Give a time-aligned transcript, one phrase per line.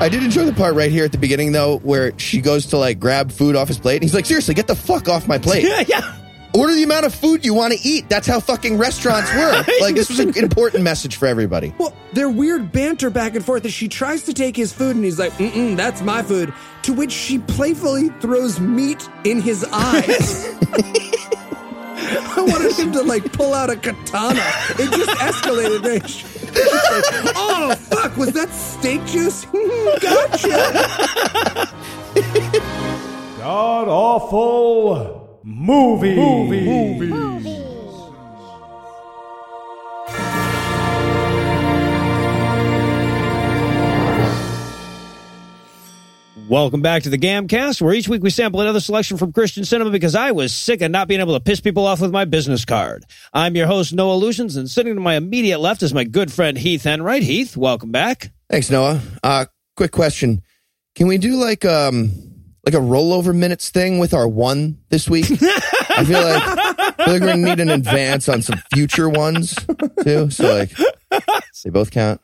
[0.00, 2.78] I did enjoy the part right here at the beginning, though, where she goes to
[2.78, 3.96] like grab food off his plate.
[3.96, 5.64] And he's like, seriously, get the fuck off my plate.
[5.64, 6.14] Yeah, yeah.
[6.54, 8.08] Order the amount of food you want to eat.
[8.08, 9.66] That's how fucking restaurants work.
[9.80, 11.74] Like, this was an important message for everybody.
[11.78, 15.04] Well, their weird banter back and forth as she tries to take his food and
[15.04, 16.52] he's like, mm-mm, that's my food.
[16.82, 20.46] To which she playfully throws meat in his eyes.
[22.10, 24.42] I wanted him to like pull out a katana.
[24.78, 26.37] It just escalated.
[26.58, 29.44] Very sh- it's just like, oh fuck, was that steak juice?
[30.00, 31.68] gotcha.
[33.38, 36.14] God awful movie.
[36.16, 37.57] Movies.
[46.48, 49.90] Welcome back to the Gamcast, where each week we sample another selection from Christian cinema
[49.90, 52.64] because I was sick of not being able to piss people off with my business
[52.64, 53.04] card.
[53.34, 56.56] I'm your host, Noah Lugeons, and sitting to my immediate left is my good friend
[56.56, 57.22] Heath Enright.
[57.22, 58.32] Heath, welcome back.
[58.48, 59.02] Thanks, Noah.
[59.22, 59.44] Uh,
[59.76, 60.40] quick question.
[60.94, 62.12] Can we do like, um,
[62.64, 65.26] like a rollover minutes thing with our one this week?
[65.30, 69.54] I feel like, I feel like we're gonna need an advance on some future ones
[70.02, 70.30] too.
[70.30, 70.72] So like,
[71.62, 72.22] they both count.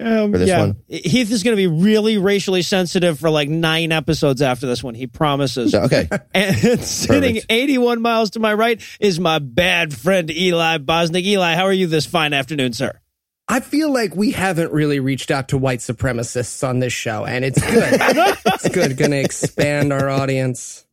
[0.00, 0.60] Um, For this yeah.
[0.60, 0.76] one?
[0.88, 4.94] Heath is going to be really racially sensitive for like nine episodes after this one.
[4.94, 5.74] He promises.
[5.74, 6.08] Okay.
[6.34, 7.46] And sitting Perfect.
[7.52, 11.22] 81 miles to my right is my bad friend Eli Bosnick.
[11.22, 13.00] Eli, how are you this fine afternoon, sir?
[13.46, 17.44] I feel like we haven't really reached out to white supremacists on this show, and
[17.44, 17.98] it's good.
[18.46, 18.96] it's good.
[18.96, 20.83] Going to expand our audience.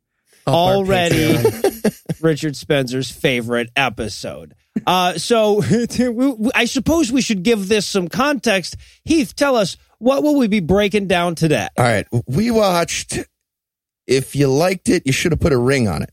[0.48, 1.38] Up Already
[2.22, 4.54] Richard Spencer's favorite episode.
[4.88, 5.62] Uh, so
[6.56, 8.76] I suppose we should give this some context.
[9.04, 11.68] Heath, tell us what will we be breaking down today?
[11.78, 12.08] All right.
[12.28, 13.20] We watched.
[14.08, 16.12] If you liked it, you should have put a ring on it.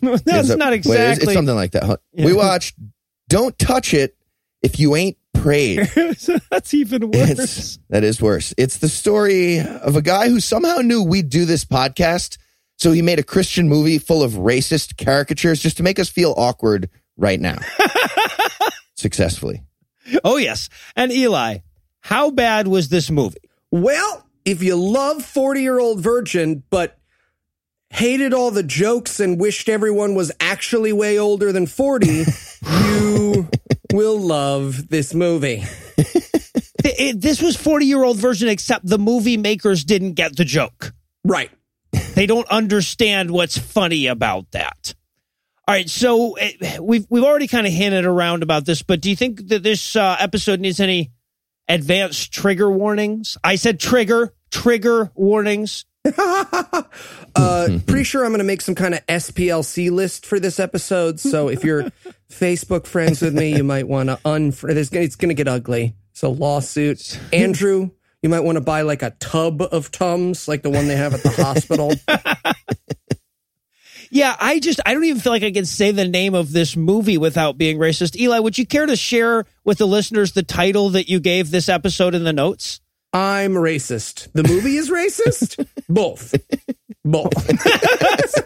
[0.00, 1.24] That's Is it- not wait, it's- exactly.
[1.24, 1.84] it's something like that.
[1.84, 1.96] huh?
[2.12, 2.26] Yeah.
[2.26, 2.76] We watched
[3.28, 4.16] Don't Touch It
[4.62, 5.80] If You Ain't Prayed.
[6.50, 7.30] That's even worse.
[7.38, 8.54] It's, that is worse.
[8.56, 12.38] It's the story of a guy who somehow knew we'd do this podcast.
[12.78, 16.34] So he made a Christian movie full of racist caricatures just to make us feel
[16.36, 17.56] awkward right now.
[18.96, 19.62] Successfully.
[20.24, 20.68] Oh, yes.
[20.94, 21.58] And Eli,
[22.00, 23.38] how bad was this movie?
[23.70, 26.98] Well, if you love 40 year old virgin, but
[27.90, 32.06] hated all the jokes and wished everyone was actually way older than 40,
[32.70, 33.48] you
[33.92, 35.64] will love this movie.
[36.84, 40.44] It- it- this was 40 year old version, except the movie makers didn't get the
[40.44, 40.92] joke.
[41.24, 41.50] Right.
[42.16, 44.94] They don't understand what's funny about that.
[45.68, 49.10] All right, so eh, we've we've already kind of hinted around about this, but do
[49.10, 51.12] you think that this uh, episode needs any
[51.68, 53.36] advanced trigger warnings?
[53.44, 55.84] I said trigger, trigger warnings.
[57.38, 61.20] Uh, pretty sure I'm going to make some kind of SPLC list for this episode.
[61.20, 61.82] So if you're
[62.30, 64.76] Facebook friends with me, you might want to unfriend.
[64.76, 65.94] It's going to get ugly.
[66.12, 67.20] It's a lawsuit.
[67.34, 67.90] Andrew,
[68.22, 71.14] you might want to buy like a tub of Tums, like the one they have
[71.14, 71.92] at the hospital.
[74.10, 76.76] Yeah, I just I don't even feel like I can say the name of this
[76.76, 78.16] movie without being racist.
[78.16, 81.68] Eli, would you care to share with the listeners the title that you gave this
[81.68, 82.80] episode in the notes?
[83.12, 84.28] I'm racist.
[84.32, 85.66] The movie is racist?
[85.88, 86.34] Both.
[87.04, 87.32] Both.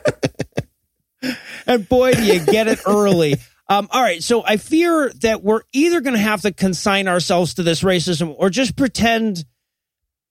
[1.66, 3.36] And boy, do you get it early.
[3.68, 7.54] Um, all right, so I fear that we're either going to have to consign ourselves
[7.54, 9.44] to this racism or just pretend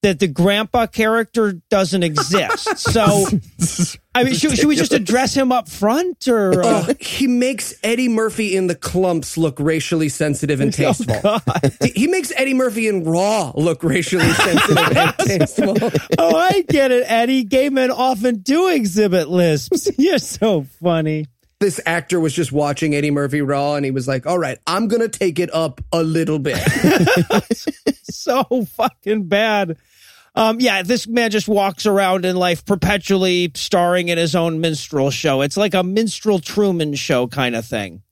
[0.02, 2.78] that the grandpa character doesn't exist.
[2.78, 3.26] So,
[4.16, 6.62] I mean, should, should we just address him up front or?
[6.64, 11.40] Uh, Oh, he makes Eddie Murphy in the Klumps look racially sensitive and tasteful.
[11.84, 15.78] He- he makes Eddie Murphy in Raw look racially sensitive and tasteful.
[16.18, 17.44] oh, I get it, Eddie.
[17.44, 19.90] Gay men often do exhibit lisps.
[19.98, 21.26] You're so funny.
[21.60, 24.88] This actor was just watching Eddie Murphy Raw and he was like, all right, I'm
[24.88, 26.58] going to take it up a little bit.
[28.04, 28.44] so
[28.76, 29.78] fucking bad.
[30.36, 35.10] Um, yeah, this man just walks around in life perpetually starring in his own minstrel
[35.12, 35.42] show.
[35.42, 38.04] It's like a minstrel Truman show kind of thing.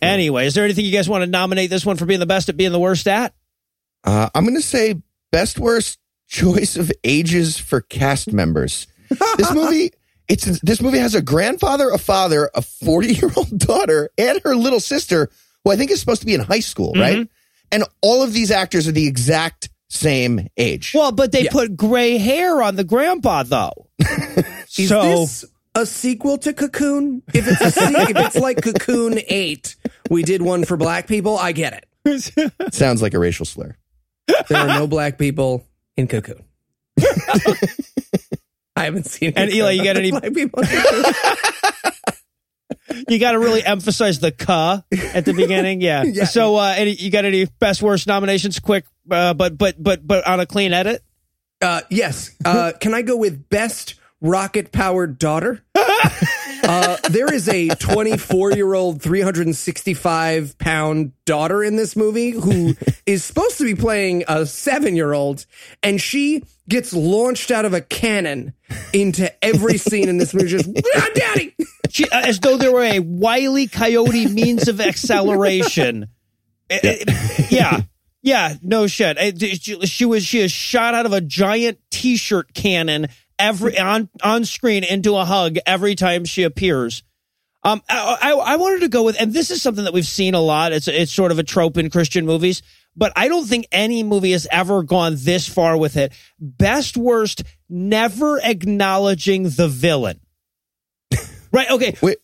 [0.00, 2.48] Anyway, is there anything you guys want to nominate this one for being the best
[2.48, 3.34] at being the worst at?
[4.04, 4.94] Uh, I'm going to say
[5.32, 5.98] best worst
[6.28, 8.86] choice of ages for cast members.
[9.38, 9.90] This movie,
[10.28, 14.54] it's this movie has a grandfather, a father, a 40 year old daughter, and her
[14.54, 15.30] little sister,
[15.64, 17.16] who I think is supposed to be in high school, right?
[17.72, 20.92] And all of these actors are the exact same age.
[20.94, 23.88] Well, but they put gray hair on the grandpa, though.
[24.78, 25.44] Is so this
[25.74, 27.22] a sequel to Cocoon?
[27.34, 29.76] If it's a se- if it's like Cocoon 8,
[30.10, 32.54] we did one for black people, I get it.
[32.74, 33.76] Sounds like a racial slur.
[34.48, 35.64] There are no black people
[35.96, 36.44] in Cocoon.
[38.76, 41.12] I haven't seen And Eli, you got any- black people in Cocoon.
[43.08, 44.82] you got to really emphasize the "ca"
[45.14, 45.80] at the beginning.
[45.80, 46.04] Yeah.
[46.04, 46.24] Yeah.
[46.24, 48.58] So, uh, any, you got any best worst nominations?
[48.60, 51.02] Quick, uh, but but but but on a clean edit.
[51.60, 52.34] Uh, yes.
[52.44, 55.62] Uh, can I go with best rocket powered daughter?
[55.74, 62.74] uh, there is a 24 year old, 365 pound daughter in this movie who
[63.06, 65.46] is supposed to be playing a seven year old,
[65.82, 68.52] and she gets launched out of a cannon
[68.92, 70.48] into every scene in this movie.
[70.48, 71.56] Just, ah, daddy.
[71.88, 76.08] She, uh, as though there were a wily coyote means of acceleration.
[76.70, 76.94] Uh, uh,
[77.48, 77.80] yeah.
[78.28, 79.40] Yeah, no shit.
[79.40, 83.08] She, she was she is shot out of a giant T-shirt cannon
[83.38, 87.02] every on on screen into a hug every time she appears.
[87.62, 90.34] Um, I, I, I wanted to go with, and this is something that we've seen
[90.34, 90.72] a lot.
[90.72, 92.60] It's it's sort of a trope in Christian movies,
[92.94, 96.12] but I don't think any movie has ever gone this far with it.
[96.38, 100.20] Best worst, never acknowledging the villain.
[101.50, 101.70] Right?
[101.70, 101.96] Okay.
[102.02, 102.18] Wait,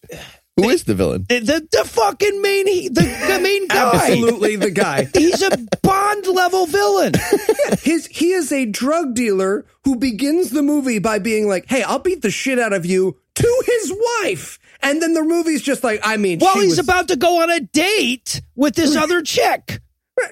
[0.56, 1.26] who is the villain?
[1.28, 3.94] The the, the fucking main he- the, the main guy.
[3.94, 5.08] Absolutely the guy.
[5.14, 5.50] He's a
[5.82, 7.12] Bond level villain.
[7.82, 11.98] His he is a drug dealer who begins the movie by being like, "Hey, I'll
[11.98, 13.92] beat the shit out of you." To his
[14.22, 17.42] wife, and then the movie's just like, I mean, While he's was, about to go
[17.42, 19.80] on a date with this other chick.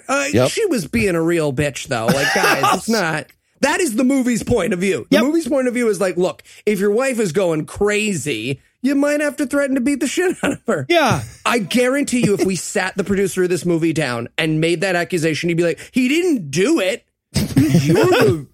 [0.09, 0.51] uh, Yep.
[0.53, 2.07] she was being a real bitch though.
[2.07, 3.27] Like, guys, it's not.
[3.61, 5.09] That is the movie's point of view.
[5.11, 5.25] The Yep.
[5.25, 9.21] movie's point of view is like, look, if your wife is going crazy, you might
[9.21, 10.87] have to threaten to beat the shit out of her.
[10.89, 11.23] Yeah.
[11.47, 14.97] I guarantee you, if we sat the producer of this movie down and made that
[14.97, 17.07] accusation, he'd be like, he didn't do it.
[17.35, 18.47] You're the,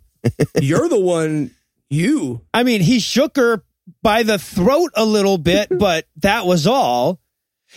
[0.60, 1.52] you're the one.
[1.90, 2.42] You.
[2.52, 3.64] I mean, he shook her
[4.02, 7.18] by the throat a little bit, but that was all.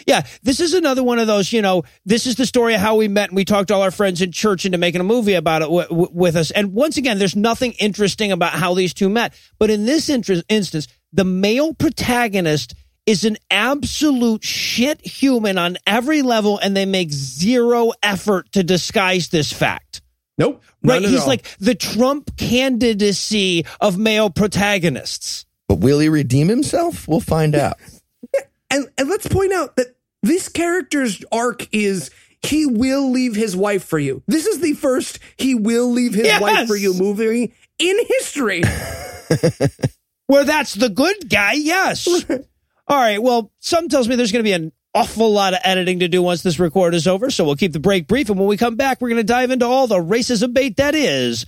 [0.07, 2.95] Yeah, this is another one of those, you know, this is the story of how
[2.95, 5.33] we met and we talked to all our friends in church into making a movie
[5.33, 6.49] about it w- w- with us.
[6.51, 9.33] And once again, there's nothing interesting about how these two met.
[9.59, 12.73] But in this inter- instance, the male protagonist
[13.05, 19.29] is an absolute shit human on every level and they make zero effort to disguise
[19.29, 20.01] this fact.
[20.37, 20.63] Nope.
[20.83, 21.01] Right?
[21.01, 21.27] He's all.
[21.27, 25.45] like the Trump candidacy of male protagonists.
[25.67, 27.07] But will he redeem himself?
[27.07, 27.77] We'll find out.
[28.71, 32.11] and, and let's point out that this character's arc is
[32.43, 34.23] he will leave his wife for you.
[34.27, 36.41] This is the first he will leave his Yes!
[36.41, 38.61] wife for you movie in history.
[40.31, 42.07] Where that's the good guy, yes.
[42.87, 45.99] All right, well, some tells me there's going to be an awful lot of editing
[45.99, 48.29] to do once this record is over, so we'll keep the break brief.
[48.29, 50.95] And when we come back, we're going to dive into all the racism bait that
[50.95, 51.45] is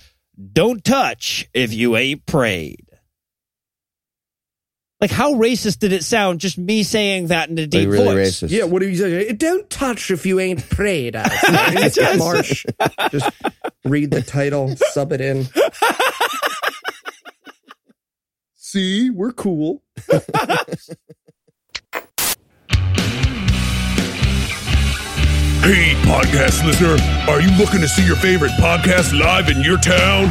[0.52, 2.86] don't touch if you ain't prayed.
[5.00, 8.42] Like, how racist did it sound just me saying that in a deep really voice?
[8.42, 8.50] racist.
[8.50, 9.32] yeah, what do you say?
[9.32, 11.16] Don't touch if you ain't prayed.
[11.16, 11.96] Alex.
[11.96, 12.66] It's Marsh.
[13.10, 13.30] Just
[13.86, 15.46] read the title, sub it in.
[18.74, 19.84] See, we're cool.
[25.62, 26.96] Hey, podcast listener,
[27.30, 30.24] are you looking to see your favorite podcast live in your town?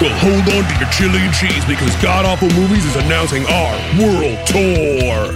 [0.00, 3.76] Well, hold on to your chili and cheese because God Awful Movies is announcing our
[3.96, 5.30] world tour.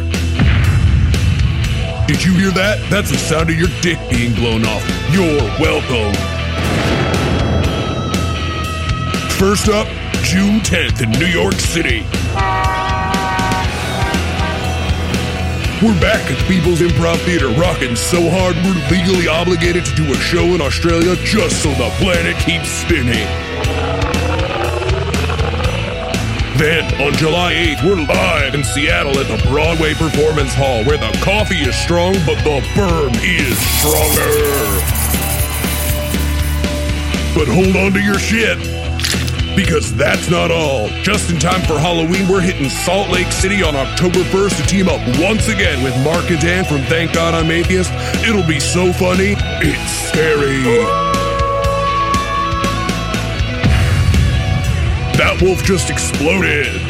[2.08, 2.84] Did you hear that?
[2.90, 4.82] That's the sound of your dick being blown off.
[5.12, 6.12] You're welcome.
[9.38, 9.86] First up,
[10.22, 12.02] June 10th in New York City.
[15.82, 20.12] We're back at the People's Improv Theater, rocking so hard we're legally obligated to do
[20.12, 23.26] a show in Australia just so the planet keeps spinning.
[26.58, 31.10] Then, on July 8th, we're live in Seattle at the Broadway Performance Hall, where the
[31.24, 34.30] coffee is strong, but the burn is stronger.
[37.34, 38.79] But hold on to your shit.
[39.56, 40.88] Because that's not all.
[41.02, 44.88] Just in time for Halloween, we're hitting Salt Lake City on October 1st to team
[44.88, 47.90] up once again with Mark and Dan from Thank God I'm Atheist.
[48.26, 50.62] It'll be so funny, it's scary.
[55.18, 56.80] That wolf just exploded.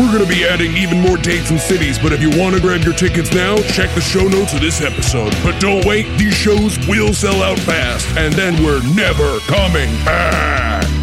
[0.00, 2.60] We're going to be adding even more dates and cities, but if you want to
[2.60, 5.32] grab your tickets now, check the show notes of this episode.
[5.42, 10.97] But don't wait, these shows will sell out fast, and then we're never coming back.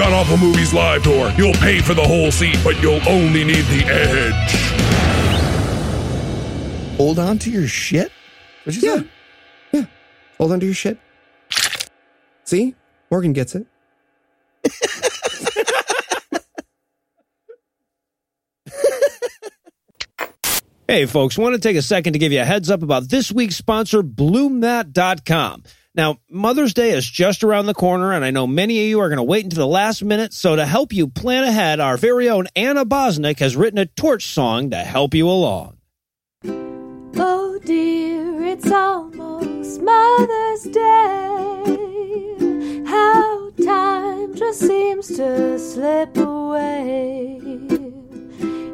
[0.00, 1.30] God Awful Movies Live Tour.
[1.36, 4.50] You'll pay for the whole seat, but you'll only need the edge.
[6.96, 8.10] Hold on to your shit.
[8.64, 8.96] What you Yeah.
[9.00, 9.06] say?
[9.72, 9.84] Yeah.
[10.38, 10.96] Hold on to your shit.
[12.44, 12.74] See?
[13.10, 13.66] Morgan gets it.
[20.88, 23.30] Hey, folks, want to take a second to give you a heads up about this
[23.30, 25.62] week's sponsor, BloomThat.com.
[25.94, 29.08] Now, Mother's Day is just around the corner, and I know many of you are
[29.08, 30.32] going to wait until the last minute.
[30.32, 34.26] So, to help you plan ahead, our very own Anna Bosnick has written a torch
[34.26, 35.78] song to help you along.
[37.22, 41.90] Oh dear, it's almost Mother's Day.
[42.86, 47.40] How time just seems to slip away.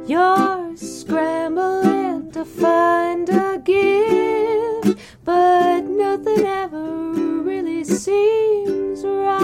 [0.08, 9.42] You're scrambling to find a gift, but nothing ever really seems right.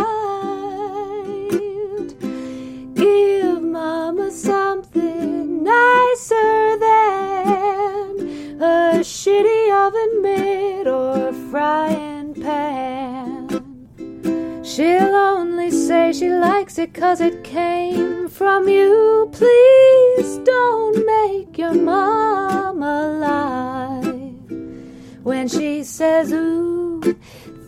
[2.94, 13.31] Give Mama something nicer than a shitty oven mitt or frying pan.
[14.64, 19.28] She'll only say she likes it 'cause it came from you.
[19.32, 22.94] Please don't make your mama
[23.26, 24.32] lie.
[25.24, 27.00] When she says, Ooh,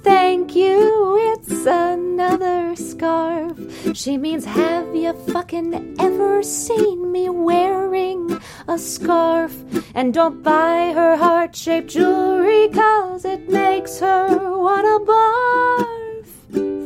[0.04, 3.58] thank you, it's another scarf.
[3.92, 9.52] She means, Have you fucking ever seen me wearing a scarf?
[9.96, 16.03] And don't buy her heart shaped jewelry 'cause it makes her wanna barf.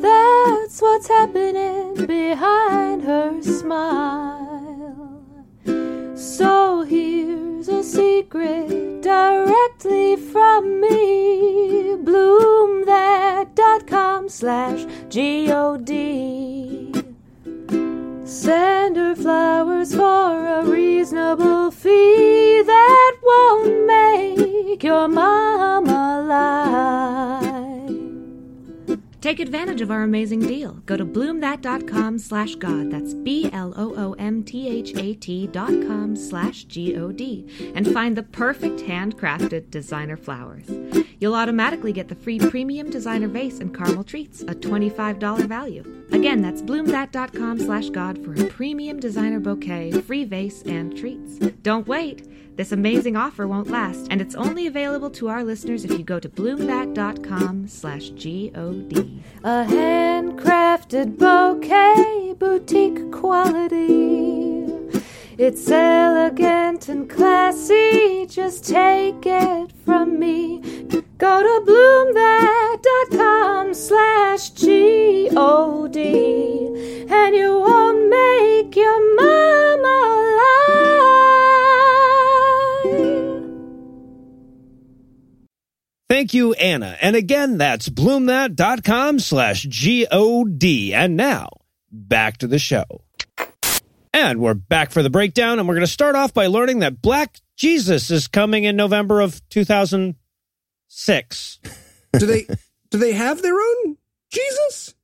[0.00, 5.20] That's what's happening behind her smile.
[6.14, 11.96] So here's a secret directly from me.
[12.04, 16.92] Bloomthat.com slash G-O-D.
[18.24, 27.47] Send her flowers for a reasonable fee that won't make your mama lie.
[29.20, 30.74] Take advantage of our amazing deal.
[30.86, 32.92] Go to bloomthat.com slash God.
[32.92, 33.86] That's B-L-O-O-M-T-H-A-T
[35.48, 37.72] dot com slash G-O-D.
[37.74, 40.70] And find the perfect handcrafted designer flowers.
[41.18, 45.82] You'll automatically get the free premium designer vase and caramel treats, a $25 value.
[46.12, 51.38] Again, that's bloomthat.com slash God for a premium designer bouquet, free vase, and treats.
[51.62, 52.28] Don't wait.
[52.58, 56.18] This amazing offer won't last, and it's only available to our listeners if you go
[56.18, 59.22] to bloomthat.com slash G-O-D.
[59.44, 64.66] A handcrafted bouquet, boutique quality.
[65.38, 70.60] It's elegant and classy, just take it from me.
[71.16, 75.98] Go to bloomthat.com slash G-O-D
[77.08, 80.37] and you won't make your mama
[86.08, 86.96] Thank you, Anna.
[87.00, 90.94] And again, that's bloomthat.com slash G-O-D.
[90.94, 91.48] And now,
[91.92, 92.84] back to the show.
[94.14, 97.02] And we're back for the breakdown, and we're going to start off by learning that
[97.02, 101.58] Black Jesus is coming in November of 2006.
[102.14, 102.46] Do they
[102.90, 103.98] do they have their own
[104.30, 104.94] Jesus?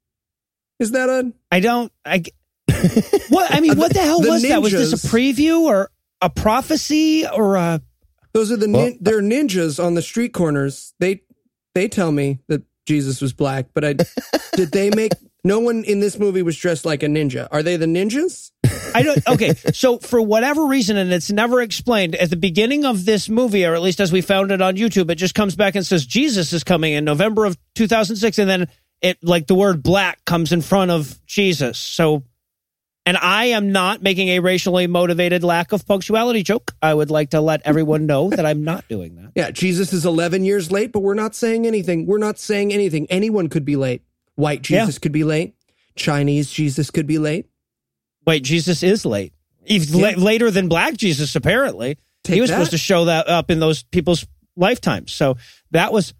[0.78, 2.24] Is that a I don't, I,
[3.28, 4.62] what, I mean, what the hell The was that?
[4.62, 7.82] Was this a preview or a prophecy or a,
[8.34, 10.92] those are the Well- nin- they're ninjas on the street corners.
[11.00, 11.22] They
[11.74, 13.94] they tell me that Jesus was black, but I
[14.56, 15.12] did they make
[15.42, 17.48] no one in this movie was dressed like a ninja.
[17.50, 18.50] Are they the ninjas?
[18.94, 19.26] I don't.
[19.28, 23.64] Okay, so for whatever reason, and it's never explained at the beginning of this movie,
[23.66, 26.06] or at least as we found it on YouTube, it just comes back and says
[26.06, 28.68] Jesus is coming in November of 2006, and then
[29.02, 31.76] it like the word black comes in front of Jesus.
[31.76, 32.22] So,
[33.06, 36.72] and I am not making a racially motivated lack of punctuality joke.
[36.80, 39.32] I would like to let everyone know that I'm not doing that.
[39.34, 42.06] Yeah, Jesus is 11 years late, but we're not saying anything.
[42.06, 43.06] We're not saying anything.
[43.10, 44.02] Anyone could be late.
[44.36, 45.54] White Jesus could be late.
[45.96, 47.46] Chinese Jesus could be late.
[48.26, 49.32] Wait, Jesus is late.
[49.64, 50.10] He's Yeah.
[50.16, 51.98] la- later than Black Jesus, apparently.
[52.24, 52.56] Take he was that.
[52.56, 55.12] supposed to show that up in those people's lifetimes.
[55.12, 55.36] So
[55.72, 56.14] that was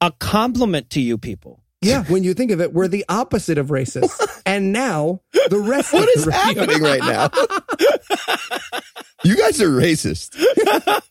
[0.00, 1.62] a compliment to you people.
[1.80, 4.40] Yeah, when you think of it, we're the opposite of racist.
[4.46, 5.20] and now
[5.50, 7.30] the rest What of is happening right now?
[9.24, 10.36] you guys are racist.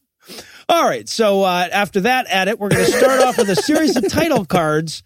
[0.69, 1.07] All right.
[1.07, 4.45] So uh, after that edit, we're going to start off with a series of title
[4.45, 5.03] cards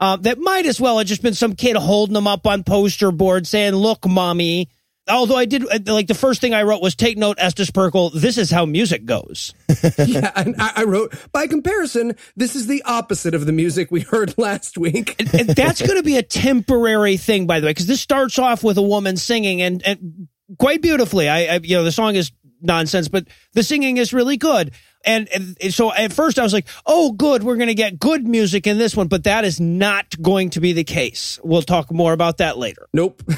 [0.00, 3.12] uh, that might as well have just been some kid holding them up on poster
[3.12, 4.68] board saying, look, mommy.
[5.08, 8.10] Although I did, uh, like, the first thing I wrote was take note, Estes Perkle,
[8.10, 9.52] this is how music goes.
[9.98, 14.00] Yeah, and I, I wrote, by comparison, this is the opposite of the music we
[14.00, 15.14] heard last week.
[15.34, 18.64] And that's going to be a temporary thing, by the way, because this starts off
[18.64, 21.28] with a woman singing and, and quite beautifully.
[21.28, 24.72] I, I, you know, the song is nonsense, but the singing is really good.
[25.04, 25.28] And,
[25.60, 28.66] and so at first I was like, oh, good, we're going to get good music
[28.66, 31.38] in this one, but that is not going to be the case.
[31.44, 32.88] We'll talk more about that later.
[32.92, 33.22] Nope.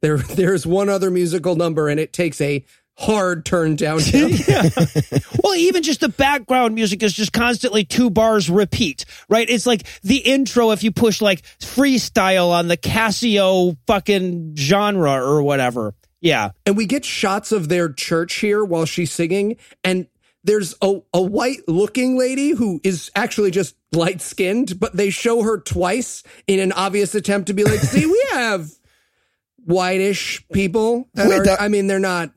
[0.00, 2.64] There, there's one other musical number, and it takes a
[2.96, 4.30] hard turn downhill.
[5.42, 9.48] Well, even just the background music is just constantly two bars repeat, right?
[9.48, 15.42] It's like the intro if you push like freestyle on the Casio fucking genre or
[15.42, 15.94] whatever.
[16.20, 16.50] Yeah.
[16.66, 20.08] and we get shots of their church here while she's singing and
[20.44, 25.42] there's a, a white looking lady who is actually just light skinned but they show
[25.44, 28.68] her twice in an obvious attempt to be like see we have
[29.68, 31.08] whitish people.
[31.14, 32.30] that Wait, are- that- I mean, they're not.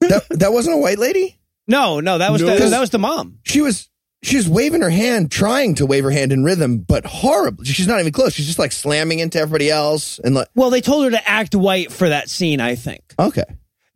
[0.00, 1.38] That that wasn't a white lady.
[1.68, 2.58] No, no, that was No.
[2.58, 3.38] the, that was the mom.
[3.44, 3.88] She was
[4.22, 7.64] she was waving her hand, trying to wave her hand in rhythm, but horrible.
[7.64, 8.32] She's not even close.
[8.34, 11.54] She's just like slamming into everybody else and like Well, they told her to act
[11.54, 12.60] white for that scene.
[12.60, 13.02] I think.
[13.18, 13.44] okay.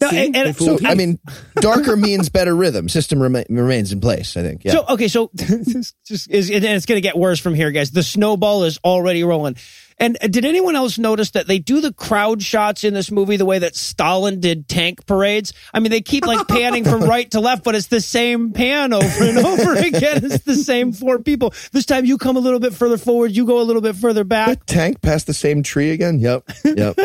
[0.00, 0.26] No, See?
[0.26, 0.84] and- and- So fooled.
[0.84, 1.18] I mean,
[1.56, 2.88] darker means better rhythm.
[2.88, 4.36] System rema- remains in place.
[4.36, 4.64] I think.
[4.64, 4.72] Yeah.
[4.72, 7.90] So okay, so this just is, and it's going to get worse from here, guys.
[7.92, 9.56] The snowball is already rolling.
[9.96, 13.36] And uh, did anyone else notice that they do the crowd shots in this movie
[13.36, 15.52] the way that Stalin did tank parades?
[15.72, 18.92] I mean, they keep like panning from right to left, but it's the same pan
[18.92, 20.24] over and over again.
[20.24, 21.54] It's the same four people.
[21.70, 24.24] This time you come a little bit further forward, you go a little bit further
[24.24, 26.18] back, Tank past the same tree again.
[26.18, 26.50] Yep.
[26.64, 26.98] Yep.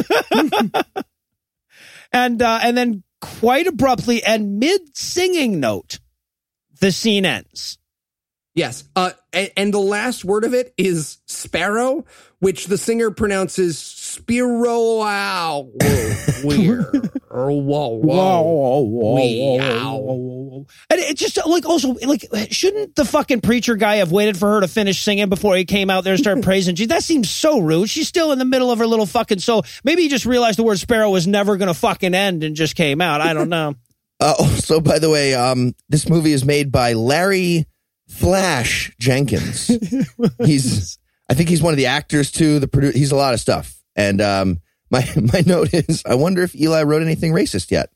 [2.11, 5.99] And uh, and then quite abruptly and mid singing note,
[6.79, 7.77] the scene ends.
[8.55, 8.83] Yes.
[8.95, 12.05] Uh, and, and the last word of it is sparrow,
[12.39, 13.77] which the singer pronounces
[14.09, 14.97] Spiro.
[14.97, 15.69] Wow.
[16.43, 17.09] Weird.
[18.01, 19.59] Whoa.
[20.89, 24.61] And it just like also like shouldn't the fucking preacher guy have waited for her
[24.61, 26.89] to finish singing before he came out there and started praising Jesus?
[26.89, 27.89] That seems so rude.
[27.89, 29.63] She's still in the middle of her little fucking soul.
[29.83, 33.01] Maybe he just realized the word sparrow was never gonna fucking end and just came
[33.01, 33.21] out.
[33.21, 33.75] I don't know.
[34.21, 37.65] Uh, also, by the way, um, this movie is made by Larry
[38.09, 39.67] Flash Jenkins.
[40.43, 40.99] he's,
[41.29, 42.59] I think he's one of the actors too.
[42.59, 43.78] The produ- he's a lot of stuff.
[43.95, 47.91] And um, my my note is, I wonder if Eli wrote anything racist yet.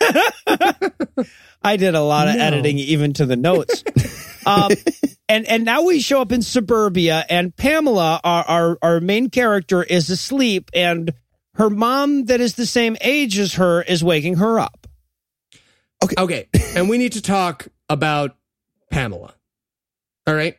[1.62, 3.82] I did a lot of editing even to the notes.
[4.46, 4.72] Um,
[5.26, 9.82] and and now we show up in suburbia, and Pamela, our, our our main character,
[9.82, 11.14] is asleep, and
[11.54, 14.86] her mom, that is the same age as her, is waking her up.
[16.04, 16.48] Okay, okay.
[16.76, 18.36] And we need to talk about
[18.90, 19.34] Pamela.
[20.26, 20.58] All right.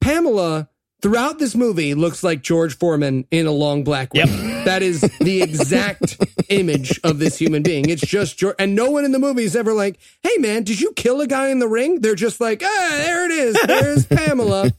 [0.00, 0.68] Pamela,
[1.02, 4.28] throughout this movie, looks like George Foreman in a long black wig.
[4.64, 6.16] That is the exact
[6.48, 7.88] image of this human being.
[7.88, 8.56] It's just George.
[8.58, 11.26] And no one in the movie is ever like, hey, man, did you kill a
[11.26, 12.00] guy in the ring?
[12.00, 13.56] They're just like, ah, there it is.
[13.66, 14.70] There's Pamela.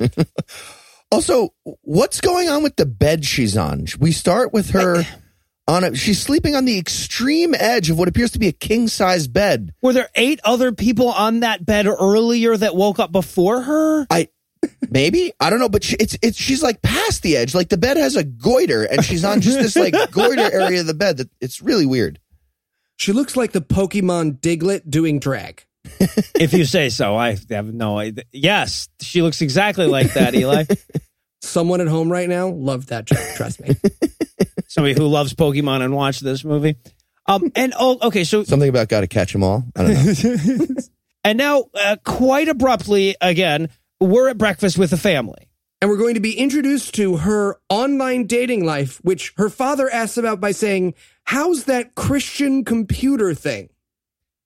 [1.12, 3.86] Also, what's going on with the bed she's on?
[3.99, 5.03] We start with her
[5.67, 5.95] on a.
[5.95, 9.73] She's sleeping on the extreme edge of what appears to be a king size bed.
[9.82, 14.06] Were there eight other people on that bed earlier that woke up before her?
[14.10, 14.27] I
[14.89, 17.54] maybe I don't know, but she, it's it's she's like past the edge.
[17.54, 20.88] Like the bed has a goiter, and she's on just this like goiter area of
[20.88, 21.17] the bed.
[21.17, 22.20] That it's really weird.
[22.98, 25.63] She looks like the Pokemon Diglett doing drag.
[26.36, 28.26] if you say so, I have no idea.
[28.32, 30.65] Yes, she looks exactly like that, Eli.
[31.41, 33.20] Someone at home right now loved that joke.
[33.36, 33.76] Trust me.
[34.67, 36.76] Somebody who loves Pokemon and watched this movie.
[37.28, 39.63] Um, and oh, okay, so Something about got to catch them all.
[39.76, 40.65] I don't know.
[41.24, 45.49] and now uh, quite abruptly again, we're at breakfast with the family.
[45.81, 50.17] and we're going to be introduced to her online dating life, which her father asks
[50.17, 50.93] about by saying,
[51.25, 53.69] How's that Christian computer thing?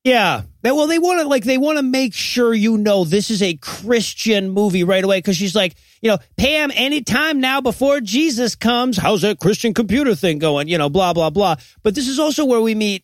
[0.04, 0.42] Yeah.
[0.64, 3.54] Well, they want to like they want to make sure you know this is a
[3.58, 8.98] Christian movie right away because she's like, you know, Pam, anytime now before Jesus comes,
[8.98, 10.68] how's that Christian computer thing going?
[10.68, 11.58] You know, blah blah blah.
[11.84, 13.04] But this is also where we meet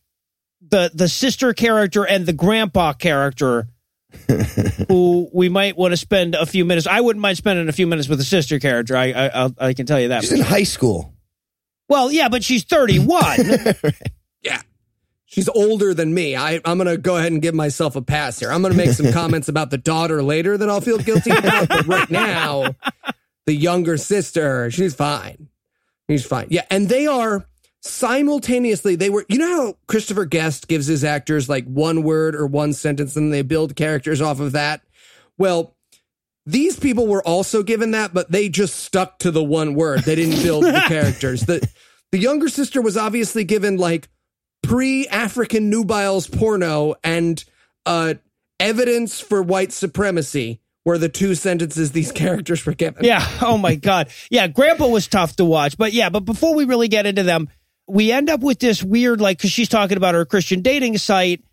[0.60, 3.67] the the sister character and the grandpa character,
[4.88, 6.88] who we might want to spend a few minutes.
[6.88, 8.96] I wouldn't mind spending a few minutes with a sister character.
[8.96, 10.22] I I, I'll, I can tell you that.
[10.24, 11.13] She's in high school.
[11.89, 13.39] Well, yeah, but she's thirty one.
[14.41, 14.62] Yeah.
[15.26, 16.38] She's older than me.
[16.38, 18.50] I, I'm going to go ahead and give myself a pass here.
[18.50, 21.67] I'm going to make some comments about the daughter later that I'll feel guilty about.
[21.67, 22.76] But right now,
[23.46, 25.50] the younger sister, she's fine.
[26.10, 26.48] She's fine.
[26.50, 26.63] Yeah.
[26.70, 27.46] And they are
[27.88, 32.47] simultaneously, they were, you know how Christopher Guest gives his actors like one word or
[32.47, 34.82] one sentence and they build characters off of that?
[35.38, 35.76] Well,
[36.45, 40.04] these people were also given that, but they just stuck to the one word.
[40.04, 41.41] They didn't build the characters.
[41.41, 41.67] The,
[42.12, 44.08] the younger sister was obviously given like
[44.63, 47.43] pre African nubiles porno and
[47.86, 48.15] uh,
[48.60, 53.04] evidence for white supremacy were the two sentences these characters were given.
[53.04, 53.28] Yeah.
[53.41, 54.08] Oh my God.
[54.32, 54.47] Yeah.
[54.47, 55.78] Grandpa was tough to watch.
[55.78, 57.50] But yeah, but before we really get into them,
[57.88, 61.43] we end up with this weird, like, cause she's talking about her Christian dating site.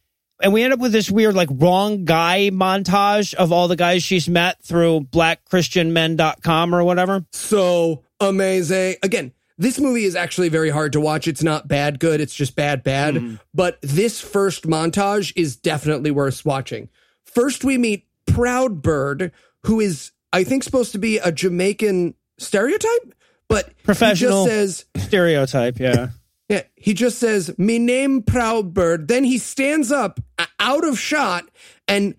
[0.42, 4.02] And we end up with this weird, like, wrong guy montage of all the guys
[4.02, 7.24] she's met through blackchristianmen.com or whatever.
[7.32, 8.96] So amazing.
[9.02, 11.28] Again, this movie is actually very hard to watch.
[11.28, 13.14] It's not bad good, it's just bad bad.
[13.14, 13.36] Mm-hmm.
[13.54, 16.88] But this first montage is definitely worth watching.
[17.24, 19.32] First, we meet Proud Bird,
[19.64, 23.14] who is, I think, supposed to be a Jamaican stereotype,
[23.48, 24.44] but Professional.
[24.44, 25.78] He just says, Stereotype.
[25.78, 26.08] Yeah.
[26.48, 30.98] Yeah, he just says, "Me name Proud Bird." Then he stands up uh, out of
[30.98, 31.44] shot
[31.88, 32.16] and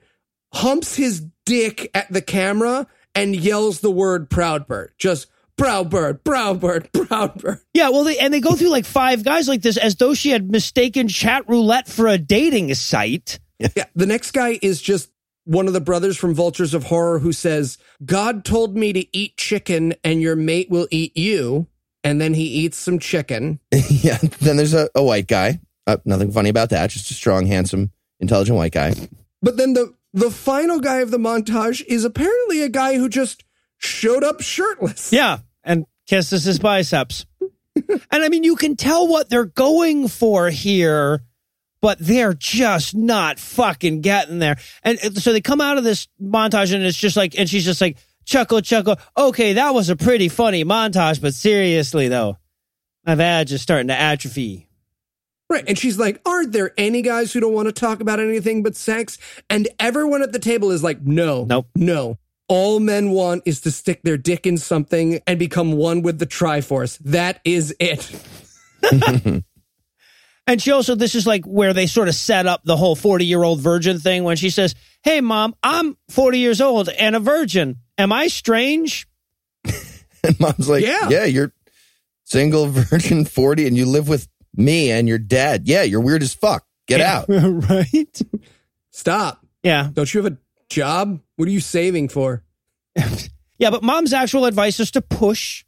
[0.54, 4.94] humps his dick at the camera and yells the word Proud Bird.
[4.98, 7.60] Just proud bird, proud bird, proud bird.
[7.74, 10.30] Yeah, well, they, and they go through like five guys like this as though she
[10.30, 13.40] had mistaken chat roulette for a dating site.
[13.60, 15.10] Yeah, the next guy is just
[15.46, 19.38] one of the brothers from Vultures of Horror who says, God told me to eat
[19.38, 21.68] chicken and your mate will eat you.
[22.06, 23.60] And then he eats some chicken.
[23.90, 24.20] yeah.
[24.40, 25.60] Then there's a, a white guy.
[25.88, 26.92] Uh, nothing funny about that.
[26.92, 28.94] Just a strong, handsome, intelligent white guy.
[29.42, 33.44] But then the, the final guy of the montage is apparently a guy who just
[33.78, 35.12] showed up shirtless.
[35.12, 37.26] Yeah, and kisses his biceps.
[37.76, 41.22] and I mean, you can tell what they're going for here,
[41.82, 44.58] but they're just not fucking getting there.
[44.84, 47.82] And so they come out of this montage, and it's just like, and she's just
[47.82, 48.98] like, chuckle, chuckle.
[49.18, 52.38] Okay, that was a pretty funny montage, but seriously, though,
[53.06, 54.68] my badge is starting to atrophy.
[55.50, 55.64] Right.
[55.68, 58.76] And she's like, Aren't there any guys who don't want to talk about anything but
[58.76, 59.20] sex?
[59.50, 61.68] And everyone at the table is like, No, Nope.
[61.76, 62.18] no.
[62.48, 66.28] All men want is to stick their dick in something and become one with the
[66.28, 66.98] Triforce.
[67.00, 68.12] That is it.
[70.48, 73.26] And she also, this is like where they sort of set up the whole 40
[73.26, 77.20] year old virgin thing when she says, Hey, mom, I'm 40 years old and a
[77.20, 77.78] virgin.
[77.98, 79.08] Am I strange?
[80.24, 81.08] And mom's like, Yeah.
[81.10, 81.54] yeah, you're
[82.24, 85.68] single, virgin, 40, and you live with me and your dad.
[85.68, 86.66] Yeah, you're weird as fuck.
[86.88, 87.26] Get out.
[87.30, 88.22] right?
[88.90, 89.46] Stop.
[89.62, 89.90] Yeah.
[89.94, 91.20] Don't you have a job?
[91.36, 92.44] What are you saving for?
[93.60, 95.64] Yeah, but mom's actual advice is to push,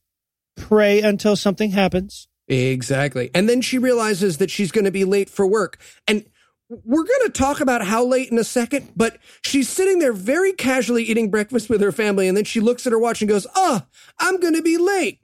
[0.56, 2.28] pray until something happens.
[2.48, 3.30] Exactly.
[3.36, 5.80] And then she realizes that she's going to be late for work.
[6.08, 6.26] And
[6.70, 10.54] we're going to talk about how late in a second, but she's sitting there very
[10.54, 12.28] casually eating breakfast with her family.
[12.28, 13.84] And then she looks at her watch and goes, Oh,
[14.20, 15.20] I'm going to be late.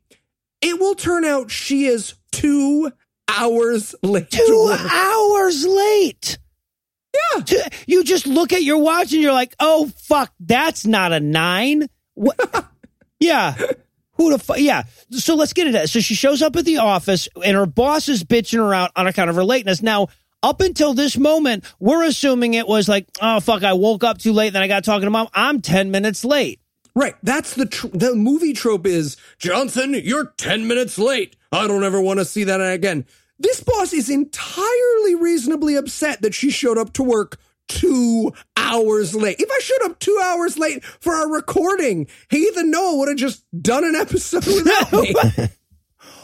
[0.62, 2.92] It will turn out she is two
[3.28, 4.32] hours late.
[4.32, 6.38] Two hours late.
[7.36, 7.68] Yeah.
[7.86, 11.88] You just look at your watch and you're like, oh, fuck, that's not a nine.
[12.14, 12.40] What?
[13.20, 13.56] yeah.
[14.14, 14.60] Who the fuck?
[14.60, 14.84] Yeah.
[15.12, 15.90] So let's get into it.
[15.90, 19.08] So she shows up at the office and her boss is bitching her out on
[19.08, 19.82] account of her lateness.
[19.82, 20.08] Now,
[20.44, 24.34] up until this moment, we're assuming it was like, oh, fuck, I woke up too
[24.34, 24.54] late.
[24.54, 25.30] Then I got talking to mom.
[25.34, 26.60] I'm 10 minutes late.
[26.96, 27.16] Right.
[27.24, 31.36] That's the tr- the movie trope is Johnson, you're 10 minutes late.
[31.52, 33.06] I don't ever want to see that again.
[33.40, 39.38] This boss is entirely reasonably upset that she showed up to work two hours late.
[39.40, 43.18] If I showed up two hours late for our recording, Heath and Noah would have
[43.18, 45.14] just done an episode without me.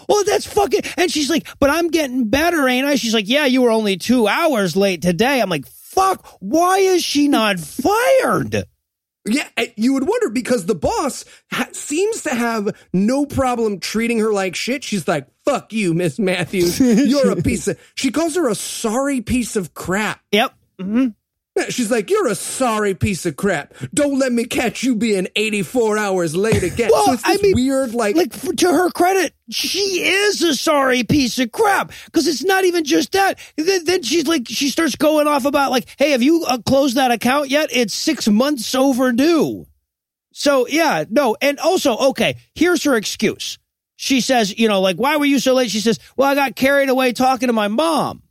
[0.10, 0.82] Well, that's fucking.
[0.98, 2.96] And she's like, but I'm getting better, ain't I?
[2.96, 5.40] She's like, yeah, you were only two hours late today.
[5.40, 8.66] I'm like, fuck, why is she not fired?
[9.28, 14.18] Yeah, eh, you would wonder because the boss ha- seems to have no problem treating
[14.20, 14.84] her like shit.
[14.84, 16.80] She's like, "Fuck you, Miss Matthews.
[16.80, 20.22] You're a piece of." She calls her a sorry piece of crap.
[20.32, 20.54] Yep.
[20.82, 21.08] Mm-hmm.
[21.70, 23.74] She's like, "You're a sorry piece of crap.
[23.94, 27.54] Don't let me catch you being 84 hours late again." Well, so it's I mean,
[27.56, 32.28] weird, like, Like, f- to her credit, she is a sorry piece of crap because
[32.28, 33.40] it's not even just that.
[33.58, 36.96] Then, then she's like, she starts going off about, like, hey, have you uh, closed
[36.98, 37.70] that account yet?
[37.72, 39.66] It's six months overdue.
[40.32, 41.36] So, yeah, no.
[41.42, 43.58] And also, okay, here's her excuse.
[43.98, 45.70] She says, you know, like, why were you so late?
[45.72, 48.24] She says, well, I got carried away talking to my mom.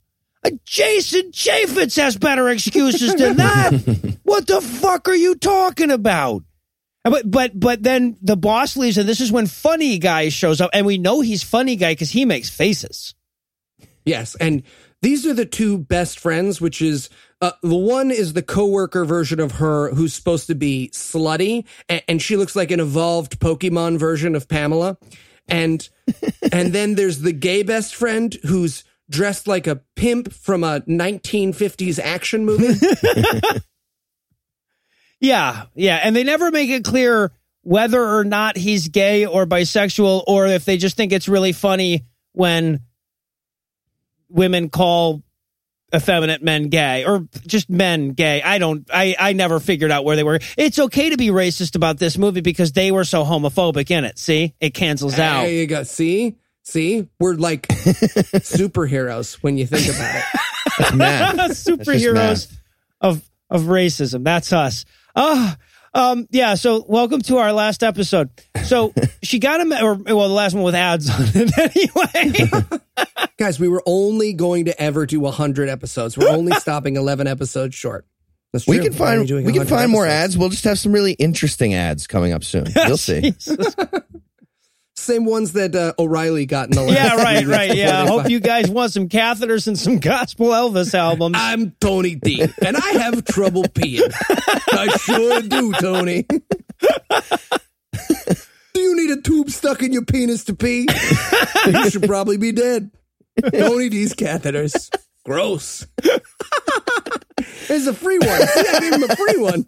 [0.43, 4.17] Uh, Jason Chaffetz has better excuses than that.
[4.23, 6.43] what the fuck are you talking about?
[7.05, 10.61] Uh, But but but then the boss leaves, and this is when Funny Guy shows
[10.61, 13.15] up, and we know he's Funny Guy because he makes faces.
[14.05, 14.63] Yes, and
[15.01, 17.09] these are the two best friends, which is
[17.41, 22.01] uh, the one is the coworker version of her who's supposed to be slutty, and,
[22.07, 24.97] and she looks like an evolved Pokemon version of Pamela,
[25.47, 25.87] and
[26.51, 31.99] and then there's the gay best friend who's dressed like a pimp from a 1950s
[31.99, 32.79] action movie.
[35.19, 40.23] Yeah, yeah, and they never make it clear whether or not he's gay or bisexual,
[40.27, 42.79] or if they just think it's really funny when
[44.29, 45.23] women call
[45.93, 48.41] effeminate men gay or just men gay.
[48.41, 48.87] I don't.
[48.93, 50.39] I I never figured out where they were.
[50.57, 54.17] It's okay to be racist about this movie because they were so homophobic in it.
[54.17, 55.41] See, it cancels out.
[55.41, 55.83] there you go.
[55.83, 56.37] See,
[56.69, 60.97] see, we're like superheroes when you think about it.
[60.97, 62.51] That's superheroes
[63.01, 64.23] of of racism.
[64.23, 64.85] That's us.
[65.15, 65.57] Ah,
[65.93, 66.55] um, yeah.
[66.55, 68.29] So welcome to our last episode.
[68.63, 72.67] So she got him, or well, the last one with ads on it anyway.
[73.37, 76.17] Guys, we were only going to ever do 100 episodes.
[76.17, 78.05] We're only stopping 11 episodes short.
[78.53, 78.85] That's We true.
[78.89, 80.37] can We're find we can 100 find more ads.
[80.37, 82.65] We'll just have some really interesting ads coming up soon.
[82.87, 83.33] You'll see.
[84.99, 87.75] Same ones that uh, O'Reilly got in the last yeah, right, right.
[87.75, 88.03] Yeah.
[88.03, 91.35] I hope you guys want some catheters and some gospel Elvis albums.
[91.39, 94.11] I'm Tony D, and I have trouble peeing.
[94.71, 96.23] I sure do, Tony.
[98.73, 100.87] do You need a tube stuck in your penis to pee.
[101.65, 102.91] you should probably be dead.
[103.53, 104.93] Tony D's catheters.
[105.25, 105.87] Gross.
[107.67, 108.47] There's a free one.
[108.47, 109.65] See, I gave him a free one.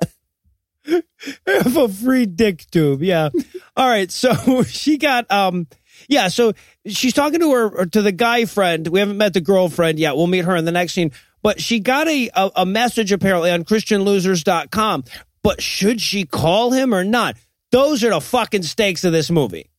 [1.47, 3.01] have a free dick tube.
[3.01, 3.29] Yeah.
[3.75, 4.11] All right.
[4.11, 5.67] So she got um
[6.07, 6.53] yeah, so
[6.87, 8.87] she's talking to her to the guy friend.
[8.87, 10.15] We haven't met the girlfriend yet.
[10.15, 11.11] We'll meet her in the next scene.
[11.43, 15.03] But she got a a, a message apparently on christianlosers.com.
[15.43, 17.35] But should she call him or not?
[17.71, 19.71] Those are the fucking stakes of this movie.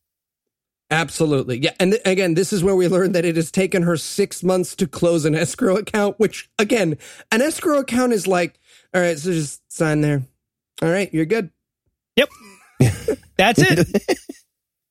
[0.91, 1.59] Absolutely.
[1.59, 1.73] Yeah.
[1.81, 4.77] And th- again, this is where we learned that it has taken her six months
[4.77, 6.99] to close an escrow account, which, again,
[7.31, 8.59] an escrow account is like,
[8.95, 10.25] all right, so just sign there.
[10.83, 11.51] All right, you're good.
[12.17, 12.29] Yep.
[13.37, 14.19] That's it.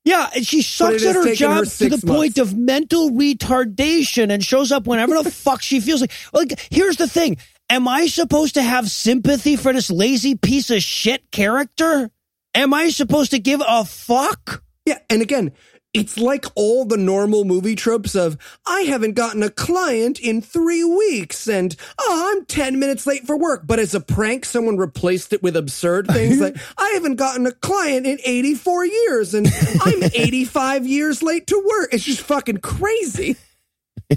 [0.04, 4.44] Yeah, and she sucks at her job her to the point of mental retardation and
[4.44, 6.12] shows up whenever the fuck she feels like.
[6.34, 7.38] Like, here's the thing:
[7.70, 12.10] Am I supposed to have sympathy for this lazy piece of shit character?
[12.56, 14.64] Am I supposed to give a fuck?
[14.86, 15.00] Yeah.
[15.10, 15.52] And again,
[15.94, 20.84] it's like all the normal movie tropes of, I haven't gotten a client in three
[20.84, 23.64] weeks and, oh, I'm 10 minutes late for work.
[23.66, 27.52] But as a prank, someone replaced it with absurd things like, I haven't gotten a
[27.52, 29.48] client in 84 years and
[29.82, 31.94] I'm 85 years late to work.
[31.94, 33.36] It's just fucking crazy.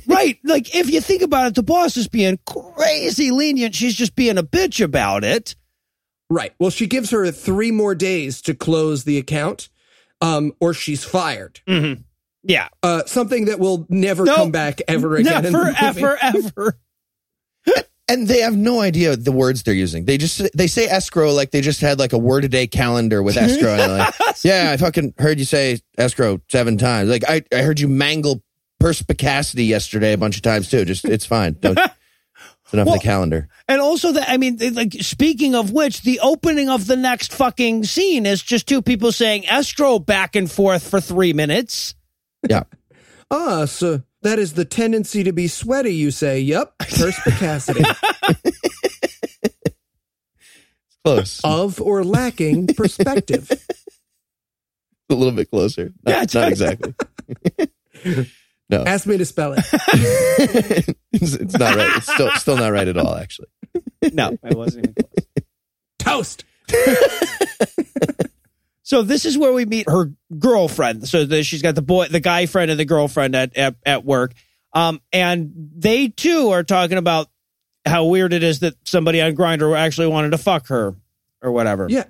[0.07, 0.39] right?
[0.45, 3.75] Like, if you think about it, the boss is being crazy lenient.
[3.75, 5.57] She's just being a bitch about it.
[6.31, 6.53] Right.
[6.59, 9.69] Well, she gives her three more days to close the account,
[10.25, 11.61] um, or she's fired.
[12.47, 14.37] Yeah, Uh, something that will never No.
[14.37, 15.45] come back ever again.
[15.47, 15.77] in the never, movie.
[15.81, 16.79] ever, ever.
[18.09, 20.05] and they have no idea the words they're using.
[20.05, 23.23] They just they say escrow like they just had like a word a day calendar
[23.23, 23.73] with escrow.
[23.75, 27.09] and like, yeah, I fucking heard you say escrow seven times.
[27.09, 28.43] Like I, I heard you mangle
[28.79, 30.85] perspicacity yesterday a bunch of times too.
[30.85, 31.57] Just it's fine.
[31.61, 31.79] Don't,
[32.75, 33.49] it's enough Well, of the calendar.
[33.69, 37.85] And also that I mean, like speaking of which, the opening of the next fucking
[37.85, 41.95] scene is just two people saying escrow back and forth for three minutes.
[42.49, 42.65] Yeah.
[43.31, 46.39] Ah, so that is the tendency to be sweaty, you say.
[46.41, 47.83] Yup, perspicacity.
[51.05, 51.41] Close.
[51.43, 53.51] of or lacking perspective.
[55.11, 55.93] a little bit closer.
[56.05, 56.95] Not, Yeah, not exactly.
[58.71, 58.83] No.
[58.85, 59.65] Ask me to spell it.
[61.13, 61.97] it's, it's not right.
[61.97, 63.49] It's still still not right at all, actually.
[64.13, 65.45] No, I wasn't even close.
[65.99, 66.45] Toast.
[68.85, 71.09] So this is where we meet her girlfriend.
[71.09, 74.05] So the, she's got the boy, the guy friend, and the girlfriend at at, at
[74.05, 74.35] work.
[74.75, 77.29] Um, and they too are talking about
[77.87, 80.95] how weird it is that somebody on Grindr actually wanted to fuck her
[81.43, 81.87] or whatever.
[81.89, 82.05] Yeah.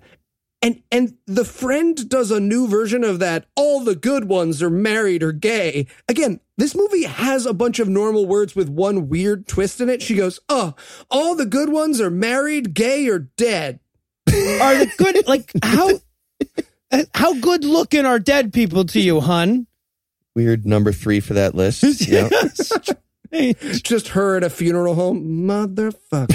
[0.65, 3.45] And and the friend does a new version of that.
[3.55, 5.87] All the good ones are married or gay.
[6.09, 10.01] Again, this movie has a bunch of normal words with one weird twist in it.
[10.01, 10.75] She goes, "Oh,
[11.11, 13.79] all the good ones are married, gay, or dead."
[14.27, 16.01] Are the good like how
[17.13, 19.67] how good looking are dead people to you, hun?
[20.35, 21.85] Weird number three for that list.
[23.83, 26.29] Just her at a funeral home, motherfucker.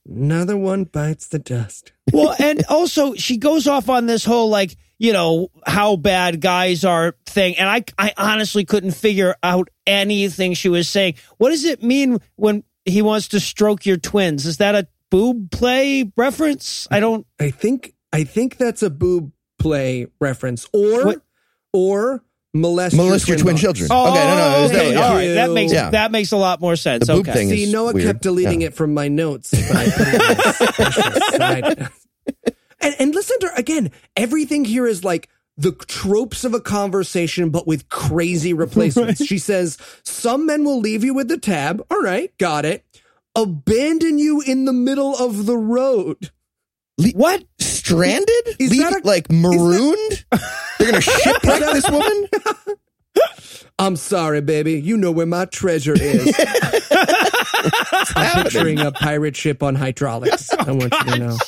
[0.08, 1.92] Another one bites the dust.
[2.12, 6.84] well, and also she goes off on this whole like you know how bad guys
[6.84, 11.14] are thing, and I I honestly couldn't figure out anything she was saying.
[11.38, 14.46] What does it mean when he wants to stroke your twins?
[14.46, 16.86] Is that a boob play reference?
[16.90, 17.26] I don't.
[17.40, 21.22] I think I think that's a boob play reference, or What?
[21.72, 22.22] or
[22.60, 23.60] molest Molest your twin daughters.
[23.60, 23.88] children.
[23.92, 24.64] Oh, okay, no, no.
[24.66, 25.28] okay, that- all right.
[25.34, 25.90] That makes Yeah.
[25.90, 27.06] that makes a lot more sense.
[27.06, 27.32] The boob okay.
[27.32, 28.06] thing See, is Noah weird.
[28.06, 28.68] kept deleting Yeah.
[28.68, 29.50] it from my notes.
[29.50, 31.88] But I put it on a special side.
[32.80, 33.90] And, and listen to again.
[34.16, 39.24] Everything here is like the tropes of a conversation, but with crazy replacements.
[39.24, 41.82] She says, Some men will leave you with the tab.
[41.90, 42.84] All right, got it.
[43.34, 46.30] Abandon you in the middle of the road.
[47.14, 47.44] What?
[47.86, 48.56] Stranded?
[48.58, 50.24] Is Leave, that a- like marooned?
[50.78, 52.28] They're gonna shipwreck this woman?
[53.78, 54.80] I'm sorry, baby.
[54.80, 56.34] You know where my treasure is.
[58.14, 60.50] I'm picturing a pirate ship on hydraulics.
[60.58, 61.38] Oh, I want you to know.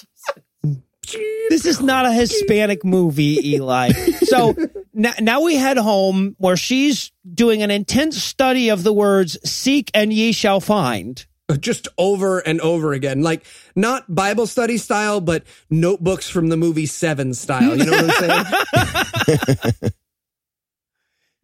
[1.49, 3.93] This is not a Hispanic movie, Eli.
[4.25, 4.55] So
[4.93, 9.91] now, now we head home where she's doing an intense study of the words "seek
[9.95, 11.25] and ye shall find."
[11.61, 13.23] Just over and over again.
[13.23, 17.77] Like not Bible study style, but notebooks from the movie Seven style.
[17.77, 19.75] You know what I'm saying?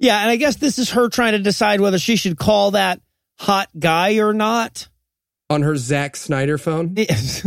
[0.00, 3.00] Yeah, and I guess this is her trying to decide whether she should call that
[3.38, 4.88] hot guy or not.
[5.48, 6.94] On her Zack Snyder phone.
[6.98, 7.46] Yes.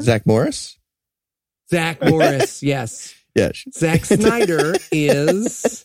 [0.00, 0.78] Zach Morris?
[1.70, 3.14] Zach Morris, yes.
[3.36, 3.50] Yeah.
[3.52, 5.84] she- Zack Snyder is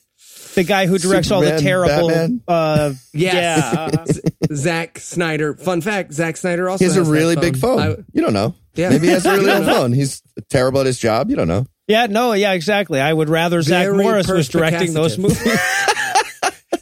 [0.58, 2.10] the guy who directs all the terrible.
[2.10, 2.42] Batman?
[2.48, 3.34] Uh, yes.
[3.34, 4.06] Yeah.
[4.06, 4.22] Z-
[4.56, 5.54] Zack Snyder.
[5.56, 7.80] Fun fact: Zack Snyder also He has a that really big phone.
[7.80, 8.54] I- you don't know.
[8.76, 8.90] Yeah.
[8.90, 9.94] Maybe he has a really You old phone.
[9.94, 11.30] He's terrible at his job.
[11.30, 11.66] You don't know.
[11.88, 13.00] Yeah, no, yeah, exactly.
[13.00, 15.42] I would rather Zach Morris was directing those movies.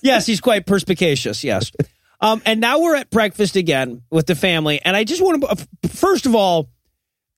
[0.02, 1.44] yes, he's quite perspicacious.
[1.44, 1.72] Yes.
[2.22, 5.90] Um, and now we're at breakfast again with the family, and I just want to
[5.90, 6.70] first of all,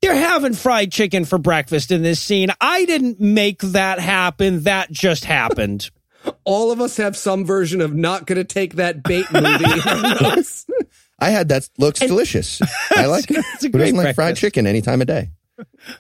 [0.02, 2.50] they're having fried chicken for breakfast in this scene.
[2.62, 4.62] I didn't make that happen.
[4.64, 5.90] That just happened.
[6.44, 9.64] All of us have some version of not going to take that bait movie.
[9.64, 10.66] in our notes.
[11.20, 11.70] I had that.
[11.78, 12.62] Looks delicious.
[12.96, 13.44] I like it.
[13.62, 15.30] Who doesn't like fried chicken any time of day?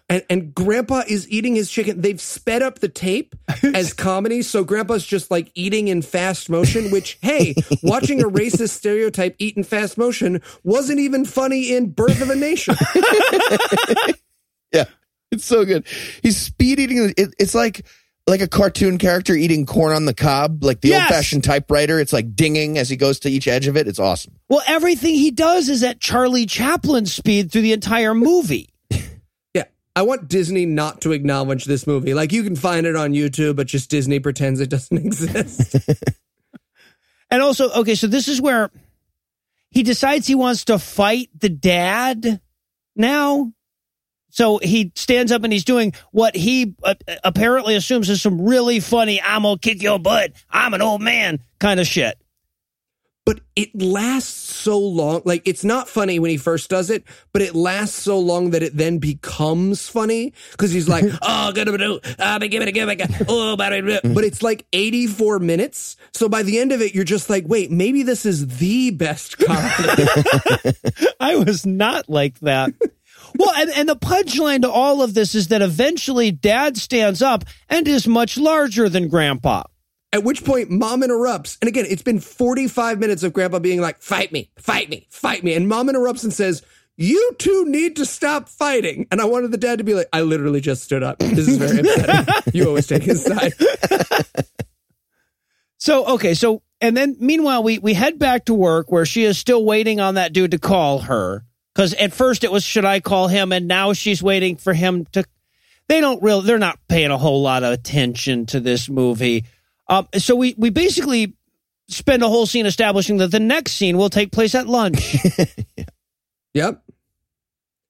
[0.07, 2.01] and, and Grandpa is eating his chicken.
[2.01, 3.35] They've sped up the tape
[3.73, 6.91] as comedy, so Grandpa's just like eating in fast motion.
[6.91, 12.21] Which, hey, watching a racist stereotype eat in fast motion wasn't even funny in Birth
[12.21, 12.75] of a Nation.
[14.73, 14.83] Yeah,
[15.31, 15.87] it's so good.
[16.21, 17.13] He's speed eating.
[17.17, 17.85] It, it's like
[18.27, 21.03] like a cartoon character eating corn on the cob, like the Yes.
[21.09, 21.99] old fashioned typewriter.
[21.99, 23.87] It's like dinging as he goes to each edge of it.
[23.87, 24.33] It's awesome.
[24.49, 28.69] Well, everything he does is at Charlie Chaplin speed through the entire movie.
[29.53, 29.63] Yeah.
[29.95, 32.13] I want Disney not to acknowledge this movie.
[32.13, 35.75] Like you can find it on YouTube, but just Disney pretends it doesn't exist.
[37.29, 38.71] And also, okay, so this is where
[39.69, 42.39] he decides he wants to fight the dad
[42.95, 43.51] now.
[44.37, 48.79] So he stands up and he's doing what he uh, apparently assumes is some really
[48.79, 52.19] funny, I'm gonna kick your butt, I'm an old man kind of shit.
[53.25, 55.23] but it lasts so long.
[55.25, 58.61] Like it's not funny when he first does it, but it lasts so long that
[58.61, 62.89] it then becomes funny because he's like, "Oh, gonna do, ah, give it a give
[62.89, 65.97] it, a- oh, but it's like eighty four minutes.
[66.13, 69.39] So by the end of it, you're just like, wait, maybe this is the best
[69.39, 70.05] comedy.
[71.19, 72.71] I was not like that.
[73.35, 77.43] well, and, and the punchline to all of this is that eventually dad stands up
[77.69, 79.63] and is much larger than grandpa.
[80.13, 83.81] At which point, mom interrupts, and again, it's been forty five minutes of grandpa being
[83.81, 86.63] like, "Fight me, fight me, fight me," and mom interrupts and says.
[86.99, 89.05] You two need to stop fighting.
[89.11, 91.19] And I wanted the dad to be like, I literally just stood up.
[91.19, 92.53] This is very upsetting.
[92.55, 93.53] you always take his side.
[95.77, 99.37] So okay, so and then meanwhile we we head back to work where she is
[99.37, 101.45] still waiting on that dude to call her
[101.77, 105.05] because at first it was should I call him and now she's waiting for him
[105.11, 105.23] to.
[105.87, 109.45] They don't real they're not paying a whole lot of attention to this movie.
[109.87, 111.35] Um, so we we basically
[111.87, 115.15] spend a whole scene establishing that the next scene will take place at lunch.
[115.77, 115.85] yeah.
[116.55, 116.83] Yep.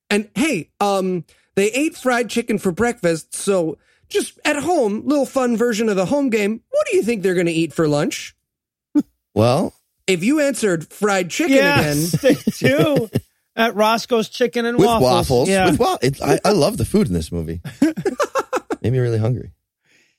[0.09, 1.23] And hey, um,
[1.55, 3.77] they ate fried chicken for breakfast, so
[4.09, 6.61] just at home, little fun version of the home game.
[6.69, 8.35] What do you think they're going to eat for lunch?
[9.33, 9.73] Well,
[10.07, 13.09] If you answered fried chicken yes, again, they do.
[13.57, 15.11] At Roscoe's Chicken and with Waffles.
[15.11, 15.49] waffles.
[15.49, 15.71] Yeah.
[15.71, 17.59] With wa- it, I, I love the food in this movie.
[18.81, 19.51] Made me really hungry.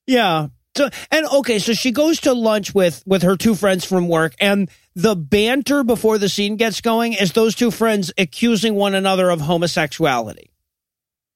[0.06, 0.48] Yeah.
[0.76, 4.34] So and okay, so she goes to lunch with with her two friends from work,
[4.40, 9.30] and the banter before the scene gets going is those two friends accusing one another
[9.30, 10.50] of homosexuality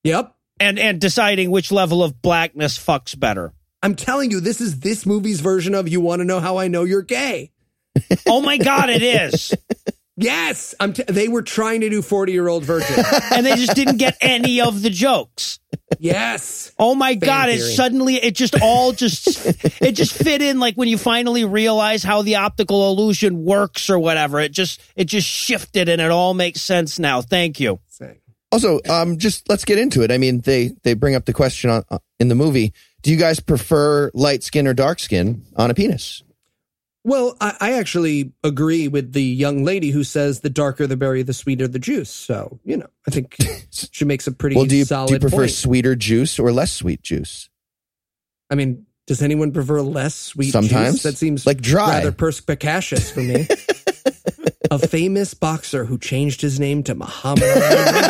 [0.03, 0.35] yep.
[0.59, 3.53] and and deciding which level of blackness fucks better.
[3.81, 6.67] I'm telling you, this is this movie's version of "You Want to Know How I
[6.67, 7.51] Know You're Gay."
[8.25, 9.53] Oh my god, it is,
[10.15, 10.93] Yes, I'm.
[10.93, 13.03] T- they were trying to do 40 year old virgin.
[13.31, 15.59] and they just didn't get any of the jokes.
[15.99, 16.71] yes.
[16.77, 17.49] Oh my god!
[17.49, 19.27] It suddenly it just all just
[19.81, 23.97] it just fit in like when you finally realize how the optical illusion works or
[23.97, 24.39] whatever.
[24.39, 27.21] It just it just shifted and it all makes sense now.
[27.21, 27.79] Thank you.
[28.53, 30.11] Also, um, just let's get into it.
[30.11, 32.71] I mean, they they bring up the question on, uh, in the movie:
[33.01, 36.21] Do you guys prefer light skin or dark skin on a penis?
[37.05, 41.21] Well, I, I actually agree with the young lady who says the darker the berry,
[41.21, 42.09] the sweeter the juice.
[42.09, 43.35] So, you know, I think
[43.71, 45.51] she makes a pretty Well, do you, solid do you prefer point.
[45.51, 47.49] sweeter juice or less sweet juice?
[48.49, 50.93] I mean, does anyone prefer less sweet Sometimes.
[50.93, 51.03] juice?
[51.03, 51.97] That seems Like dry.
[51.97, 53.47] rather perspicacious for me.
[54.71, 58.07] a famous boxer who changed his name to Muhammad Ali.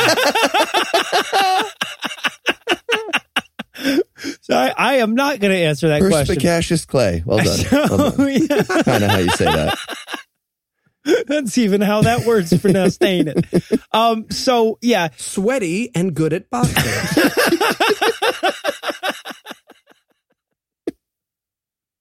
[4.53, 6.35] So I, I am not going to answer that question.
[6.35, 7.23] Perspicacious clay.
[7.25, 7.65] Well done.
[7.71, 8.47] Well Oh, done.
[8.49, 8.83] yeah.
[8.83, 9.77] kind of how you say that.
[11.27, 13.79] That's even how that word's pronounced, ain't it?
[13.91, 17.31] Um, so yeah, Sweaty and good at boxing.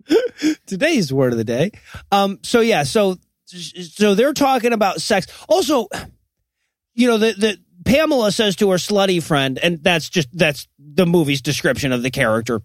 [0.67, 1.71] today's word of the day.
[2.11, 5.27] Um, so yeah, so so they're talking about sex.
[5.49, 5.89] Also,
[6.95, 11.07] you know, the the Pamela says to her slutty friend, and that's just that's the
[11.07, 12.63] movie's description of the character.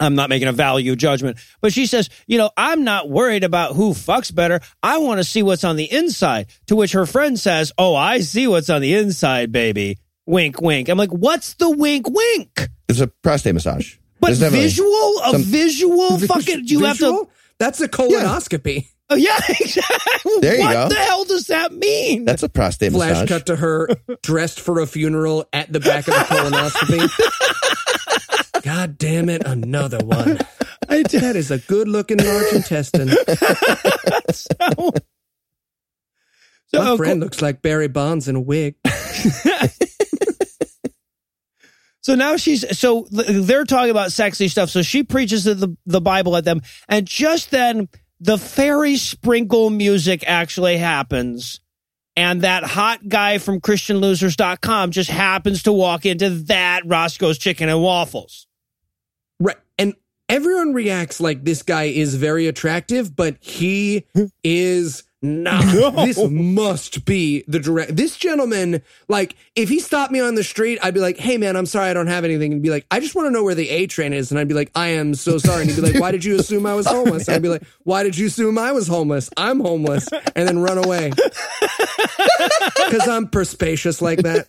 [0.00, 3.76] I'm not making a value judgment, but she says, you know, I'm not worried about
[3.76, 4.60] who fucks better.
[4.82, 6.46] I want to see what's on the inside.
[6.68, 9.98] To which her friend says, Oh, I see what's on the inside, baby.
[10.24, 10.88] Wink, wink.
[10.88, 12.68] I'm like, what's the wink, wink?
[12.88, 13.96] It's a prostate massage.
[14.20, 16.62] But visual, a some- visual, fucking.
[16.66, 17.28] You have to.
[17.58, 18.86] That's a colonoscopy.
[19.12, 20.32] Oh, yeah, exactly.
[20.40, 20.82] There you what go.
[20.84, 22.24] What the hell does that mean?
[22.24, 23.28] That's a prostate Flash massage.
[23.28, 23.88] cut to her
[24.22, 28.62] dressed for a funeral at the back of the colonoscopy.
[28.62, 30.38] God damn it, another one.
[30.88, 31.22] I did.
[31.22, 33.10] That is a good looking large intestine.
[36.72, 38.76] So, My so, friend looks like Barry Bonds in a wig.
[42.00, 44.70] so now she's so they're talking about sexy stuff.
[44.70, 47.88] So she preaches the the Bible at them, and just then
[48.20, 51.60] the fairy sprinkle music actually happens.
[52.16, 57.80] And that hot guy from ChristianLosers.com just happens to walk into that Roscoe's Chicken and
[57.80, 58.46] Waffles.
[59.38, 59.56] Right.
[59.78, 59.94] And
[60.28, 64.06] everyone reacts like this guy is very attractive, but he
[64.44, 66.06] is not.
[66.06, 67.94] This must be the direct.
[67.94, 71.56] This gentleman, like, if he stopped me on the street, I'd be like, hey, man,
[71.56, 72.54] I'm sorry, I don't have anything.
[72.54, 74.30] And be like, I just want to know where the A train is.
[74.30, 75.62] And I'd be like, I am so sorry.
[75.62, 77.28] And he'd be like, why did you assume I was homeless?
[77.28, 79.28] And I'd be like, why did you assume I was homeless?
[79.36, 80.08] I'm homeless.
[80.34, 81.12] And then run away.
[82.90, 84.48] Because I'm perspicacious like that.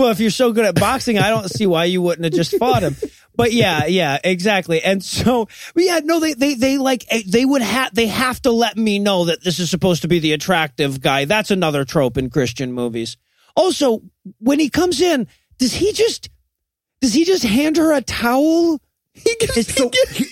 [0.00, 2.56] Well, if you're so good at boxing, I don't see why you wouldn't have just
[2.56, 2.96] fought him.
[3.36, 4.82] But yeah, yeah, exactly.
[4.82, 5.46] And so,
[5.76, 8.98] yeah, no, they, they, they like, eh, they would have, they have to let me
[8.98, 11.26] know that this is supposed to be the attractive guy.
[11.26, 13.18] That's another trope in Christian movies.
[13.54, 14.00] Also,
[14.38, 15.26] when he comes in,
[15.58, 16.30] does he just,
[17.02, 18.80] does he just hand her a towel?
[19.12, 20.24] He gives, so- he, gives, he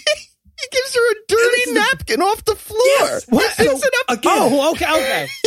[0.73, 2.81] gives her a dirty napkin off the floor.
[3.01, 3.25] Yes.
[3.27, 3.57] He What?
[3.57, 4.19] picks So, it up.
[4.19, 5.29] again- Oh, okay, okay.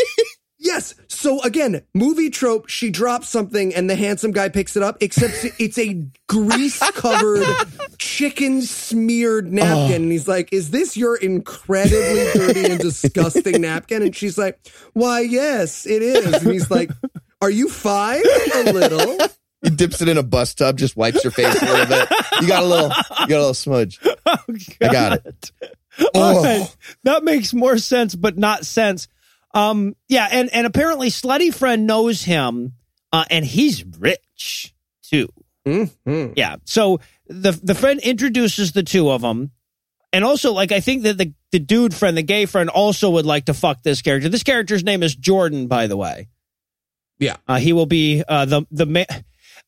[0.64, 0.94] Yes.
[1.08, 5.34] So again, movie trope, she drops something and the handsome guy picks it up, except
[5.60, 7.44] it's a grease covered,
[7.98, 10.04] chicken smeared napkin.
[10.04, 14.04] And he's like, Is this your incredibly dirty and disgusting napkin?
[14.04, 14.60] And she's like,
[14.94, 16.44] Why, yes, it is.
[16.44, 16.92] And he's like,
[17.42, 18.22] Are you fine?
[18.54, 19.18] A little.
[19.64, 22.10] He dips it in a bus tub, just wipes your face a little bit.
[22.42, 24.00] You got a little, you got a little smudge.
[24.04, 24.38] Oh,
[24.82, 25.52] I got it.
[26.14, 26.44] Oh.
[26.44, 26.76] right.
[27.04, 29.08] That makes more sense, but not sense.
[29.54, 32.74] Um, yeah, and, and apparently Slutty Friend knows him,
[33.12, 34.74] uh, and he's rich
[35.04, 35.28] too.
[35.66, 36.34] Mhm.
[36.36, 36.56] Yeah.
[36.66, 39.52] So the the friend introduces the two of them.
[40.14, 43.26] And also, like, I think that the, the dude friend, the gay friend, also would
[43.26, 44.28] like to fuck this character.
[44.28, 46.28] This character's name is Jordan, by the way.
[47.18, 47.38] Yeah.
[47.48, 49.06] Uh, he will be uh, the the ma-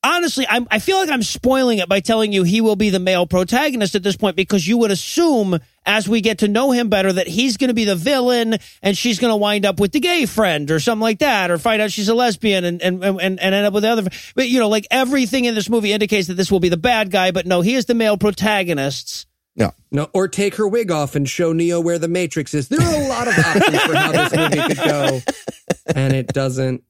[0.04, 3.00] honestly, I'm, I feel like I'm spoiling it by telling you he will be the
[3.00, 6.90] male protagonist at this point because you would assume as we get to know him
[6.90, 9.92] better that he's going to be the villain and she's going to wind up with
[9.92, 13.04] the gay friend or something like that or find out she's a lesbian and, and,
[13.04, 14.10] and, and end up with the other.
[14.36, 17.12] But, you know, like everything in this movie indicates that this will be the bad
[17.12, 19.28] guy, but no, he is the male protagonist.
[19.56, 19.74] No.
[19.92, 22.70] No, or take her wig off and show Neo where the Matrix is.
[22.70, 25.20] There are a lot of options for how this movie could go,
[25.96, 26.84] and it doesn't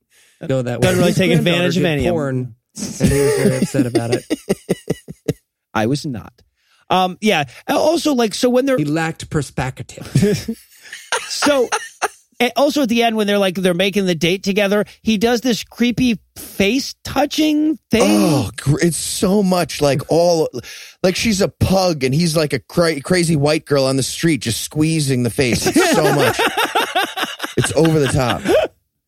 [0.47, 0.83] go that way.
[0.83, 3.85] Doesn't really His take advantage of did any of porn, and he was very upset
[3.85, 4.25] about it.
[5.73, 6.41] I was not.
[6.93, 7.45] Um, yeah.
[7.67, 10.49] Also, like, so when they're He lacked perspective.
[11.29, 11.69] So,
[12.39, 15.41] and also at the end when they're like they're making the date together, he does
[15.41, 18.01] this creepy face touching thing.
[18.03, 18.49] Oh,
[18.81, 20.49] it's so much like all,
[21.03, 24.41] like she's a pug and he's like a cra- crazy white girl on the street
[24.41, 25.65] just squeezing the face.
[25.67, 26.39] It's so much.
[27.57, 28.41] it's over the top.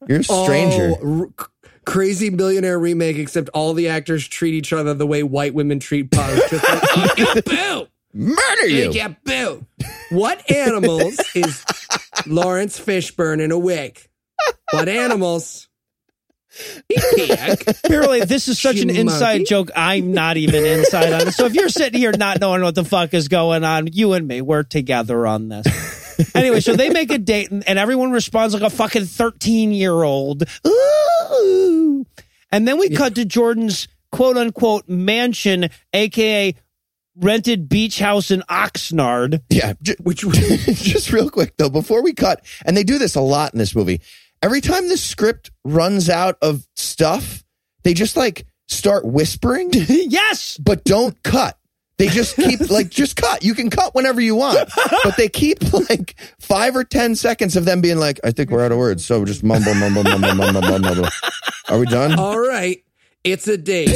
[0.07, 0.93] You're a stranger.
[1.01, 1.51] Oh, r- c-
[1.85, 6.11] crazy millionaire remake, except all the actors treat each other the way white women treat
[6.11, 6.49] pugs.
[6.49, 7.87] Just like, oh, yeah, boo!
[8.13, 8.91] Murder you.
[8.91, 9.65] Yeah, boo!
[10.09, 11.65] What animals is
[12.25, 13.99] Laurence Fishburne in a wig?
[14.71, 15.67] What animals?
[16.89, 17.63] Pig.
[17.83, 19.69] Apparently, this is such an inside joke.
[19.75, 21.33] I'm not even inside on it.
[21.33, 24.25] So if you're sitting here not knowing what the fuck is going on, you and
[24.25, 25.67] me, we're together on this.
[26.33, 30.03] Anyway, so they make a date and, and everyone responds like a fucking 13 year
[30.03, 30.43] old.
[30.65, 32.05] Ooh.
[32.51, 36.55] And then we cut to Jordan's quote unquote mansion, aka
[37.17, 39.41] rented beach house in Oxnard.
[39.49, 39.73] Yeah.
[40.01, 43.59] Which just real quick though, before we cut, and they do this a lot in
[43.59, 44.01] this movie.
[44.41, 47.43] Every time the script runs out of stuff,
[47.83, 50.57] they just like start whispering, yes.
[50.57, 51.57] but don't cut.
[51.97, 53.43] They just keep like just cut.
[53.43, 54.69] You can cut whenever you want,
[55.03, 58.63] but they keep like five or ten seconds of them being like, "I think we're
[58.65, 61.07] out of words," so just mumble, mumble, mumble, mumble, mumble, mumble.
[61.69, 62.19] Are we done?
[62.19, 62.83] all right,
[63.23, 63.87] it's a date.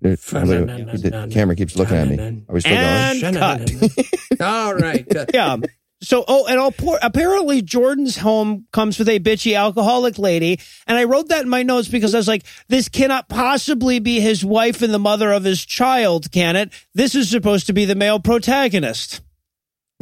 [0.00, 2.18] The camera keeps looking at me.
[2.48, 3.34] Are we still And going?
[3.34, 4.40] cut.
[4.40, 5.06] all right.
[5.32, 5.56] Yeah.
[6.02, 10.58] So, oh, and all poor, apparently Jordan's home comes with a bitchy alcoholic lady.
[10.86, 14.20] And I wrote that in my notes because I was like, this cannot possibly be
[14.20, 16.72] his wife and the mother of his child, can it?
[16.92, 19.20] This is supposed to be the male protagonist.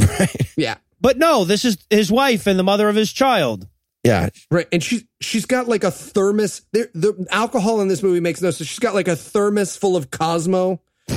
[0.01, 0.53] Right.
[0.57, 0.77] yeah.
[0.99, 3.69] But no, this is his wife and the mother of his child.
[4.03, 6.63] Yeah, Right, and she's she's got like a thermos.
[6.73, 8.69] There, the alcohol in this movie makes no sense.
[8.69, 10.81] She's got like a thermos full of Cosmo.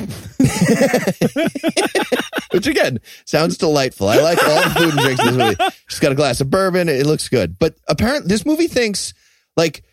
[2.53, 4.07] which again sounds delightful.
[4.07, 5.73] I like all the food and drinks in this movie.
[5.89, 6.87] She's got a glass of bourbon.
[6.89, 7.57] It looks good.
[7.59, 9.13] But apparently, this movie thinks
[9.57, 9.83] like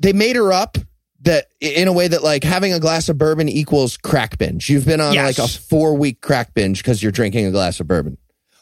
[0.00, 0.78] they made her up
[1.22, 4.68] that in a way that like having a glass of bourbon equals crack binge.
[4.70, 5.38] You've been on Yes.
[5.38, 8.18] like a four week crack binge because you're drinking a glass of bourbon.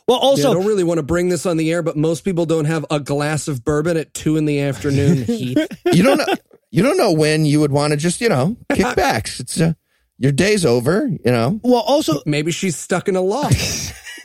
[0.09, 2.47] Well, Yeah, I don't really want to bring this on the air, but most people
[2.47, 5.25] don't have a glass of bourbon at two in the afternoon.
[5.25, 5.59] Heath.
[5.93, 6.35] You don't know.
[6.71, 9.29] You don't know when you would want to just you know kick back.
[9.39, 9.73] It's uh,
[10.19, 11.07] your day's over.
[11.07, 11.61] You know.
[11.63, 13.93] well, also, Maybe she's stuck in a loft.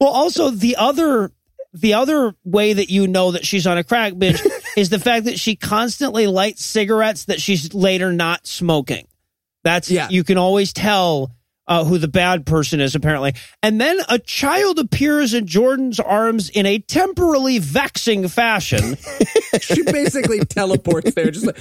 [0.00, 1.30] well, also the other,
[1.72, 4.42] the other way that you know that she's on a crack binge
[4.76, 9.06] is the fact that she constantly lights cigarettes that she's later not smoking.
[9.64, 10.08] That's Yeah.
[10.10, 11.30] you can always tell
[11.68, 13.34] uh, who the bad person is apparently.
[13.62, 18.96] And then a child appears in Jordan's arms in a temporarily vexing fashion.
[19.60, 21.56] she basically teleports there, just like,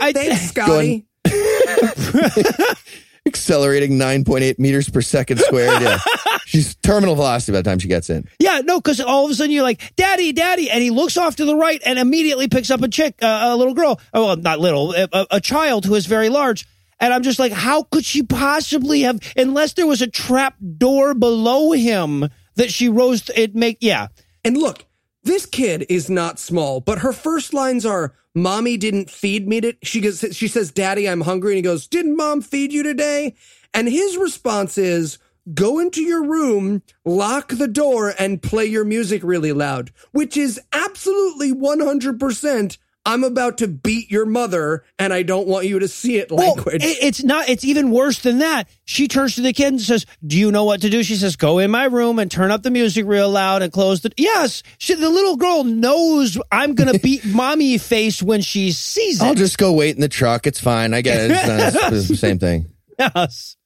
[0.00, 1.04] I- thanks, Scotty.
[3.26, 5.82] Accelerating 9.8 meters per second squared.
[5.82, 5.98] Yeah.
[6.46, 8.28] She's terminal velocity by the time she gets in.
[8.38, 11.34] Yeah, no, because all of a sudden you're like, "Daddy, Daddy," and he looks off
[11.36, 14.00] to the right and immediately picks up a chick, uh, a little girl.
[14.14, 16.66] Oh, well, not little, a, a- a child who is very large.
[17.00, 21.12] And I'm just like, how could she possibly have, unless there was a trap door
[21.12, 23.22] below him that she rose?
[23.22, 24.06] To, it make yeah,
[24.44, 24.85] And look,
[25.26, 29.76] this kid is not small, but her first lines are, "Mommy didn't feed me." To-.
[29.82, 33.34] She goes, she says, "Daddy, I'm hungry," and he goes, "Didn't Mom feed you today?"
[33.74, 35.18] And his response is,
[35.52, 40.60] "Go into your room, lock the door, and play your music really loud," which is
[40.72, 42.18] absolutely 100.
[42.18, 46.30] percent I'm about to beat your mother, and I don't want you to see it.
[46.30, 46.84] Well, Language.
[46.84, 47.48] it- it's not.
[47.48, 48.68] It's even worse than that.
[48.84, 51.36] She turns to the kid and says, "Do you know what to do?" She says,
[51.36, 54.62] "Go in my room and turn up the music real loud and close the." Yes,
[54.78, 59.24] she, the little girl knows I'm gonna beat mommy face when she sees it.
[59.24, 60.46] I'll just go wait in the truck.
[60.46, 60.92] It's fine.
[60.92, 61.30] I get it.
[61.30, 62.66] It's, not, it's the same thing.
[62.98, 63.56] Yes.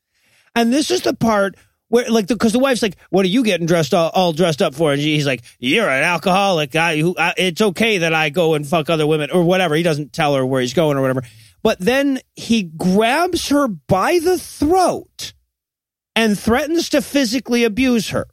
[0.54, 1.56] And this is the part
[1.90, 4.74] where, like, because the, wife's like, "What are you getting dressed all, all dressed up
[4.74, 6.98] for?" And he's like, "You're an alcoholic guy.
[6.98, 10.12] Who I, it's okay that I go and fuck other women or whatever." He doesn't
[10.12, 11.22] tell her where he's going or whatever.
[11.62, 15.34] But then he grabs her by the throat
[16.16, 18.26] and threatens to physically abuse her.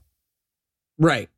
[0.97, 1.29] right.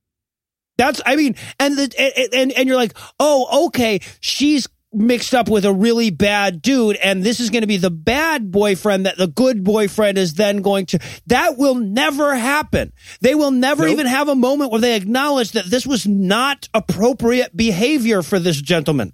[0.77, 5.49] That's, I mean, and the and and, and you're like, oh, okay, she's mixed up
[5.49, 9.17] with a really bad dude, and this is going to be the bad boyfriend that
[9.17, 10.99] the good boyfriend is then going to.
[11.27, 12.93] That will never happen.
[13.21, 13.91] They will never Nope.
[13.91, 18.61] even have a moment where they acknowledge that this was not appropriate behavior for this
[18.61, 19.13] gentleman.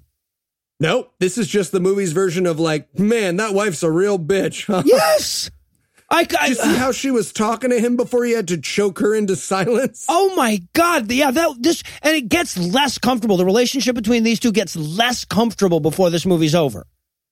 [0.80, 1.14] Nope.
[1.20, 4.68] This is just the movie's version of like, man, that wife's a real bitch.
[4.86, 5.50] Yes,
[6.16, 6.24] I.
[6.48, 9.00] Did you see I how she was talking to him before he had to choke
[9.00, 10.06] her into silence?
[10.18, 11.12] Oh my God!
[11.12, 13.38] Yeah, that this and it gets less comfortable.
[13.38, 16.86] The relationship between these two gets less comfortable before this movie's over.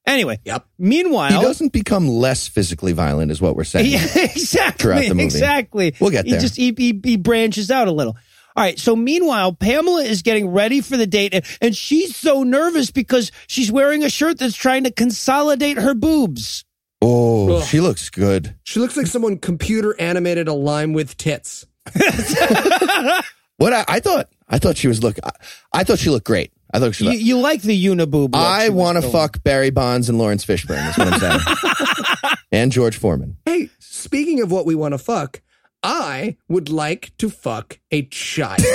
[0.06, 0.66] Anyway, Yep.
[0.78, 3.90] Meanwhile, He doesn't become less physically violent, is what we're saying.
[3.90, 4.84] Yeah, exactly.
[4.84, 5.24] Throughout the movie.
[5.24, 5.96] Exactly.
[6.00, 6.36] We'll get there.
[6.36, 8.18] He just he, he, he branches out a little.
[8.56, 8.78] All right.
[8.78, 13.32] So meanwhile, Pamela is getting ready for the date, and, and she's so nervous because
[13.48, 16.66] she's wearing a shirt that's trying to consolidate her boobs.
[17.06, 17.64] Oh, Ugh.
[17.64, 18.56] she looks good.
[18.64, 21.66] She looks like someone computer animated a lime with tits.
[23.58, 25.18] What I, I thought, I thought she was look.
[25.24, 25.30] I,
[25.72, 26.52] I thought she looked great.
[26.74, 27.06] I thought she.
[27.06, 28.36] You, Looked, you like the uniboob?
[28.36, 30.76] I want to fuck Barry Bonds and Laurence Fishburne.
[30.76, 32.36] That's what I'm saying.
[32.52, 33.38] and George Foreman.
[33.46, 35.42] Hey, speaking of what we want to fuck,
[35.84, 38.62] I would like to fuck a child.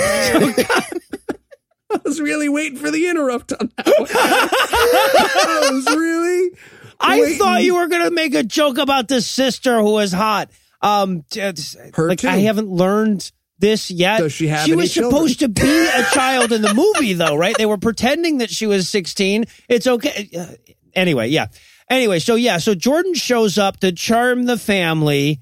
[1.91, 4.07] I was really waiting for the interrupt on that one.
[4.11, 6.51] I was really.
[6.99, 7.37] I waiting.
[7.37, 10.49] thought you were going to make a joke about this sister who is hot.
[10.81, 12.27] Um, t- t- Her like too.
[12.29, 14.19] I haven't learned this yet.
[14.19, 15.11] Does she have She any was children?
[15.11, 17.57] supposed to be a child in the movie, though, right?
[17.57, 19.45] They were pretending that she was 16.
[19.67, 20.29] It's okay.
[20.37, 20.45] Uh,
[20.93, 21.47] anyway, yeah.
[21.89, 25.41] Anyway, so yeah, so Jordan shows up to charm the family,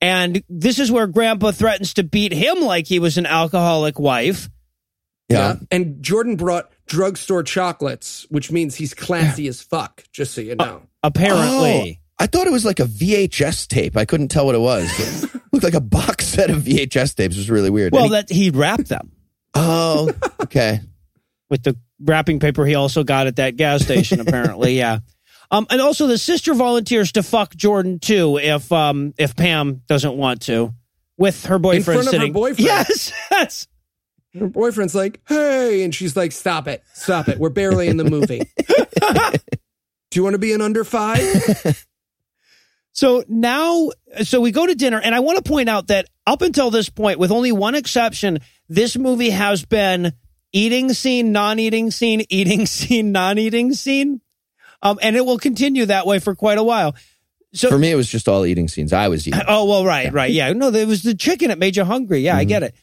[0.00, 4.48] and this is where Grandpa threatens to beat him like he was an alcoholic wife.
[5.28, 5.56] Yeah.
[5.70, 10.82] And Jordan brought drugstore chocolates, which means he's classy as fuck, just so you know.
[11.02, 13.96] Apparently, Oh, I thought it was like a VHS tape.
[13.96, 14.88] I couldn't tell what it was.
[15.32, 17.36] It looked like a box set of VHS tapes.
[17.36, 17.92] It was really weird.
[17.92, 19.12] well, he- that he wrapped them.
[19.54, 20.10] oh,
[20.42, 20.80] okay.
[21.50, 24.98] with the wrapping paper he also got at that gas station apparently yeah
[25.50, 30.14] um and also the sister volunteers to fuck jordan too if um if pam doesn't
[30.16, 30.72] want to
[31.16, 32.60] with her boyfriend front of her sitting boyfriend.
[32.60, 33.66] yes yes
[34.38, 35.82] Her boyfriend's like, hey.
[35.82, 36.84] And she's like, stop it.
[36.92, 37.38] Stop it.
[37.38, 38.42] We're barely in the movie.
[40.10, 41.20] Do you want to be an under five?
[42.92, 43.90] so now
[44.22, 46.88] so we go to dinner and i want to point out that up until this
[46.88, 48.38] point with only one exception
[48.68, 50.12] this movie has been
[50.52, 54.20] eating scene non-eating scene eating scene non-eating scene
[54.82, 56.94] um and it will continue that way for quite a while
[57.54, 58.92] so For me, it was just all eating scenes.
[58.92, 59.40] I was eating.
[59.48, 60.52] Oh well, right, right, yeah.
[60.52, 61.50] No, it was the chicken.
[61.50, 62.20] It made you hungry.
[62.20, 62.48] Yeah, I Mm-hmm.
[62.48, 62.74] get it.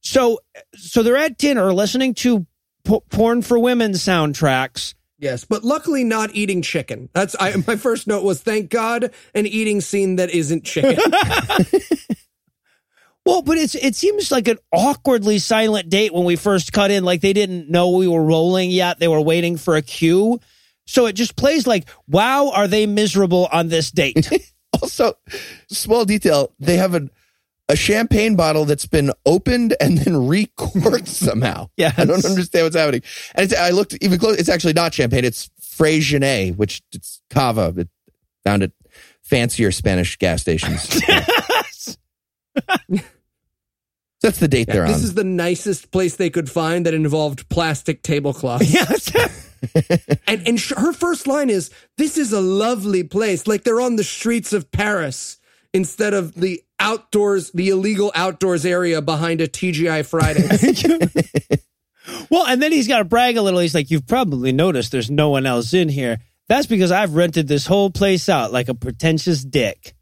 [0.00, 0.40] So,
[0.74, 2.46] so they're at dinner listening to
[2.84, 7.08] p- porn for women soundtracks, Yes, but luckily not eating chicken.
[7.12, 10.98] That's I, my first note was thank God an eating scene that isn't chicken.
[13.26, 17.04] Well, but it's it seems like an awkwardly silent date when we first cut in,
[17.04, 18.98] like they didn't know we were rolling yet.
[18.98, 20.40] They were waiting for a cue.
[20.86, 24.30] So it just plays like, wow, are they miserable on this date?
[24.82, 25.14] Also,
[25.68, 27.08] small detail: they have a
[27.68, 31.68] a champagne bottle that's been opened and then recorked somehow.
[31.76, 33.02] yeah, I don't understand what's happening.
[33.34, 34.36] And it's, I looked even close.
[34.36, 35.24] It's actually not champagne.
[35.24, 37.72] It's Freixenet, which it's cava.
[37.76, 37.88] It
[38.44, 38.72] found at
[39.22, 41.00] fancier Spanish gas stations.
[44.22, 44.92] That's the date they're on.
[44.92, 48.72] this is the nicest place they could find that involved plastic tablecloths.
[48.72, 49.10] yes.
[50.26, 53.96] And and sh- her first line is, "This is a lovely place." Like they're on
[53.96, 55.38] the streets of Paris
[55.74, 60.82] instead of the outdoors, the illegal outdoors area behind a TGI Fridays.
[62.30, 63.60] well, and then he's got to brag a little.
[63.60, 66.20] He's like, you've probably noticed there's no one else in here.
[66.48, 69.94] That's because I've rented this whole place out like a pretentious dick.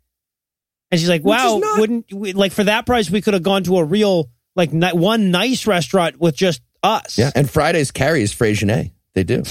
[0.90, 3.62] And she's like, wow, not- wouldn't we, like for that price, we could have gone
[3.64, 7.16] to a real, like ni- one nice restaurant with just us.
[7.16, 8.92] yeah, and Fridays carries Freixenet.
[9.14, 9.42] They do.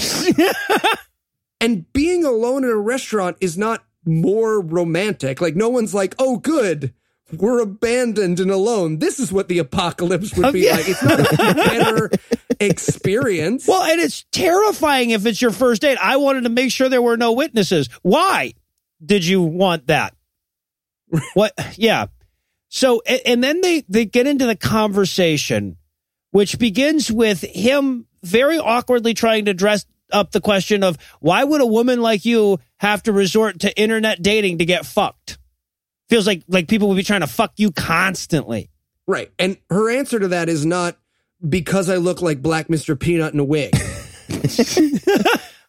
[1.60, 5.40] and being alone in a restaurant is not more romantic.
[5.40, 6.94] Like no one's like, "Oh, good."
[7.32, 8.98] We're abandoned and alone.
[8.98, 10.72] This is what the apocalypse would be yeah.
[10.72, 10.88] like.
[10.88, 12.10] It's not a better
[12.60, 13.66] experience.
[13.66, 15.98] Well, and it's terrifying if it's your first date.
[15.98, 17.88] I wanted to make sure there were no witnesses.
[18.02, 18.52] Why
[19.04, 20.14] did you want that?
[21.34, 21.52] what?
[21.76, 22.06] Yeah.
[22.68, 25.76] So, and then they, they get into the conversation,
[26.30, 31.60] which begins with him very awkwardly trying to dress up the question of why would
[31.60, 35.38] a woman like you have to resort to internet dating to get fucked?
[36.10, 38.68] Feels like, like people would be trying to fuck you constantly.
[39.06, 39.30] Right.
[39.38, 40.98] And her answer to that is not
[41.48, 42.98] because I look like Black Mr.
[42.98, 43.70] Peanut in a wig.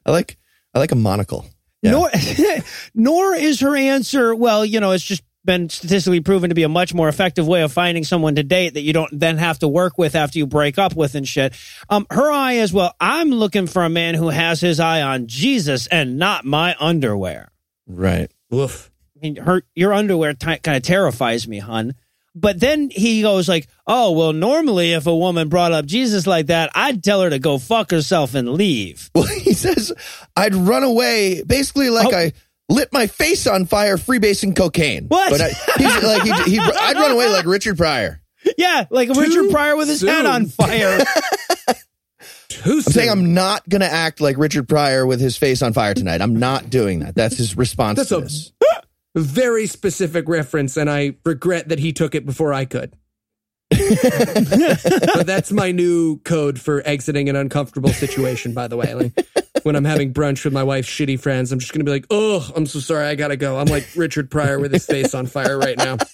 [0.06, 0.38] I like
[0.74, 1.46] I like a monocle.
[1.82, 1.92] Yeah.
[1.92, 2.10] Nor,
[2.96, 6.70] nor is her answer, well, you know, it's just been statistically proven to be a
[6.70, 9.68] much more effective way of finding someone to date that you don't then have to
[9.68, 11.54] work with after you break up with and shit.
[11.90, 15.28] Um, her eye is, well, I'm looking for a man who has his eye on
[15.28, 17.52] Jesus and not my underwear.
[17.88, 18.32] Right.
[18.50, 18.92] Woof.
[19.16, 21.94] I mean, her, your underwear t- kind of terrifies me, hun.
[22.36, 26.48] But then he goes like, "Oh well, normally if a woman brought up Jesus like
[26.48, 29.94] that, I'd tell her to go fuck herself and leave." Well, he says
[30.36, 32.18] I'd run away, basically like Oh.
[32.18, 32.34] I
[32.74, 35.06] lit my face on fire freebasing cocaine.
[35.08, 35.30] What?
[35.30, 38.22] But I, he's like he, he, I'd run away like Richard Pryor.
[38.58, 40.26] Yeah, like Richard Pryor with his head soon.
[40.26, 41.00] on fire.
[42.50, 45.74] Too I'm saying I'm not going to act like Richard Pryor with his face on
[45.74, 46.22] fire tonight.
[46.22, 47.16] I'm not doing that.
[47.16, 48.52] That's his response That's to a this.
[49.16, 52.96] very specific reference, and I regret that he took it before I could.
[53.72, 58.94] but that's my new code for exiting an uncomfortable situation, by the way.
[58.94, 59.14] Like,
[59.64, 62.06] when I'm having brunch with my wife's shitty friends, I'm just going to be like,
[62.10, 63.06] oh, I'm so sorry.
[63.08, 63.58] I got to go.
[63.58, 65.98] I'm like Richard Pryor with his face on fire right now.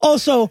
[0.00, 0.50] Also,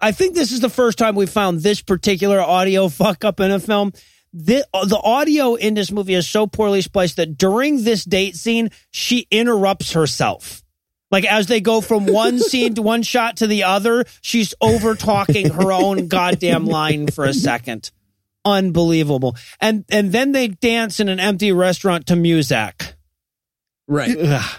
[0.00, 3.50] I think this is the first time we found this particular audio fuck up in
[3.50, 3.92] a film.
[4.32, 8.70] The, the audio in this movie is so poorly spliced that during this date scene,
[8.90, 10.62] she interrupts herself.
[11.10, 14.94] Like as they go from one scene to one shot to the other, she's over
[14.94, 17.90] talking her own goddamn line for a second.
[18.48, 19.36] Unbelievable.
[19.60, 22.94] And and then they dance in an empty restaurant to music.
[23.86, 24.16] Right.
[24.18, 24.56] Ugh.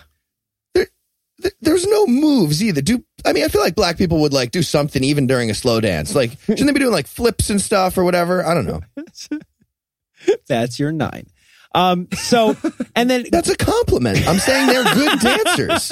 [1.41, 2.81] Th- There's no moves either.
[2.81, 5.53] Do I mean I feel like black people would like do something even during a
[5.53, 6.13] slow dance.
[6.13, 8.45] Like shouldn't they be doing like flips and stuff or whatever?
[8.45, 8.81] I don't know.
[10.47, 11.27] That's your nine.
[11.75, 12.57] Um, so,
[12.95, 14.27] and then That's a compliment.
[14.27, 15.91] I'm saying they're good dancers.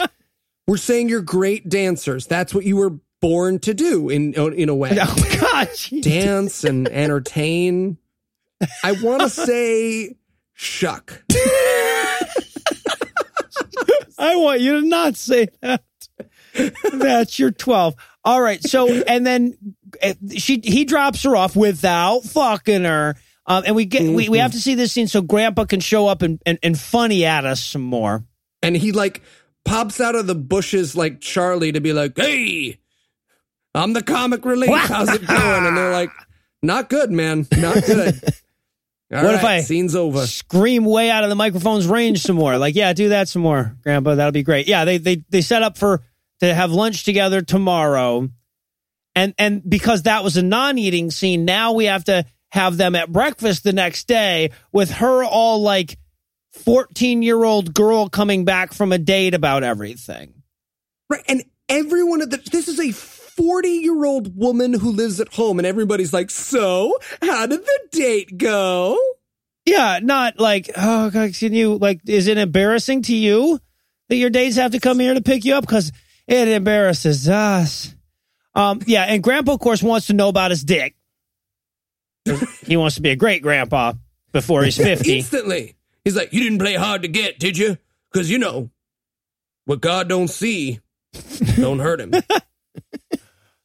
[0.66, 2.26] We're saying you're great dancers.
[2.28, 4.98] That's what you were born to do in in a way.
[5.00, 5.70] Oh God!
[6.02, 7.98] Dance and entertain.
[8.84, 10.16] I want to say
[10.54, 11.24] shuck.
[14.20, 15.84] I want you to not say that.
[16.94, 17.96] That's your twelve.
[18.24, 18.62] All right.
[18.64, 19.58] So, and then
[20.02, 23.16] eh, she he drops her off without fucking her.
[23.46, 26.08] Um, and we get we, we have to see this scene so Grandpa can show
[26.08, 28.26] up and, and, and funny at us some more.
[28.62, 29.22] And he like
[29.64, 32.80] pops out of the bushes like Charlie to be like, "Hey,
[33.78, 34.70] I'm the comic relief.
[34.72, 36.10] How's it going?" And they're like,
[36.62, 37.48] "Not good, man.
[37.58, 38.22] Not good."
[39.14, 40.28] All What if I- scene's over?
[40.28, 42.58] Scream way out of the microphone's range some more.
[42.58, 44.16] Like, yeah, do that some more, Grandpa.
[44.16, 44.68] That'll be great.
[44.68, 46.02] Yeah, they they they set up for
[46.42, 48.28] to have lunch together tomorrow,
[49.16, 53.10] and and because that was a non-eating scene, now we have to have them at
[53.12, 55.98] breakfast the next day with her all like
[56.52, 60.34] fourteen year old girl coming back from a date about everything.
[61.10, 62.92] Right, and everyone at the this is a
[63.38, 67.80] 40 year old woman who lives at home, and everybody's like, "So, how did the
[67.92, 68.98] date go?"
[69.66, 73.60] Yeah, not like, oh, God, can you, like, is it embarrassing to you
[74.08, 75.66] that your dates have to come here to pick you up?
[75.66, 75.92] Because
[76.26, 77.94] it embarrasses us.
[78.56, 80.96] Um, yeah, and Grandpa, of course, wants to know about his dick.
[82.66, 83.92] he wants to be a great grandpa
[84.32, 85.18] before he's 50.
[85.18, 85.76] Instantly.
[86.06, 87.78] He's like, You didn't play hard to get, did you?
[88.12, 88.70] Because, you know,
[89.66, 90.80] what God don't see,
[91.58, 92.14] don't hurt him.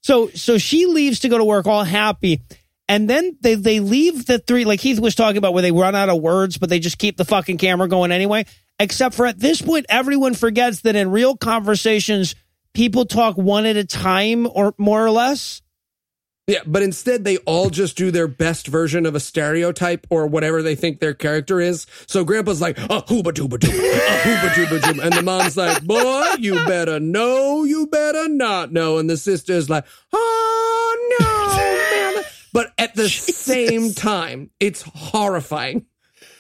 [0.03, 2.43] So so she leaves to go to work all happy.
[2.89, 5.95] And then they, they leave the three, like Heath was talking about, where they run
[5.95, 8.45] out of words, but they just keep the fucking camera going anyway.
[8.79, 12.35] Except for at this point, everyone forgets that in real conversations,
[12.75, 15.63] people talk one at a time or more or less.
[16.53, 20.63] Yeah, but instead they all just do their best version of a stereotype or whatever
[20.63, 21.87] they think their character is.
[22.07, 25.03] So grandpa's like, a hooba dooba dooba, a hooba dooba dooba.
[25.05, 28.99] And the mom's like, boy, you better know, you better not know.
[28.99, 32.25] And the sister's like, oh no, man.
[32.53, 35.87] But at the same time, it's horrifying.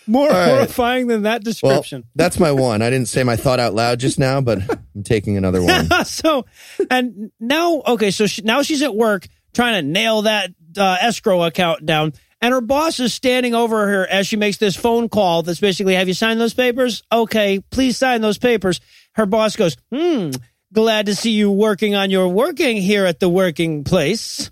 [0.06, 0.48] More All right.
[0.48, 2.04] horrifying than that Well, description.
[2.16, 2.82] that's my one.
[2.82, 4.58] I didn't say my thought out loud just now, but
[4.94, 5.88] I'm taking another one.
[6.04, 6.44] so,
[6.90, 11.42] and now, okay, so she, now she's at work trying to nail that uh, escrow
[11.44, 15.42] account down, and her boss is standing over her as she makes this phone call
[15.42, 17.02] that's basically, "Have you signed those papers?
[17.12, 18.80] Okay, please sign those papers."
[19.14, 20.30] Her boss goes, "Hmm,
[20.72, 24.50] glad to see you working on your working here at the working place."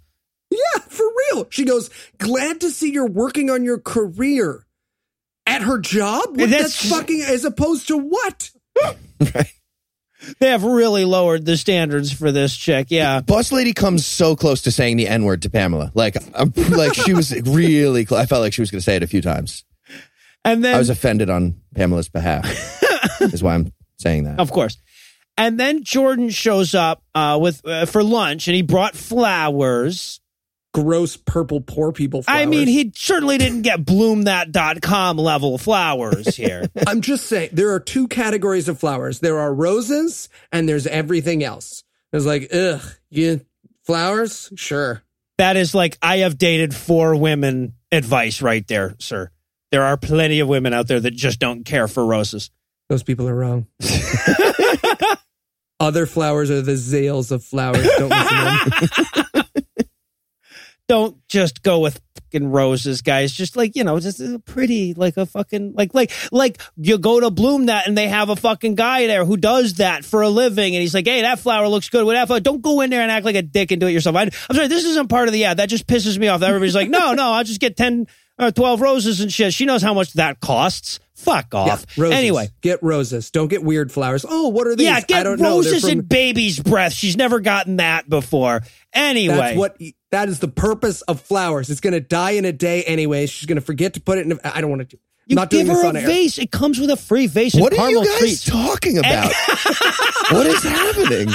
[0.50, 1.46] Yeah, for real.
[1.50, 4.66] She goes, glad to see you're working on your career.
[5.46, 6.30] At her job?
[6.30, 8.50] What, That's- that's fucking, as opposed to what?
[9.20, 9.52] right.
[10.38, 12.88] They have really lowered the standards for this chick.
[12.90, 13.20] Yeah.
[13.20, 15.90] Boss lady comes so close to saying the N word to Pamela.
[15.94, 18.20] Like, I'm, like she was really close.
[18.20, 19.64] I felt like she was going to say it a few times.
[20.44, 22.46] And then I was offended on Pamela's behalf.
[23.20, 24.40] is why I'm saying that.
[24.40, 24.78] Of course.
[25.36, 30.20] And then Jordan shows up uh, with uh, for lunch, and he brought flowers.
[30.72, 32.42] Gross purple poor people flowers.
[32.42, 36.68] I mean, he certainly didn't get bloomthat.com level flowers here.
[36.86, 39.18] I'm just saying, there are two categories of flowers.
[39.18, 41.82] There are roses and there's everything else.
[42.12, 43.40] It's like, ugh, you
[43.84, 44.52] flowers?
[44.56, 45.02] Sure.
[45.38, 49.30] that is like I have dated four women advice right there, sir.
[49.72, 52.50] There are plenty of women out there that just don't care for roses.
[52.88, 53.66] Those people are wrong.
[55.80, 57.88] Other flowers are the zales of flowers.
[57.96, 59.24] Don't listen to them.
[60.90, 63.32] Don't just go with fucking roses, guys.
[63.32, 67.30] Just like, you know, just pretty, like a fucking, like, like, like you go to
[67.30, 70.74] Bloom that and they have a fucking guy there who does that for a living.
[70.74, 72.04] And he's like, hey, that flower looks good.
[72.04, 72.40] Whatever.
[72.40, 74.16] Don't go in there and act like a dick and do it yourself.
[74.16, 75.58] I, I'm sorry, this isn't part of the ad.
[75.58, 76.42] That just pisses me off.
[76.42, 78.08] Everybody's like, no, no, I'll just get 10
[78.40, 79.54] or 12 roses and shit.
[79.54, 80.98] She knows how much that costs.
[81.14, 81.84] Fuck off.
[81.98, 82.16] Roses.
[82.16, 82.48] Anyway.
[82.62, 83.30] get roses.
[83.30, 84.24] Don't get weird flowers.
[84.28, 84.86] Oh, what are these?
[84.86, 85.56] Yeah, I get don't know.
[85.56, 86.94] Roses from- and baby's breath.
[86.94, 88.62] She's never gotten that before.
[88.92, 89.36] Anyway.
[89.36, 89.76] That's what.
[90.10, 91.70] That is the purpose of flowers.
[91.70, 93.26] It's going to die in a day anyway.
[93.26, 94.32] She's going to forget to put it in.
[94.32, 94.96] A, I don't want to.
[94.96, 96.06] do You not give doing this her on a air.
[96.06, 96.38] vase.
[96.38, 98.44] It comes with a free vase What are you guys treats.
[98.44, 99.32] talking about?
[100.30, 101.28] what is happening?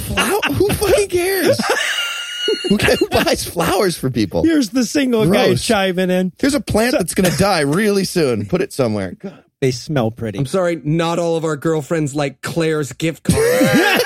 [0.00, 0.40] Flower?
[0.54, 1.60] Who fucking cares?
[2.68, 4.42] who, ca- who buys flowers for people?
[4.42, 5.64] Here's the single guy Gross.
[5.64, 6.32] chiming in.
[6.38, 8.46] Here's a plant that's going to die really soon.
[8.46, 9.12] Put it somewhere.
[9.12, 9.44] God.
[9.60, 10.38] They smell pretty.
[10.38, 13.36] I'm sorry, not all of our girlfriends like Claire's gift card.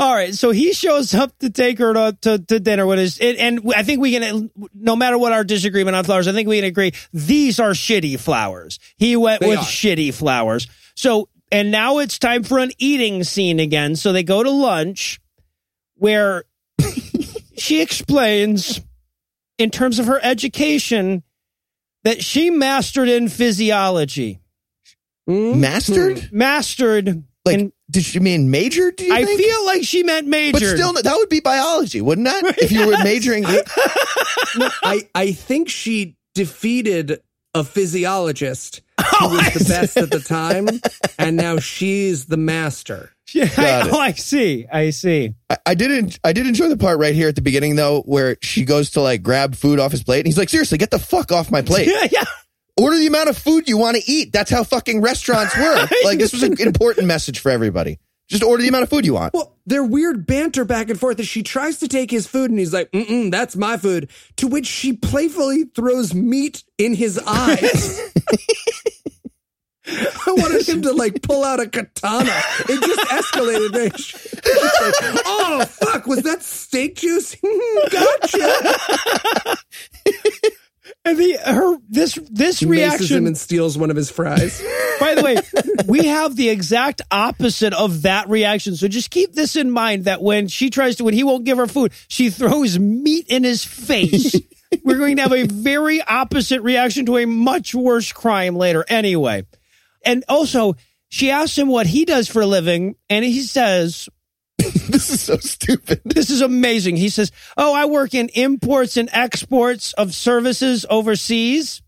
[0.00, 3.18] All right, so he shows up to take her to, to, to dinner with his,
[3.18, 6.48] and, and I think we can, no matter what our disagreement on flowers, I think
[6.48, 8.78] we can agree these are shitty flowers.
[8.96, 9.62] He went They with are.
[9.62, 10.68] shitty flowers.
[10.94, 13.94] So, and now it's time for an eating scene again.
[13.94, 15.20] So they go to lunch
[15.96, 16.44] where
[17.58, 18.80] she explains,
[19.58, 21.24] in terms of her education,
[22.04, 24.40] that she mastered in physiology.
[25.26, 25.60] Hmm?
[25.60, 26.32] Mastered?
[26.32, 27.22] Mastered.
[27.44, 28.90] Like, in, did she mean major?
[28.90, 29.40] Do you I think?
[29.40, 30.58] feel like she meant major.
[30.60, 32.44] But still, that would be biology, wouldn't that?
[32.58, 33.44] If you were majoring.
[34.82, 37.20] I I think she defeated
[37.54, 40.68] a physiologist who Oh, was the best at the time,
[41.18, 43.12] and now she's the master.
[43.32, 43.92] Yeah, Got it.
[43.92, 44.66] oh, I see.
[44.72, 45.34] I see.
[45.48, 46.18] I, I didn't.
[46.24, 49.00] I did enjoy the part right here at the beginning, though, where she goes to
[49.02, 51.62] like grab food off his plate, and he's like, "Seriously, get the fuck off my
[51.62, 52.24] plate." Yeah, yeah.
[52.76, 54.32] Order the amount of food you want to eat.
[54.32, 55.90] That's how fucking restaurants work.
[56.04, 57.98] Like this was an important message for everybody.
[58.28, 59.34] Just order the amount of food you want.
[59.34, 62.60] Well, their weird banter back and forth as she tries to take his food, and
[62.60, 68.00] he's like, Mm-mm, "That's my food." To which she playfully throws meat in his eyes.
[69.86, 72.30] I wanted him to like pull out a katana.
[72.68, 73.72] It just escalated.
[73.72, 76.06] Very sh- it's just like, oh fuck!
[76.06, 77.34] Was that steak juice?
[77.90, 79.56] gotcha.
[81.04, 83.26] And the her this this He maces him reaction.
[83.26, 84.62] and steals one of his fries.
[85.00, 85.36] By the way,
[85.86, 88.76] we have the exact opposite of that reaction.
[88.76, 91.56] So just keep this in mind that when she tries to, when he won't give
[91.56, 94.36] her food, she throws meat in his face.
[94.84, 98.84] We're going to have a very opposite reaction to a much worse crime later.
[98.86, 99.46] Anyway.
[100.04, 100.76] And also,
[101.08, 104.08] she asks him what he does for a living, and he says,
[104.90, 106.00] This is so stupid.
[106.04, 106.96] This is amazing.
[106.96, 111.80] He says, Oh, I work in imports and exports of services overseas.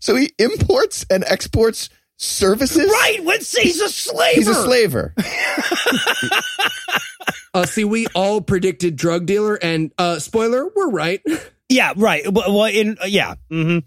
[0.00, 2.90] So he imports and exports services.
[2.90, 3.22] Right.
[3.22, 4.34] When he's a slaver.
[4.34, 5.14] He's a slaver.
[7.54, 11.22] Uh, see, we all predicted drug dealer, and uh, spoiler, we're right.
[11.70, 12.30] Yeah, right.
[12.30, 13.36] Well, well, in uh, yeah.
[13.48, 13.78] hmm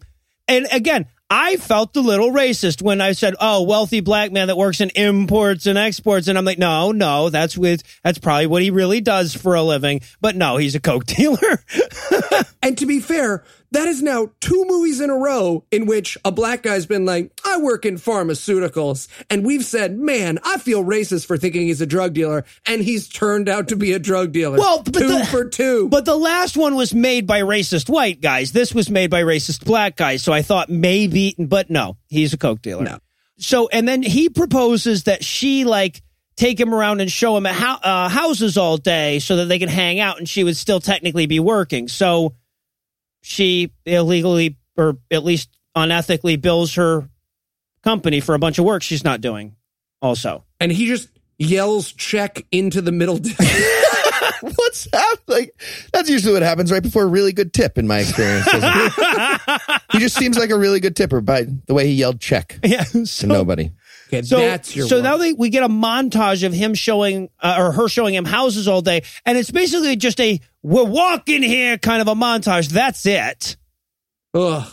[0.47, 4.57] And again, I felt a little racist when I said, "Oh, wealthy black man that
[4.57, 8.63] works in imports and exports," and I'm like, "No, no, that's with that's probably what
[8.63, 11.63] he really does for a living." But no, he's a coke dealer.
[12.63, 16.31] And to be fair, that is now two movies in a row in which a
[16.31, 19.07] black guy's been like, I work in pharmaceuticals.
[19.29, 22.45] And we've said, man, I feel racist for thinking he's a drug dealer.
[22.65, 24.57] And he's turned out to be a drug dealer.
[24.57, 25.87] Well, two the- for two.
[25.89, 28.51] But the last one was made by racist white guys.
[28.51, 30.23] This was made by racist black guys.
[30.23, 32.83] So I thought maybe, but no, he's a coke dealer.
[32.83, 32.99] No.
[33.37, 36.01] So, and then he proposes that she like
[36.35, 39.59] take him around and show him a hou- uh, houses all day so that they
[39.59, 41.87] can hang out and she would still technically be working.
[41.87, 42.33] So
[43.21, 47.09] she illegally or at least unethically bills her
[47.83, 49.55] company for a bunch of work she's not doing
[50.01, 50.43] also.
[50.59, 53.19] and he just yells check into the middle.
[54.41, 55.19] What's happening?
[55.27, 55.61] Like,
[55.91, 58.45] that's usually what happens right before a really good tip, in my experience.
[59.91, 62.83] he just seems like a really good tipper by the way he yelled check Yeah.
[62.83, 63.71] to nobody.
[64.09, 65.03] Okay, So, that's your so one.
[65.03, 68.67] now they, we get a montage of him showing uh, or her showing him houses
[68.67, 72.69] all day, and it's basically just a "we're walking here" kind of a montage.
[72.69, 73.55] That's it.
[74.33, 74.67] Ugh.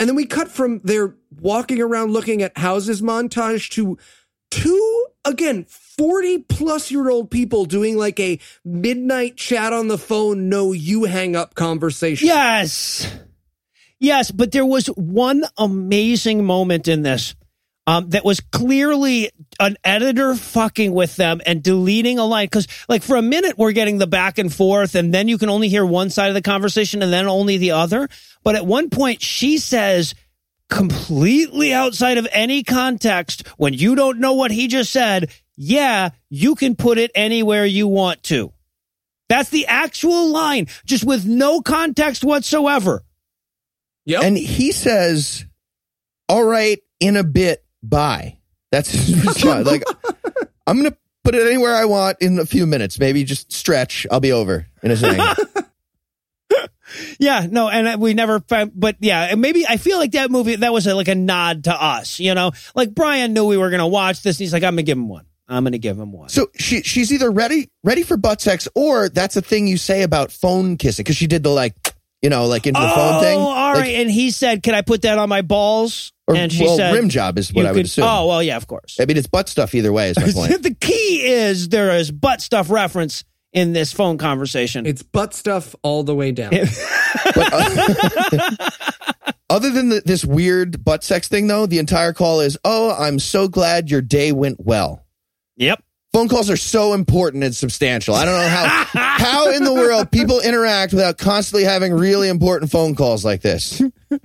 [0.00, 3.98] And then we cut from their walking around looking at houses montage to
[4.50, 10.48] two, again, 40 plus year old people doing like a midnight chat on the phone,
[10.48, 12.28] no, you hang up conversation.
[12.28, 13.12] Yes,
[13.98, 17.34] yes, but there was one amazing moment in this.
[17.88, 23.02] Um, that was clearly an editor fucking with them and deleting a line because, like,
[23.02, 25.86] for a minute we're getting the back and forth, and then you can only hear
[25.86, 28.06] one side of the conversation and then only the other.
[28.44, 30.14] But at one point, she says,
[30.68, 36.56] completely outside of any context, when you don't know what he just said, yeah, you
[36.56, 38.52] can put it anywhere you want to.
[39.30, 43.02] That's the actual line, just with no context whatsoever.
[44.04, 44.24] Yep.
[44.24, 45.46] And he says,
[46.28, 48.38] All right, in a bit, bye.
[48.70, 49.66] That's his response.
[49.70, 49.84] like,
[50.66, 52.98] I'm going to put it anywhere I want in a few minutes.
[52.98, 54.06] Maybe just stretch.
[54.10, 55.46] I'll be over in a second.
[57.18, 60.56] Yeah, no, and we never, found, but yeah, and maybe I feel like that movie
[60.56, 63.68] that was a, like a nod to us, you know, like Brian knew we were
[63.68, 65.26] gonna watch this, and he's like, I'm gonna give him one.
[65.48, 66.28] I'm gonna give him one.
[66.28, 70.02] So she she's either ready ready for butt sex or that's a thing you say
[70.02, 71.74] about phone kissing because she did the like
[72.22, 73.38] you know like into the oh, phone thing.
[73.38, 73.94] all Like, right.
[73.96, 76.94] And he said, "Can I put that on my balls?" Or, and she well, said,
[76.94, 78.04] rim job is what "You I would could- assume.
[78.06, 78.98] Oh, well, yeah, of course.
[79.00, 80.10] I mean, it's butt stuff either way.
[80.10, 80.62] Is my point.
[80.62, 84.84] the key is there is butt stuff reference in this phone conversation.
[84.84, 86.50] it's butt stuff all the way down.
[86.50, 88.70] But, uh,
[89.50, 93.18] other than the, this weird butt sex thing, though, the entire call is, "Oh, I'm
[93.18, 95.06] so glad your day went well."
[95.56, 95.82] yep.
[96.18, 98.16] Phone calls are so important and substantial.
[98.16, 98.84] I don't know how
[99.18, 103.80] how in the world people interact without constantly having really important phone calls like this.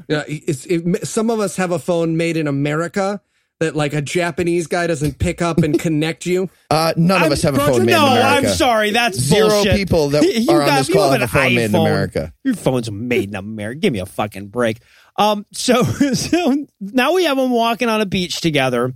[0.08, 3.22] Yeah, it's, it, some of us have a phone made in America
[3.60, 6.50] that like a Japanese guy doesn't pick up and connect you.
[6.72, 8.48] Uh, none of I'm- us have a Roger, phone made no, in America.
[8.48, 8.90] I'm sorry.
[8.90, 9.76] That's Zero bullshit.
[9.76, 11.76] people that You are on this call have have a an phone made in.
[11.76, 12.34] America.
[12.44, 13.80] Your phone's made in America.
[13.80, 14.80] Give me a fucking break.
[15.16, 15.84] Um, so,
[16.14, 18.96] so now we have them walking on a beach together,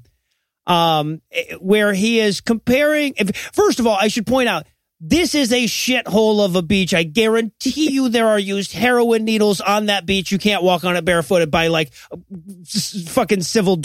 [0.68, 3.14] um, eh, where he is comparing.
[3.18, 4.68] If, first of all, I should point out
[5.00, 6.94] this is a shithole of a beach.
[6.94, 10.32] I guarantee you there are used heroin needles on that beach.
[10.32, 13.80] You can't walk on it barefooted by like fucking civil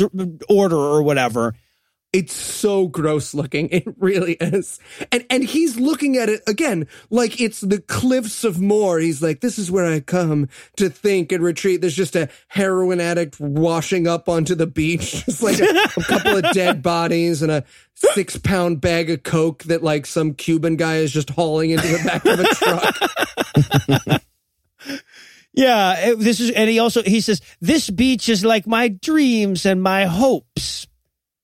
[0.48, 1.54] order or whatever.
[2.12, 3.68] It's so gross looking.
[3.72, 4.78] It really is.
[5.10, 8.98] And and he's looking at it again like it's the cliffs of Moher.
[8.98, 11.80] He's like, this is where I come to think and retreat.
[11.80, 15.24] There's just a heroin addict washing up onto the beach.
[15.26, 19.62] Just like a, a couple of dead bodies and a six pound bag of coke
[19.64, 24.22] that like some Cuban guy is just hauling into the back of a truck.
[25.54, 29.82] Yeah, this is, and he also he says this beach is like my dreams and
[29.82, 30.86] my hopes.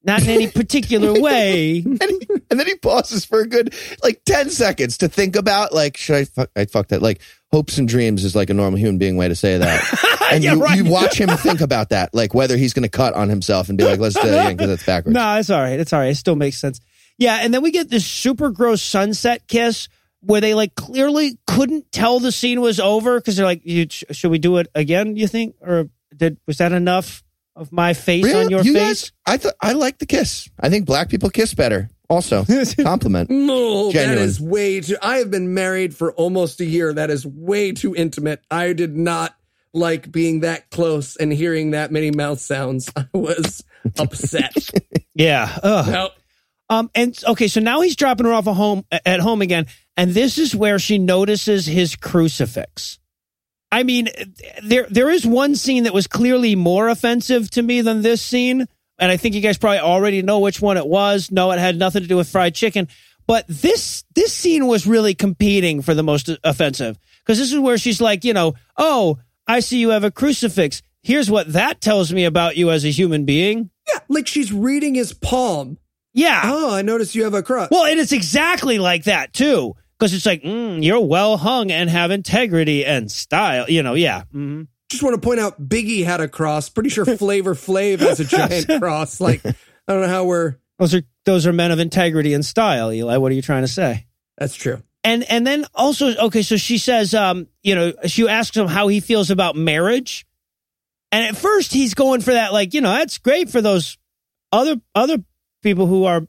[0.03, 1.79] Not in any particular way.
[1.85, 3.73] And, he, and then he pauses for a good
[4.03, 7.21] like 10 seconds to think about like should I fuck I fuck that like
[7.51, 10.15] hopes and dreams is like a normal human being way to say that.
[10.31, 10.77] And Yeah, you, right.
[10.77, 13.77] you watch him think about that like whether he's going to cut on himself and
[13.79, 15.15] be like let's do it again because that's backwards.
[15.15, 15.79] No, it's all right.
[15.79, 16.09] It's all right.
[16.11, 16.79] It still makes sense.
[17.17, 19.89] Yeah, and then we get this super gross sunset kiss
[20.21, 24.37] where they like clearly couldn't tell the scene was over because they're like, "Should we
[24.37, 27.23] do it again?" You think, or did was that enough
[27.59, 28.45] of my face Really?
[28.45, 29.11] on your you face?
[29.11, 30.49] guys I thought I like the kiss.
[30.59, 31.89] I think black people kiss better.
[32.09, 32.43] Also,
[32.81, 33.29] compliment.
[33.29, 34.23] No, that Genuine.
[34.23, 34.97] is way too.
[35.01, 36.91] I have been married for almost a year.
[36.93, 38.41] That is way too intimate.
[38.49, 39.35] I did not
[39.75, 42.91] like being that close and hearing that many mouth sounds.
[42.95, 43.63] I was
[43.99, 44.53] upset.
[45.13, 45.55] yeah.
[45.61, 45.87] Ugh.
[45.91, 46.09] no,
[46.71, 46.89] Um.
[46.95, 50.39] And okay, so now he's dropping her off a home at home again, and this
[50.39, 52.97] is where she notices his crucifix.
[53.71, 54.09] I mean,
[54.63, 58.65] there there is one scene that was clearly more offensive to me than this scene,
[58.97, 61.29] and I think you guys probably already know which one it was.
[61.31, 62.87] No, it had nothing to do with fried chicken,
[63.27, 67.77] but this this scene was really competing for the most offensive because this is where
[67.77, 70.81] she's like, you know, oh, I see you have a crucifix.
[71.03, 73.69] Here's what that tells me about you as a human being.
[73.87, 75.77] yeah, like she's reading his palm.
[76.13, 76.41] Yeah.
[76.43, 77.69] Oh, I noticed you have a cross.
[77.71, 81.89] Well, and it's exactly like that too, because it's like mm, you're well hung and
[81.89, 83.69] have integrity and style.
[83.69, 84.23] You know, yeah.
[84.31, 86.69] hmm Just want to point out, Biggie had a cross.
[86.69, 89.19] Pretty sure Flavor Flav has a giant cross.
[89.19, 89.53] Like I
[89.87, 90.55] don't know how we're.
[90.77, 92.91] Those are those are men of integrity and style.
[92.91, 94.07] Eli, what are you trying to say?
[94.37, 94.81] That's true.
[95.03, 98.87] And and then also, okay, so she says, um, you know, she asks him how
[98.87, 100.25] he feels about marriage,
[101.11, 103.97] and at first he's going for that, like, you know, that's great for those
[104.51, 105.17] other other
[105.63, 106.27] people who are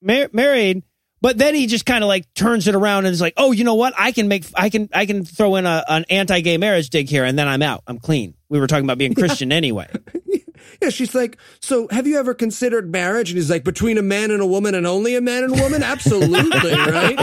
[0.00, 0.82] mar- married.
[1.22, 3.62] But then he just kind of like turns it around and is like, "Oh, you
[3.64, 3.94] know what?
[3.96, 7.24] I can make, I can, I can throw in a, an anti-gay marriage dig here,
[7.24, 7.84] and then I'm out.
[7.86, 9.88] I'm clean." We were talking about being Christian anyway.
[10.80, 13.30] Yeah, she's like, so have you ever considered marriage?
[13.30, 15.62] And he's like, between a man and a woman and only a man and a
[15.62, 15.82] woman?
[15.82, 17.18] Absolutely, right?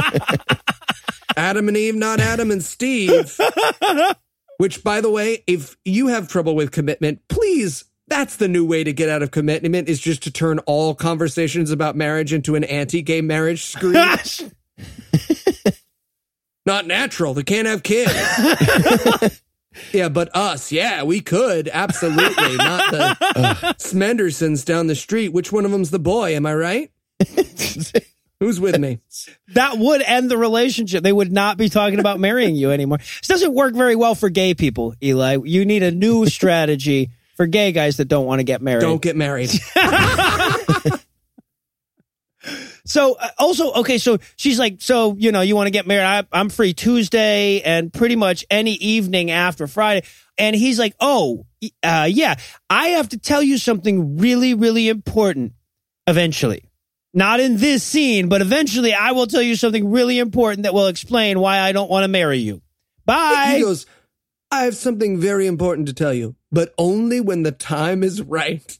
[1.35, 3.37] Adam and Eve, not Adam and Steve.
[4.57, 8.83] Which, by the way, if you have trouble with commitment, please, that's the new way
[8.83, 12.63] to get out of commitment is just to turn all conversations about marriage into an
[12.63, 13.93] anti-gay marriage screen.
[16.65, 17.33] not natural.
[17.33, 18.13] They can't have kids.
[19.93, 21.69] yeah, but us, yeah, we could.
[21.71, 22.57] Absolutely.
[22.57, 23.17] Not the
[23.79, 25.29] Smendersons down the street.
[25.29, 26.35] Which one of them's the boy?
[26.35, 26.91] Am I right?
[28.39, 28.99] Who's with me?
[29.49, 31.03] that would end the relationship.
[31.03, 32.99] They would not be talking about marrying you anymore.
[32.99, 35.39] This doesn't work very well for gay people, Eli.
[35.43, 38.81] You need a new strategy for gay guys that don't want to get married.
[38.81, 39.49] Don't get married.
[42.85, 46.05] So uh, also, okay, so she's like, so you know, you want to get married?
[46.05, 50.07] I, I'm free Tuesday and pretty much any evening after Friday.
[50.39, 51.45] And he's like, oh,
[51.83, 52.33] uh, yeah,
[52.67, 55.53] I have to tell you something really, really important.
[56.07, 56.63] Eventually,
[57.13, 60.87] not in this scene, but eventually, I will tell you something really important that will
[60.87, 62.63] explain why I don't want to marry you.
[63.05, 63.53] Bye.
[63.57, 63.85] He goes,
[64.49, 68.79] I have something very important to tell you, but only when the time is right.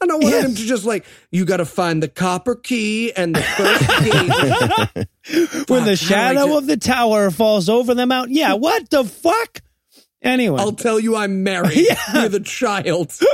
[0.00, 0.42] And I wanted Yeah.
[0.42, 5.06] him to just like, you got to find the copper key and the first
[5.54, 5.68] gate.
[5.68, 8.36] when the shadow of the tower falls over the mountain.
[8.36, 9.62] Yeah, what the fuck?
[10.22, 12.22] Anyway, I'll tell you I'm married yeah.
[12.24, 13.12] with a child.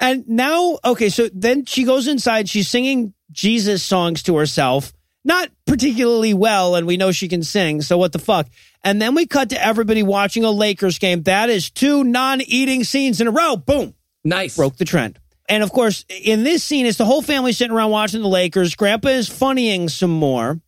[0.00, 2.48] And now, okay, so then she goes inside.
[2.48, 4.92] She's singing Jesus songs to herself,
[5.28, 7.82] not particularly well, and we know she can sing.
[7.82, 8.48] So what the fuck?
[8.82, 11.22] And then we cut to everybody watching a Lakers game.
[11.24, 13.56] That is two non-eating scenes in a row.
[13.56, 14.56] Boom, Nice.
[14.56, 15.18] broke the trend.
[15.48, 18.74] And of course, in this scene, it's the whole family sitting around watching the Lakers.
[18.74, 20.60] Grandpa is funnying some more.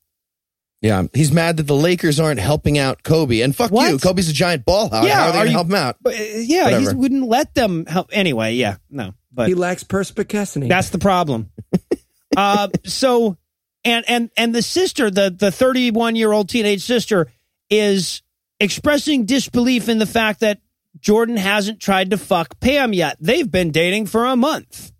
[0.83, 3.41] Yeah, he's mad that the Lakers aren't helping out Kobe.
[3.43, 3.91] And fuck What?
[3.91, 5.05] you, Kobe's a giant ball hog.
[5.05, 5.97] Yeah, How are they going to you- help him out?
[6.01, 8.09] But uh, yeah, he wouldn't let them help.
[8.13, 10.69] Anyway, yeah, no, but He lacks perspicacity.
[10.69, 11.51] That's the problem.
[12.37, 13.37] uh, so,
[13.85, 17.29] and and and the sister, the the 31 year old teenage sister,
[17.69, 18.23] is
[18.59, 20.61] expressing disbelief in the fact that
[20.99, 23.17] Jordan hasn't tried to fuck Pam yet.
[23.21, 24.93] They've been dating for a month.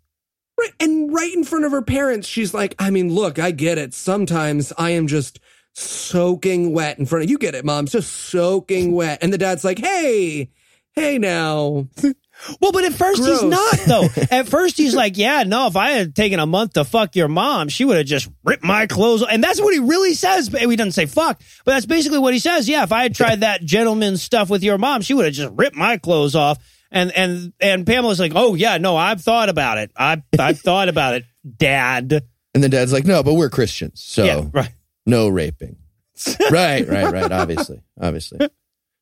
[0.59, 3.77] Right, and right in front of her parents, she's like, I mean, look, I get
[3.77, 3.93] it.
[3.93, 5.39] Sometimes I am just
[5.73, 7.37] soaking wet in front of you.
[7.37, 7.87] Get it, mom?
[7.87, 9.19] Just soaking wet.
[9.21, 10.49] And the dad's like, hey,
[10.93, 11.87] hey now.
[12.59, 14.07] Well, but at first he's not though.
[14.31, 15.67] at first he's like, "Yeah, no.
[15.67, 18.63] If I had taken a month to fuck your mom, she would have just ripped
[18.63, 20.49] my clothes." off." And that's what he really says.
[20.49, 22.67] But he doesn't say fuck, but that's basically what he says.
[22.67, 25.53] Yeah, if I had tried that gentleman stuff with your mom, she would have just
[25.55, 26.57] ripped my clothes off.
[26.91, 29.91] And and and Pamela's like, "Oh yeah, no, I've thought about it.
[29.95, 31.25] I I've thought about it,
[31.57, 32.23] Dad."
[32.53, 34.01] And the dad's like, no, but we're Christians.
[34.03, 34.71] So Yeah, right.
[35.05, 35.77] no raping.
[36.51, 37.31] right, right, right.
[37.31, 38.45] Obviously, obviously.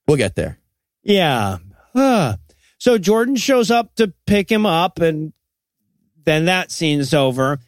[0.07, 0.59] We'll get there.
[1.03, 1.57] Yeah.
[1.95, 2.35] Huh.
[2.79, 5.33] So Jordan shows up to pick him up, and
[6.25, 7.59] then that scene's over.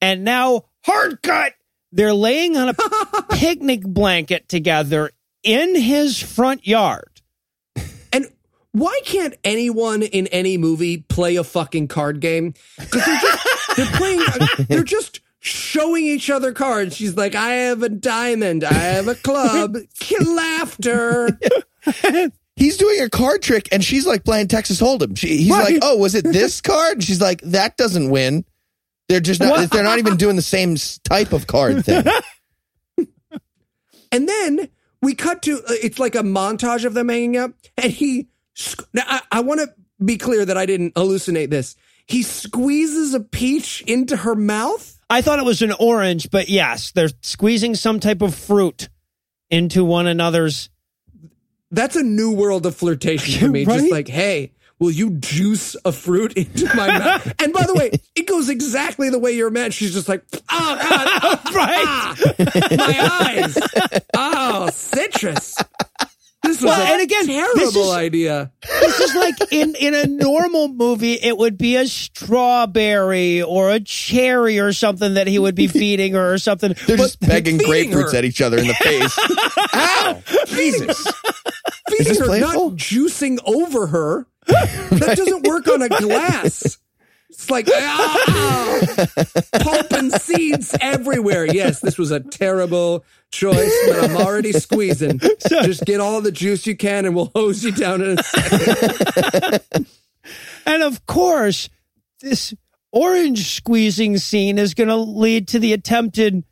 [0.00, 1.54] And now, hard cut,
[1.92, 2.74] they're laying on a
[3.30, 5.10] picnic blanket together
[5.42, 7.22] in his front yard.
[8.12, 8.26] And
[8.72, 12.54] why can't anyone in any movie play a fucking card game?
[12.78, 14.20] Because they're just they're playing.
[14.68, 16.96] They're just showing each other cards.
[16.96, 18.64] She's like, "I have a diamond.
[18.64, 19.76] I have a club."
[20.26, 21.38] Laughter.
[22.56, 25.16] He's doing a card trick, and she's like playing Texas Hold'em.
[25.16, 25.74] She, he's Right.
[25.74, 28.44] like, "Oh, was it this card?" And she's like, "That doesn't win."
[29.08, 29.50] They're just not.
[29.50, 29.70] What?
[29.70, 32.04] They're not even doing the same type of card thing.
[34.12, 34.68] And then
[35.02, 38.28] we cut to uh, it's like a montage of them hanging out, and he,
[38.94, 41.74] now I, I want to be clear that I didn't hallucinate this.
[42.06, 44.98] He squeezes a peach into her mouth.
[45.10, 48.88] I thought it was an orange, but yes, they're squeezing some type of fruit
[49.50, 50.70] into one another's.
[51.70, 53.64] That's a new world of flirtation to me.
[53.64, 53.80] Right?
[53.80, 57.34] Just like, hey, will you juice a fruit into my mouth?
[57.42, 59.74] And by the way, it goes exactly the way you're meant.
[59.74, 61.84] She's just like, oh god, Right.
[61.86, 62.16] ah,
[62.76, 63.58] my eyes,
[64.16, 65.54] oh citrus.
[66.42, 67.34] This was Well, a and again, this
[67.72, 68.52] terrible is- idea.
[68.80, 73.80] This is like in, in a normal movie, it would be a strawberry or a
[73.80, 76.74] cherry or something that he would be feeding her or something.
[76.86, 78.18] They're But- just begging grapefruits her.
[78.18, 79.18] at each other in the face.
[79.74, 80.22] Ow!
[80.46, 81.06] Jesus!
[81.98, 82.70] Feeding her, playful?
[82.70, 84.26] not juicing over her.
[84.46, 86.78] That doesn't work on a glass.
[87.28, 89.06] It's like ah,
[89.60, 91.44] pulp and seeds everywhere.
[91.44, 95.18] Yes, this was a terrible choice, but I'm already squeezing.
[95.48, 99.86] Just get all the juice you can, and we'll hose you down in a second.
[100.66, 101.68] And of course,
[102.20, 102.52] this
[102.90, 106.42] orange squeezing scene is going to lead to the attempted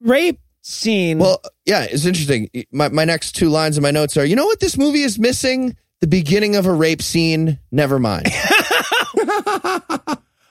[0.00, 1.18] rape scene.
[1.18, 2.48] Well, yeah, it's interesting.
[2.72, 5.18] My my next two lines in my notes are: you know what this movie is
[5.18, 5.76] missing?
[6.00, 7.58] The beginning of a rape scene.
[7.70, 8.26] Never mind.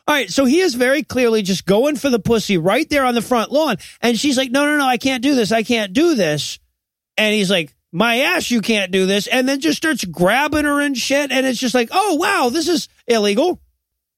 [0.07, 3.13] All right, so he is very clearly just going for the pussy right there on
[3.15, 3.77] the front lawn.
[4.01, 5.51] And she's like, no, no, no, I can't do this.
[5.51, 6.59] I can't do this.
[7.17, 9.27] And he's like, my ass, you can't do this.
[9.27, 11.31] And then just starts grabbing her and shit.
[11.31, 13.61] And it's just like, oh, wow, this is illegal.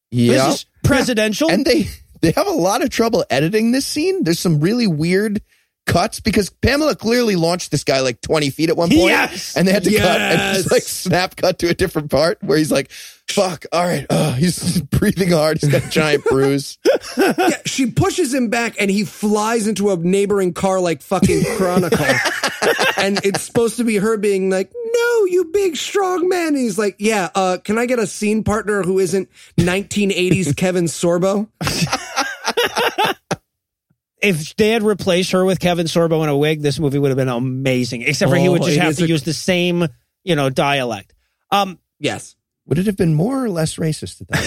[0.10, 1.50] Yeah, This is presidential.
[1.52, 1.88] and they
[2.22, 4.24] they have a lot of trouble editing this scene.
[4.24, 5.42] There's some really weird
[5.86, 9.56] cuts because Pamela clearly launched this guy like 20 feet at one point, Yes!
[9.58, 12.58] and they had to cut and just like snap cut to a different part where
[12.58, 12.90] he's like,
[13.30, 15.60] "Fuck, all right." Oh, he's breathing hard.
[15.60, 16.78] He's got a giant bruise.
[17.18, 22.06] Yeah, she pushes him back, and he flies into a neighboring car like fucking Chronicle.
[22.98, 26.78] and it's supposed to be her being like, "No, you big strong man." And he's
[26.78, 31.50] like, "Yeah, uh, can I get a scene partner who isn't 1980s Kevin Sorbo?"
[34.24, 37.18] If they had replaced her with Kevin Sorbo in a wig, this movie would have
[37.18, 38.02] been amazing.
[38.04, 39.88] Except for he would Oh, just have to a- use the same,
[40.24, 41.14] you know, dialect.
[41.52, 42.36] Um, Yes,
[42.68, 44.38] Would it have been more or less racist at that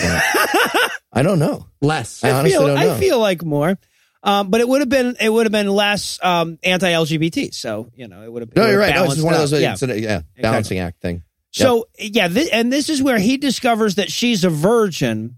[0.81, 0.93] point?
[1.12, 1.66] I don't know.
[1.81, 2.22] less.
[2.24, 2.95] I honestly feel, don't know.
[2.95, 3.79] I feel like more.
[4.22, 7.55] Um, but it would have been it would have been less um, anti-LGBT.
[7.55, 8.51] So you know it would have.
[8.51, 8.95] it no, would you're right.
[8.95, 9.49] No, it's just one of out.
[9.51, 9.61] those.
[9.62, 9.72] Yeah.
[9.72, 11.22] It's a, yeah, balancing act thing.
[11.53, 15.37] So yeah, thi- and this is where he discovers that she's a virgin.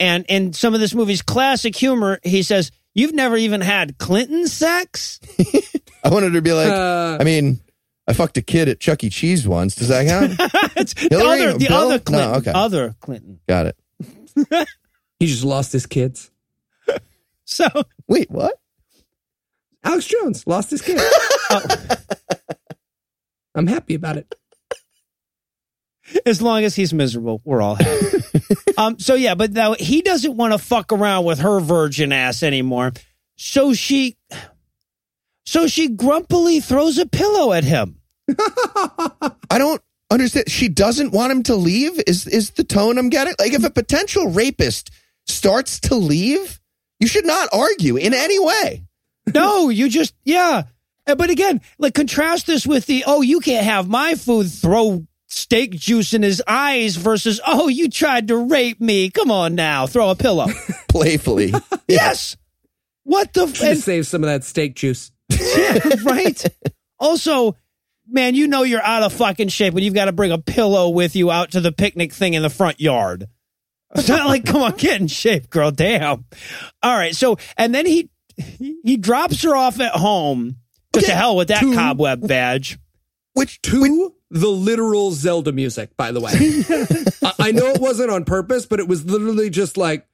[0.00, 4.46] And in some of this movie's classic humor, he says, "You've never even had Clinton
[4.46, 5.20] sex."
[6.04, 7.60] I wanted to be like, Uh, I mean,
[8.06, 9.10] I fucked a kid at Chuck E.
[9.10, 9.74] Cheese once.
[9.74, 10.36] Does that count?
[10.38, 11.76] the Hillary other, the Bill?
[11.76, 12.52] other No, Clinton, okay.
[12.54, 13.40] other Clinton.
[13.48, 13.76] Got it.
[15.18, 16.30] he just lost his kids.
[17.46, 17.66] So
[18.08, 18.54] Wait, what?
[19.82, 21.02] Alex Jones lost his kids.
[23.54, 24.34] I'm happy about it.
[26.26, 28.18] As long as he's miserable, we're all happy.
[28.78, 28.98] um.
[28.98, 32.92] So yeah, but now he doesn't want to fuck around with her virgin ass anymore.
[33.36, 34.16] So she,
[35.44, 38.00] so she grumpily throws a pillow at him.
[38.38, 40.50] I don't understand.
[40.50, 42.00] She doesn't want him to leave.
[42.06, 43.34] Is is the tone I'm getting?
[43.38, 44.90] Like, if a potential rapist
[45.26, 46.60] starts to leave,
[47.00, 48.84] you should not argue in any way.
[49.32, 50.64] No, you just yeah.
[51.06, 54.52] But again, like contrast this with the oh, you can't have my food.
[54.52, 59.10] Throw steak juice in his eyes versus oh, you tried to rape me.
[59.10, 60.46] Come on now, throw a pillow.
[60.88, 61.52] Playfully,
[61.88, 62.36] yes.
[63.02, 65.10] What the f- Should have saved some of that steak juice.
[66.04, 66.42] right?
[66.98, 67.56] Also,
[68.08, 70.88] man, you know you're out of fucking shape when you've got to bring a pillow
[70.88, 73.26] with you out to the picnic thing in the front yard.
[73.94, 75.70] It's not like, come on, get in shape, girl.
[75.70, 76.24] Damn.
[76.82, 77.14] All right.
[77.14, 80.56] So, and then he he, he drops her off at home.
[80.94, 82.78] Just to hell with that Two- cobweb badge.
[83.34, 86.32] Which to the literal Zelda music, by the way.
[87.22, 90.06] I, I, know it wasn't on purpose, but it was literally just like.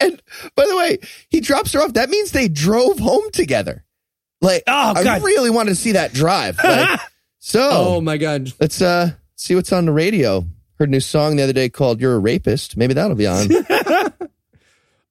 [0.00, 0.22] and
[0.54, 0.98] by the way,
[1.28, 1.92] he drops her off.
[1.94, 3.84] That means they drove home together.
[4.40, 5.06] Like, oh, God.
[5.06, 6.58] I really wanted to see that drive.
[6.62, 7.00] Like,
[7.38, 10.44] so, oh my God, let's uh see what's on the radio.
[10.78, 13.48] Heard a new song the other day called "You're a Rapist." Maybe that'll be on.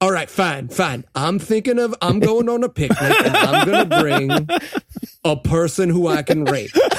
[0.06, 1.04] All right, fine, fine.
[1.16, 4.48] I'm thinking of I'm going on a picnic and I'm going to bring
[5.24, 6.70] a person who I can rape.
[6.76, 6.92] All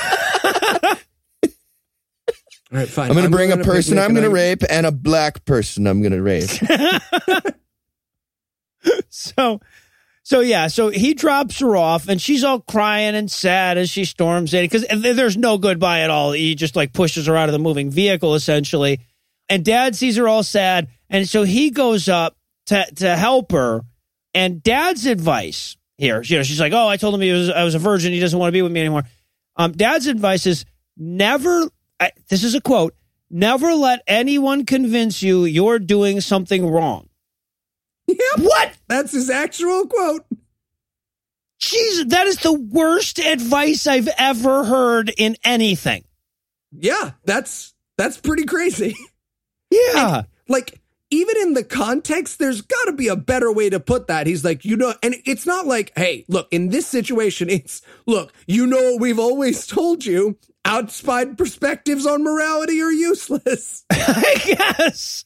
[2.73, 3.11] right, fine.
[3.11, 4.91] I'm going to bring a going on person I'm going to and rape and a
[4.91, 6.51] black person I'm going to rape.
[9.09, 9.61] So,
[10.25, 14.05] so yeah, so he drops her off, and she's all crying and sad as she
[14.05, 16.33] storms in because there's no goodbye at all.
[16.33, 18.99] He just like pushes her out of the moving vehicle essentially,
[19.49, 23.83] and Dad sees her all sad, and so he goes up to to help her.
[24.35, 27.65] And Dad's advice here, you know, she's like, "Oh, I told him he was I
[27.65, 28.13] was a virgin.
[28.13, 29.05] He doesn't want to be with me anymore."
[29.57, 30.65] Um, Dad's advice is
[30.97, 31.69] never.
[31.99, 32.95] I, this is a quote:
[33.31, 37.09] "Never let anyone convince you you're doing something wrong."
[38.09, 38.73] Yep, What?
[38.87, 40.25] that's his actual quote.
[41.59, 46.05] Jesus, that is the worst advice I've ever heard in anything.
[46.71, 48.95] Yeah, that's that's pretty crazy.
[49.71, 50.25] Yeah.
[50.49, 50.79] like
[51.11, 54.45] even in the context there's got to be a better way to put that he's
[54.45, 58.67] like you know and it's not like hey look in this situation it's look you
[58.67, 65.25] know what we've always told you outside perspectives on morality are useless I guess.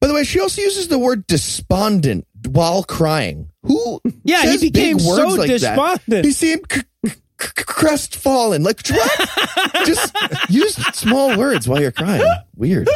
[0.00, 3.48] By the way, she also uses the word despondent while crying.
[3.62, 4.02] Who?
[4.22, 5.60] Yeah, he says big became so words like that?
[5.60, 6.24] despondent.
[6.26, 8.62] He seemed c- c- c- crestfallen.
[8.64, 9.28] Like what?
[9.86, 10.14] Just
[10.50, 12.22] use small words while you're crying.
[12.54, 12.86] Weird.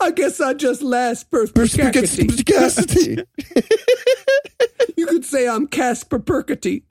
[0.00, 3.24] I guess i just last perspicacity Perspicacity.
[4.96, 6.84] you could say i'm casper percity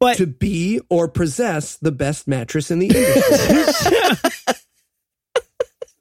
[0.00, 4.32] But to be or possess the best mattress in the industry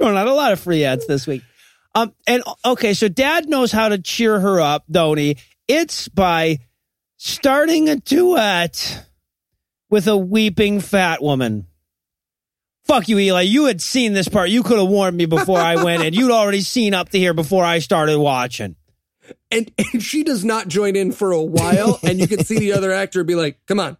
[0.02, 1.43] going on a lot of free ads this week.
[1.93, 5.38] Um, and okay, so dad knows how to cheer her up, don't he?
[5.68, 6.60] It's by
[7.18, 9.06] starting a duet
[9.89, 11.68] with a weeping fat woman.
[12.85, 13.41] Fuck you, Eli.
[13.41, 14.49] You had seen this part.
[14.49, 16.13] You could have warned me before I went in.
[16.13, 18.75] You'd already seen up to here before I started watching.
[19.51, 22.73] and, and she does not join in for a while and you can see the
[22.73, 23.95] other actor be like come on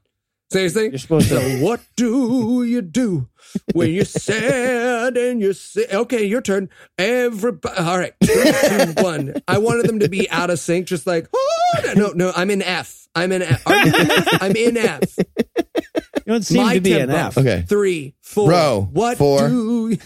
[0.51, 3.29] seriously You're supposed to- So what do you do
[3.73, 8.51] when you're sad and you're si- okay your turn everybody all right three,
[8.95, 11.50] two, one i wanted them to be out of sync just like oh,
[11.95, 14.27] no no i'm in f i'm in f Are in F?
[14.41, 17.14] i'm in f You don't seem my to be tempo.
[17.14, 17.38] an F.
[17.38, 17.64] Okay.
[17.68, 19.48] three four Row, what four.
[19.49, 19.98] do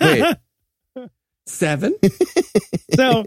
[0.00, 0.36] Wait.
[1.46, 1.94] seven
[2.94, 3.24] so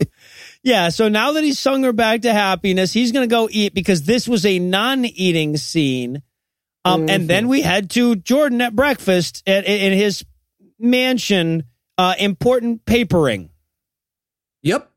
[0.63, 4.03] yeah so now that he's sung her back to happiness he's gonna go eat because
[4.03, 6.21] this was a non-eating scene
[6.85, 10.23] um, and then we head to jordan at breakfast at, in his
[10.79, 11.63] mansion
[11.97, 13.49] uh, important papering
[14.63, 14.89] yep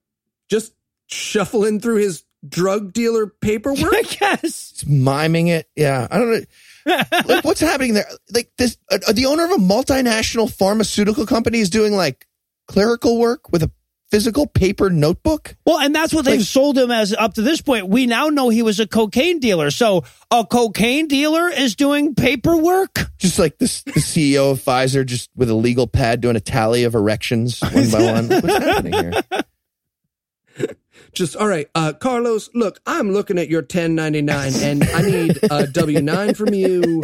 [0.49, 0.73] just
[1.07, 5.69] shuffling through his drug dealer paperwork i guess It's miming it.
[5.75, 6.07] Yeah.
[6.11, 6.41] I don't know.
[7.27, 8.07] like what's happening there?
[8.33, 12.27] Like this, uh, the owner of a multinational pharmaceutical company is doing like
[12.69, 13.71] clerical work with a
[14.11, 15.55] physical paper notebook.
[15.67, 18.49] well and that's what they've sold him as up to this point we now know
[18.49, 23.83] he was a cocaine dealer so a cocaine dealer is doing paperwork Just like this,
[23.83, 27.91] the CEO of Pfizer, just with a legal pad doing a tally of erections one
[27.91, 28.29] by one.
[28.29, 30.75] What's happening here?
[31.13, 35.67] Just all right uh carlos look i'm looking at your 1099 and i need a
[35.73, 37.03] w9 from you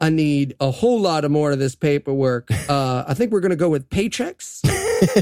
[0.00, 3.56] i need a whole lot of more of this paperwork uh i think we're gonna
[3.56, 4.60] go with paychecks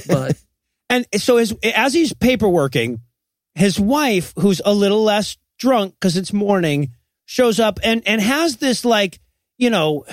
[0.09, 0.37] but
[0.91, 3.01] And so as as he's paperworking,
[3.55, 6.95] his wife, who's a little less drunk because it's morning,
[7.27, 9.21] shows up and and has this like,
[9.59, 10.05] you know,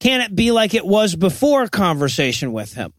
[0.00, 2.92] can it be like it was before conversation with him?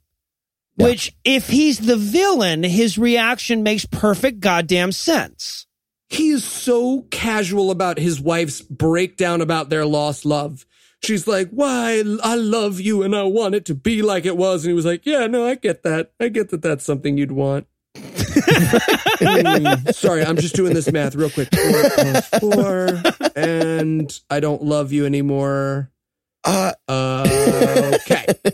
[0.79, 5.67] Which, if he's the villain, his reaction makes perfect goddamn sense.
[6.09, 10.65] he is so casual about his wife's breakdown about their lost love.
[11.03, 14.63] She's like why i love you and i want it to be like it was.
[14.65, 16.11] And he was like yeah no i get that.
[16.19, 17.67] I get that that's something you'd want.
[19.21, 21.49] Hmm, sorry i'm just doing this math real quick.
[21.53, 23.01] Four plus four
[23.35, 25.91] and i don't love you anymore.
[26.45, 28.25] Uh, uh, okay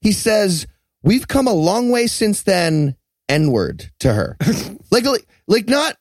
[0.00, 0.66] he says,
[1.02, 2.96] We've come a long way since then,
[3.28, 4.36] N word to her.
[4.90, 5.96] like, like, like not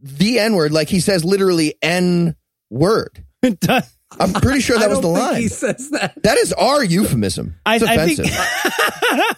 [0.00, 2.36] the N word, like he says literally N
[2.70, 3.24] word.
[3.42, 5.40] I'm pretty sure that was the think line.
[5.42, 7.56] he says that That is our euphemism.
[7.66, 8.24] I, It's I offensive.
[8.26, 8.38] think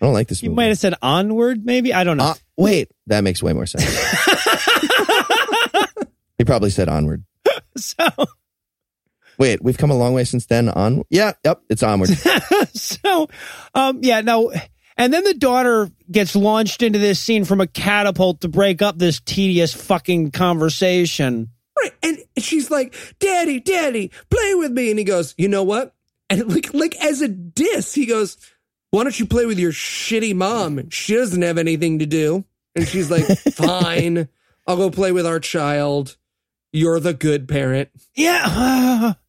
[0.00, 0.56] don't like this you movie.
[0.56, 1.92] might have said onward, maybe.
[1.92, 2.24] I don't know.
[2.24, 3.84] Uh, wait, that makes way more sense.
[6.38, 7.24] he probably said onward.
[7.76, 8.06] so,
[9.38, 10.68] Wait, we've come a long way since then.
[10.68, 12.10] On, yeah, yep, it's onward.
[12.74, 13.28] so,
[13.74, 14.52] um, yeah, no.
[14.96, 18.98] And then the daughter gets launched into this scene from a catapult to break up
[18.98, 21.50] this tedious fucking conversation.
[21.80, 21.92] Right.
[22.02, 24.90] And she's like, Daddy, Daddy, play with me.
[24.90, 25.94] And he goes, You know what?
[26.28, 28.36] And like, like as a diss, he goes,
[28.90, 30.90] Why don't you play with your shitty mom?
[30.90, 32.44] She doesn't have anything to do.
[32.74, 33.24] And she's like,
[33.54, 34.28] Fine,
[34.66, 36.16] I'll go play with our child.
[36.72, 37.90] You're the good parent.
[38.16, 39.14] Yeah.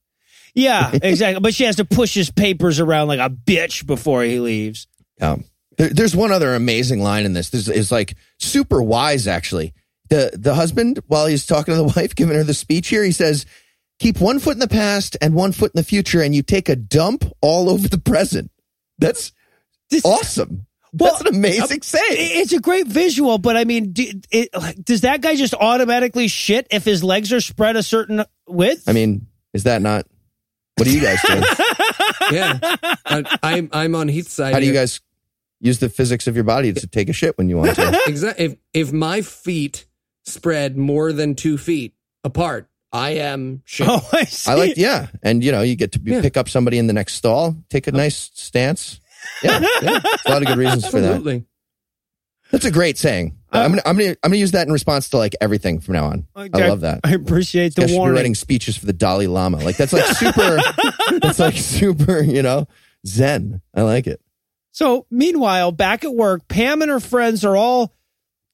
[0.59, 1.39] yeah, exactly.
[1.41, 4.87] But she has to push his papers around like a bitch before he leaves.
[5.21, 5.45] Um,
[5.77, 7.49] there, there's one other amazing line in this.
[7.49, 9.73] This is like super wise, actually.
[10.09, 13.11] The the husband, while he's talking to the wife, giving her the speech here, he
[13.11, 13.45] says,
[13.99, 16.67] "Keep one foot in the past and one foot in the future, and you take
[16.69, 18.51] a dump all over the present."
[18.97, 19.31] That's
[19.89, 20.65] This- awesome.
[20.91, 22.05] Well, That's an amazing saying.
[22.41, 24.49] It's a great visual, but I mean, do, it,
[24.83, 28.89] does that guy just automatically shit if his legs are spread a certain width?
[28.89, 30.07] I mean, is that not?
[30.79, 31.41] What do you guys do?
[32.31, 32.59] Yeah.
[33.05, 34.53] I, I'm, I'm on Heath's side.
[34.53, 34.81] How do you here.
[34.83, 35.01] guys
[35.59, 38.01] use the physics of your body to take a shit when you want to?
[38.07, 38.45] Exactly.
[38.45, 39.87] If, if my feet
[40.25, 43.87] spread more than two feet apart, I am shit.
[43.89, 44.51] oh, I see.
[44.51, 46.21] I like, yeah, and you know, you get to Yeah.
[46.21, 48.99] pick up somebody in the next stall, take a nice stance.
[49.43, 51.07] Yeah, yeah, a lot of good reasons for that.
[51.15, 51.45] Absolutely.
[52.51, 53.37] That's a great saying.
[53.51, 55.95] Uh, I'm gonna, I'm gonna, I'm gonna use that in response to like everything from
[55.95, 56.27] now on.
[56.35, 56.99] I love that.
[57.03, 59.57] I appreciate the I should be writing speeches for the Dalai Lama.
[59.57, 60.59] Like that's like super.
[61.21, 62.21] that's like super.
[62.21, 62.67] You know,
[63.07, 63.61] Zen.
[63.73, 64.21] I like it.
[64.71, 67.95] So, meanwhile, back at work, Pam and her friends are all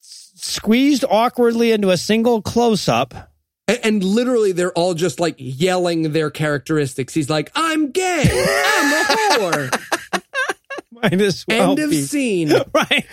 [0.01, 3.31] s- squeezed awkwardly into a single close up.
[3.67, 7.13] And, and literally, they're all just like yelling their characteristics.
[7.13, 8.23] He's like, I'm gay.
[8.23, 10.21] I'm a whore.
[10.91, 12.01] Might as well End of be.
[12.01, 12.51] scene.
[12.73, 13.05] Right.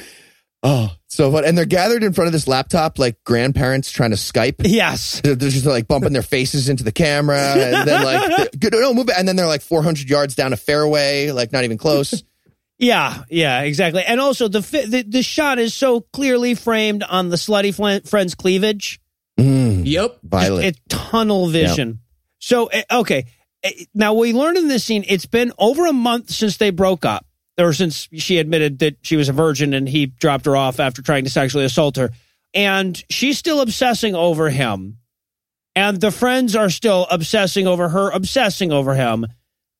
[0.63, 1.45] Oh, so fun.
[1.45, 4.57] And they're gathered in front of this laptop like grandparents trying to Skype.
[4.65, 5.21] Yes.
[5.23, 8.95] They're, they're just like bumping their faces into the camera, and then like, good, no,
[8.95, 9.15] move it.
[9.19, 12.23] And then they're like 400 yards down a fairway, like not even close.
[12.79, 14.03] Yeah, yeah, exactly.
[14.03, 18.05] And also the fi- the, the shot is so clearly framed on the slutty fl-
[18.09, 18.99] friend's cleavage.
[19.39, 20.19] Mm, Yep.
[20.25, 20.65] violet.
[20.65, 22.01] It tunnel vision.
[22.41, 23.27] So eh, okay,
[23.63, 27.05] Eh, now we learned in this scene it's been over a month since they broke
[27.05, 27.25] up,
[27.59, 31.03] or since she admitted that she was a virgin and he dropped her off after
[31.03, 32.11] trying to sexually assault her,
[32.55, 34.99] and she's still obsessing over him,
[35.75, 39.27] and the friends are still obsessing over her, obsessing over him.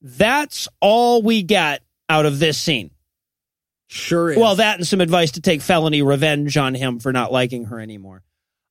[0.01, 2.91] That's all we get out of this scene.
[3.87, 4.37] Sure is.
[4.37, 7.79] Well, that and some advice to take felony revenge on him for not liking her
[7.79, 8.23] anymore.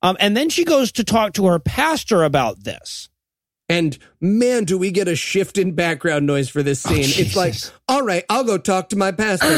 [0.03, 3.09] Um, and then she goes to talk to her pastor about this.
[3.69, 7.05] And man, do we get a shift in background noise for this oh, scene.
[7.05, 7.55] it's like,
[7.89, 9.49] all right, I'll go talk to my pastor.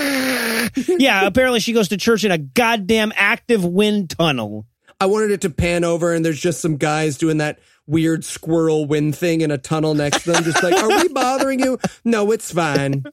[0.98, 4.66] Yeah, apparently she goes to church in a goddamn active wind tunnel.
[5.00, 8.86] I wanted it to pan over and there's just some guys doing that weird squirrel
[8.86, 10.44] wind thing in a tunnel next to them.
[10.44, 11.78] Just like, are we bothering you?
[12.04, 13.04] No, it's fine.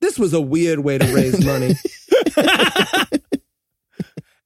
[0.00, 1.74] This was a weird way to raise money.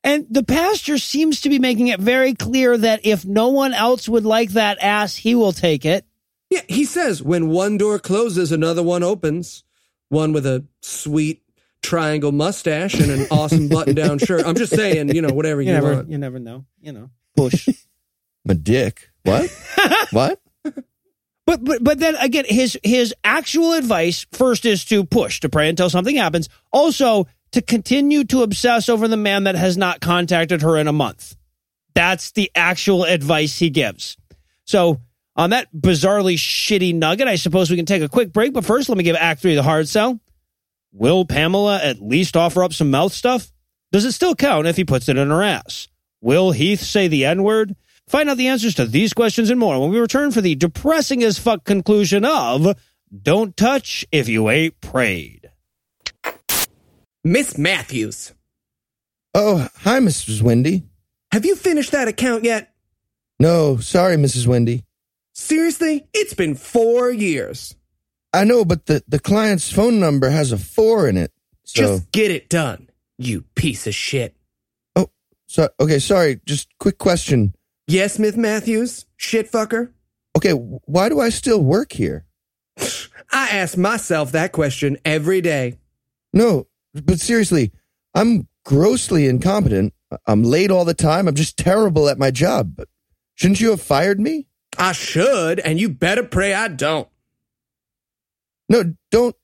[0.06, 4.08] And the pastor seems to be making it very clear that if no one else
[4.08, 6.06] would like that ass, he will take it.
[6.48, 9.64] Yeah, he says when one door closes, another one opens.
[10.08, 11.42] One with a sweet
[11.82, 14.46] triangle mustache and an awesome button down shirt.
[14.46, 16.10] I'm just saying, you know, whatever you, You never, want.
[16.10, 16.64] you never know.
[16.80, 17.10] You know.
[17.36, 17.68] Push.
[18.44, 19.10] My dick.
[19.24, 19.50] What?
[20.12, 20.40] what?
[21.46, 25.68] But but but then again, his his actual advice first is to push to pray
[25.68, 26.48] until something happens.
[26.72, 30.92] Also to continue to obsess over the man that has not contacted her in a
[30.92, 31.36] month.
[31.94, 34.16] That's the actual advice he gives.
[34.64, 35.00] So
[35.36, 38.52] on that bizarrely shitty nugget, I suppose we can take a quick break.
[38.52, 40.20] But first, let me give Act Three the hard sell.
[40.92, 43.52] Will Pamela at least offer up some mouth stuff?
[43.92, 45.88] Does it still count if he puts it in her ass?
[46.20, 47.76] Will Heath say the N word?
[48.08, 51.22] Find out the answers to these questions and more when we return for the depressing
[51.22, 52.76] as fuck conclusion of
[53.22, 55.45] Don't Touch If You Ain't Prayed.
[57.26, 58.34] Miss Matthews,
[59.34, 60.42] Oh, hi, Mrs.
[60.42, 60.84] Wendy.
[61.32, 62.72] have you finished that account yet?
[63.40, 64.46] No, sorry, Mrs.
[64.46, 64.84] Wendy.
[65.34, 66.06] Seriously?
[66.14, 67.74] It's been four years.
[68.32, 71.32] I know, but the, the client's phone number has a four in it.
[71.64, 74.36] So, Just get it done, you piece of shit.
[74.94, 75.10] Oh,
[75.48, 76.40] so okay, sorry.
[76.46, 77.56] Just quick question.
[77.88, 79.04] Yes, Miss Matthews?
[79.16, 79.90] Shit fucker?
[80.36, 82.24] Okay, why do I still work here?
[82.78, 85.78] I ask myself that question every day.
[86.32, 86.68] No,
[87.04, 87.72] but seriously,
[88.14, 89.92] I'm grossly incompetent.
[90.26, 91.28] I'm late all the time.
[91.28, 92.74] I'm just terrible at my job.
[92.76, 92.88] But
[93.34, 94.46] shouldn't you have fired me?
[94.78, 97.08] I should, and you better pray I don't.
[98.68, 99.34] No, don't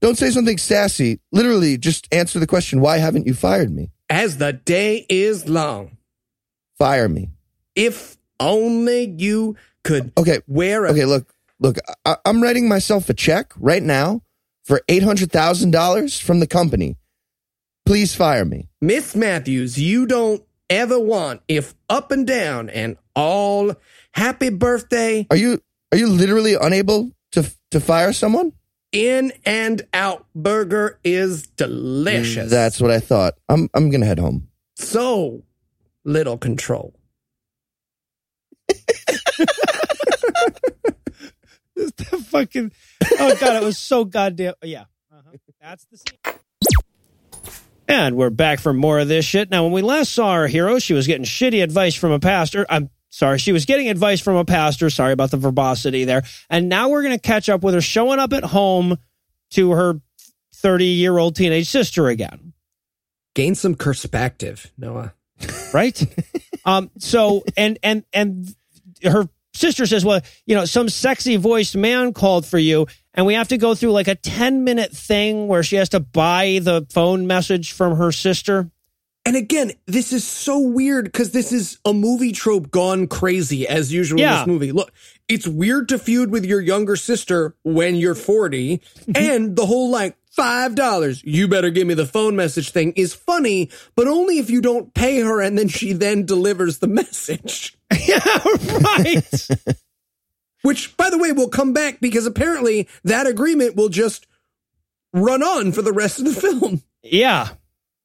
[0.00, 1.20] don't say something sassy.
[1.32, 3.90] Literally, just answer the question, why haven't you fired me?
[4.08, 5.96] As the day is long,
[6.78, 7.30] Fire me.
[7.74, 10.40] if only you could Okay.
[10.46, 11.76] wear a Okay, look, look,
[12.06, 14.22] I, I'm writing myself a check right now
[14.64, 16.96] for $800,000 from the company.
[17.86, 18.68] Please fire me.
[18.80, 23.74] Miss Matthews, you don't ever want if up and down and all
[24.12, 25.60] happy birthday Are you
[25.92, 28.52] are you literally unable to to fire someone?
[28.92, 32.48] in and out burger is delicious.
[32.48, 33.34] Mm, that's what I thought.
[33.48, 34.48] I'm I'm gonna head home.
[34.76, 35.42] so
[36.04, 36.94] little control.
[41.96, 42.72] the fucking
[43.18, 44.84] oh god it was so goddamn yeah.
[45.12, 45.36] Uh-huh.
[45.60, 46.36] that's the scene.
[47.88, 49.50] And we're back for more of this shit.
[49.50, 52.64] Now when we last saw our hero she was getting shitty advice from a pastor.
[52.70, 54.90] I'm sorry she was getting advice from a pastor.
[54.90, 56.22] Sorry about the verbosity there.
[56.48, 58.96] And now we're going to catch up with her showing up at home
[59.50, 60.00] to her
[60.54, 62.52] 30 year old teenage sister again.
[63.34, 65.14] Gain some perspective, Noah.
[65.74, 66.00] right?
[66.62, 68.54] Um so and and and
[69.02, 73.34] her sister says well you know some sexy voiced man called for you and we
[73.34, 76.86] have to go through like a 10 minute thing where she has to buy the
[76.90, 78.70] phone message from her sister
[79.26, 83.92] And again, this is so weird because this is a movie trope gone crazy as
[83.92, 84.72] usual in this movie.
[84.72, 84.90] Look,
[85.28, 88.80] it's weird to feud with your younger sister when you're 40,
[89.14, 93.12] and the whole like five dollars, you better give me the phone message thing is
[93.12, 97.76] funny, but only if you don't pay her and then she then delivers the message.
[98.06, 98.20] yeah
[98.80, 99.48] right
[100.62, 104.26] Which, by the way, will come back because apparently that agreement will just
[105.12, 106.82] run on for the rest of the film.
[107.02, 107.48] yeah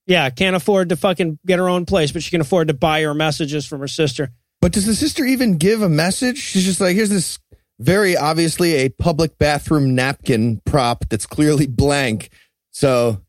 [0.07, 3.01] yeah can't afford to fucking get her own place but she can afford to buy
[3.01, 4.31] her messages from her sister
[4.61, 6.37] But does the sister even give a message?
[6.39, 7.37] She's just like, here's this
[7.79, 12.29] very obviously a public bathroom napkin prop that's clearly blank.
[12.71, 13.21] So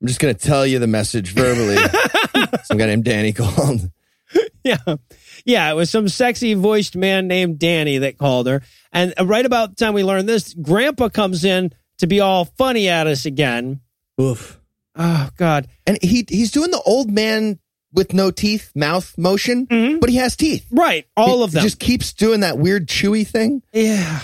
[0.00, 1.76] I'm just gonna tell you the message verbally.
[2.64, 3.90] Some guy named Danny called.
[4.64, 4.76] yeah.
[5.44, 8.62] Yeah, it was some sexy voiced man named Danny that called her.
[8.92, 12.88] And right about the time we learned this, Grandpa comes in to be all funny
[12.88, 13.80] at us again.
[14.20, 14.60] Oof.
[14.96, 15.68] Oh, God.
[15.86, 17.58] And he he's doing the old man
[17.96, 19.98] with no teeth mouth motion, mm-hmm.
[19.98, 20.66] but he has teeth.
[20.70, 21.06] Right.
[21.16, 21.62] All He of them.
[21.62, 23.62] Just keeps doing that weird chewy thing.
[23.72, 24.20] yeah.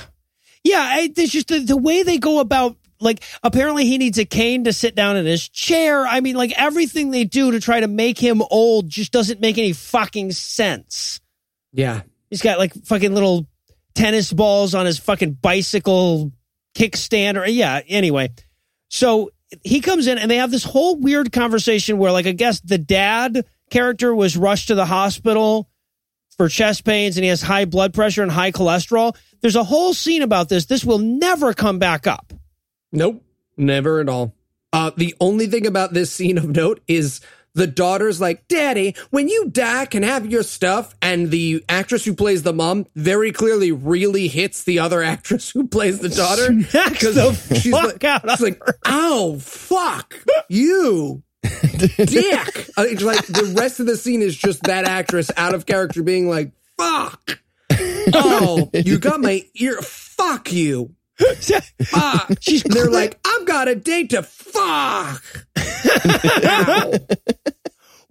[0.63, 0.81] Yeah.
[0.81, 4.63] I, it's just the, the way they go about, like, apparently he needs a cane
[4.65, 6.07] to sit down in his chair.
[6.07, 9.59] I mean, like, everything they do to try to make him old just doesn't make
[9.59, 11.21] any fucking sense.
[11.73, 12.03] Yeah.
[12.31, 13.47] He's got like fucking little
[13.95, 16.33] tennis balls on his fucking bicycle
[16.75, 18.31] kickstand or yeah, anyway.
[18.89, 19.31] So
[19.63, 22.79] he comes in and they have this whole weird conversation where like I guess the
[22.79, 25.69] dad character was rushed to the hospital
[26.37, 29.17] for chest pains and he has high blood pressure and high cholesterol.
[29.41, 30.67] There's a whole scene about this.
[30.67, 32.33] This will never come back up.
[32.93, 33.25] Nope,
[33.57, 34.35] never at all.
[34.73, 37.21] Uh, the only thing about this scene of note is
[37.55, 40.95] the daughter's like, Daddy, when you die, can I have your stuff.
[41.03, 45.67] And the actress who plays the mom very clearly really hits the other actress who
[45.67, 46.53] plays the daughter.
[46.53, 50.15] Because she's like, she's like, ow, fuck
[50.49, 51.23] you.
[51.43, 52.71] Dick.
[52.79, 56.29] It's like the rest of the scene is just that actress out of character being
[56.29, 57.39] like, fuck.
[58.15, 59.81] Oh, you got my ear.
[59.83, 60.95] Fuck you.
[61.19, 62.31] Fuck.
[62.47, 65.23] And they're like, I've got a date to fuck.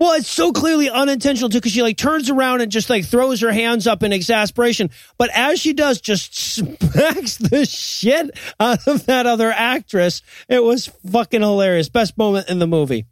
[0.02, 3.42] Well, it's so clearly unintentional too, because she like turns around and just like throws
[3.42, 4.90] her hands up in exasperation.
[5.20, 10.24] But as she does, just smacks the shit out of that other actress.
[10.50, 11.88] It was fucking hilarious.
[11.90, 13.06] Best moment in the movie.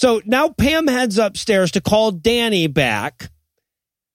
[0.00, 3.30] So now Pam heads upstairs to call Danny back.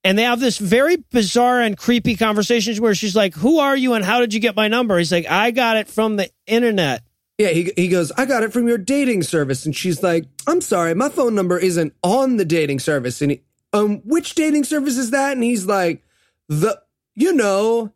[0.04, 3.94] And they have this very bizarre and creepy conversation where she's like, Who are you
[3.94, 4.98] and how did you get my number?
[4.98, 7.04] He's like, I got it from the internet.
[7.38, 9.64] yeah, he, he goes, I got it from your dating service.
[9.64, 13.22] And she's like, I'm sorry, my phone number isn't on the dating service.
[13.22, 13.42] And he,
[13.72, 15.34] um, which dating service is that?
[15.34, 16.02] And he's like,
[16.50, 16.82] the,
[17.14, 17.94] you know,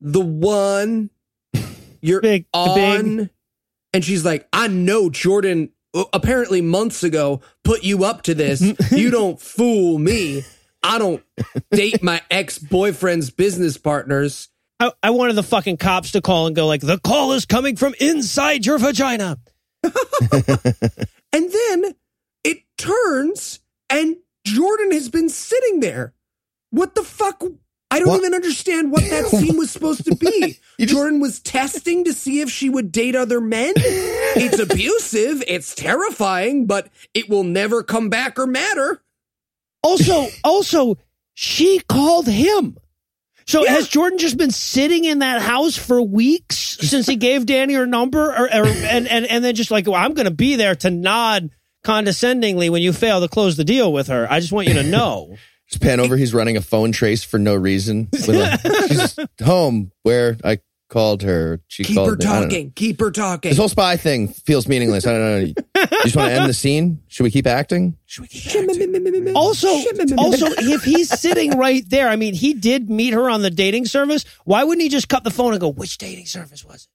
[0.00, 1.10] the one
[2.00, 3.16] you're Big- on.
[3.16, 3.30] big-
[3.94, 8.60] And she's like, I know Jordan Uh, apparently months ago put you up to this.
[8.92, 10.44] you don't fool me.
[10.82, 11.22] I don't
[11.70, 14.48] date my ex boyfriend's business partners.
[14.78, 17.76] I, I wanted the fucking cops to call and go like, the call is coming
[17.76, 19.38] from inside your vagina.
[21.32, 21.94] And then
[22.44, 26.14] it turns and Jordan has been sitting there.
[26.70, 27.42] What the fuck?
[27.90, 28.20] I don't What?
[28.20, 30.58] even understand what that scene was supposed to be.
[30.78, 33.72] Just- Jordan was testing to see if she would date other men.
[33.76, 39.02] It's abusive, it's terrifying, but it will never come back or matter.
[39.82, 40.96] Also, also,
[41.34, 42.76] she called him.
[43.46, 47.74] So has Jordan just been sitting in that house for weeks since he gave Danny
[47.74, 50.54] her number, or, or and, and and then just like, well, I'm going to be
[50.54, 51.50] there to nod
[51.82, 54.26] condescendingly when you fail to close the deal with her.
[54.30, 55.36] I just want you to know.
[55.70, 56.16] Just pan over.
[56.16, 58.08] He's running a phone trace for no reason.
[58.12, 61.60] With a, she's home where I called her.
[61.68, 62.26] She Keep called her me.
[62.26, 62.48] I don't know.
[62.48, 62.72] talking.
[62.72, 63.50] Keep her talking.
[63.50, 65.06] This whole spy thing feels meaningless.
[65.06, 65.38] I don't know.
[65.38, 65.54] You
[66.02, 67.00] just want to end the scene?
[67.06, 67.96] Should we keep acting?
[68.06, 69.36] Should we keep acting?
[69.36, 69.68] Also,
[70.18, 73.86] also, if he's sitting right there, I mean, he did meet her on the dating
[73.86, 74.24] service.
[74.44, 76.88] Why wouldn't he just cut the phone and go, "Which dating service was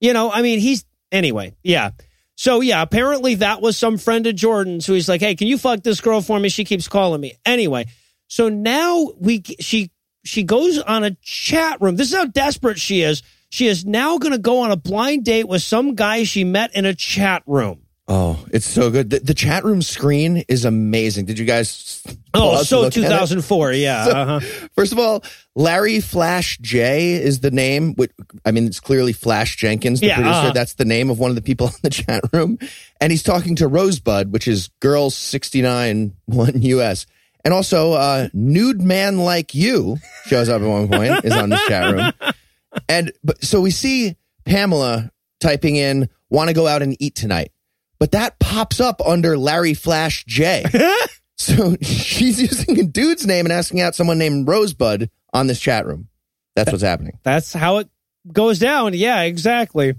[0.00, 1.56] it?" You know, I mean, he's anyway.
[1.64, 1.90] Yeah.
[2.36, 5.58] So yeah, apparently that was some friend of Jordan's who he's like, "Hey, can you
[5.58, 6.48] fuck this girl for me?
[6.48, 7.86] She keeps calling me." Anyway,
[8.34, 9.92] so now we she
[10.24, 11.94] she goes on a chat room.
[11.94, 13.22] This is how desperate she is.
[13.50, 16.74] She is now going to go on a blind date with some guy she met
[16.74, 17.82] in a chat room.
[18.08, 19.10] Oh, it's so good.
[19.10, 21.26] The, the chat room screen is amazing.
[21.26, 22.02] Did you guys?
[22.34, 23.02] Oh, so look at it?
[23.02, 23.72] 2004.
[23.72, 24.04] Yeah.
[24.08, 24.40] So- uh-huh.
[24.74, 25.22] First of all,
[25.54, 27.94] Larry Flash J is the name.
[27.94, 28.10] which-
[28.44, 30.36] I mean, it's clearly Flash Jenkins, the Yeah, producer.
[30.38, 30.52] uh-huh.
[30.52, 32.58] That's the name of one of the people in the chat room.
[33.00, 37.06] And he's talking to Rosebud, which is girls 69 1 US.
[37.44, 41.64] And also, uh, Nude Man Like You shows up at one point, is on this
[41.66, 42.32] chat room.
[42.88, 45.10] And but so we see Pamela
[45.40, 47.52] typing in, want to go out and eat tonight.
[47.98, 50.64] But that pops up under Larry Flash J.
[51.36, 55.86] so she's using a dude's name and asking out someone named Rosebud on this chat
[55.86, 56.08] room.
[56.56, 57.18] That's what's happening.
[57.22, 57.88] That's how it
[58.32, 58.94] goes down.
[58.94, 59.94] Yeah, exactly.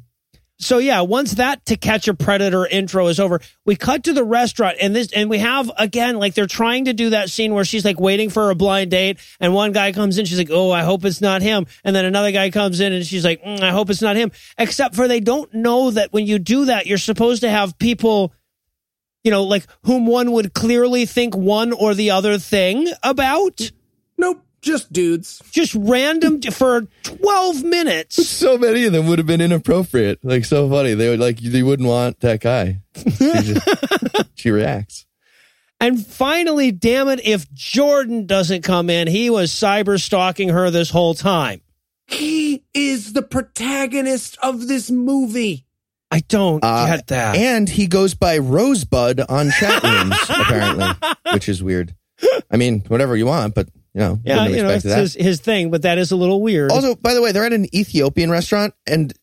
[0.58, 4.24] So yeah, once that to catch a predator intro is over, we cut to the
[4.24, 7.66] restaurant and this and we have again like they're trying to do that scene where
[7.66, 10.72] she's like waiting for a blind date and one guy comes in she's like, "Oh,
[10.72, 13.62] I hope it's not him." And then another guy comes in and she's like, "Mm,
[13.62, 16.88] "I hope it's not him." Except for they don't know that when you do that,
[16.88, 18.34] you're supposed to have people
[19.26, 23.72] you know, like whom one would clearly think one or the other thing about.
[24.18, 25.42] nope, just dudes.
[25.52, 28.16] Just random for 12 minutes.
[28.46, 30.20] So many of them would have been inappropriate.
[30.24, 30.94] Like so funny.
[30.94, 32.82] They would like they wouldn't want that guy.
[32.96, 33.68] She, just,
[34.36, 35.06] she reacts.
[35.80, 40.90] And finally, damn it, if Jordan doesn't come in, he was cyber stalking her this
[40.90, 41.62] whole time.
[42.08, 45.66] He is the protagonist of this movie.
[46.12, 47.36] I don't Uh, get that.
[47.36, 50.88] And he goes by Rosebud on chat rooms, apparently,
[51.34, 51.96] which is weird.
[52.52, 55.00] I mean, whatever you want, but you know, yeah, you know, it's that.
[55.00, 56.70] his, his thing, but that is a little weird.
[56.72, 59.14] Also, by the way, they're at an Ethiopian restaurant, and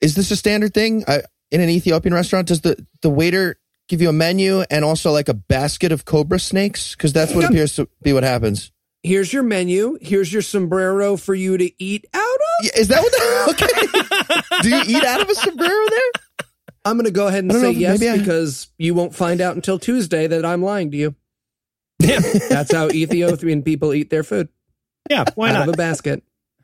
[0.00, 2.48] is this a standard thing I, in an Ethiopian restaurant?
[2.48, 6.38] Does the the waiter give you a menu and also like a basket of cobra
[6.40, 6.96] snakes?
[6.96, 7.50] Because that's what Yep.
[7.50, 8.72] appears to be what happens.
[9.02, 9.98] Here's your menu.
[10.00, 12.64] Here's your sombrero for you to eat out of.
[12.64, 13.12] Yeah, Is that what?
[13.12, 14.62] The, okay.
[14.62, 16.46] Do you eat out of a sombrero there?
[16.84, 19.54] I'm going to go ahead and say yes maybe I- because you won't find out
[19.56, 21.14] until Tuesday that I'm lying to you.
[21.98, 24.48] Yeah, That's how Ethiopian people eat their food
[25.10, 26.22] yeah, why out of a basket.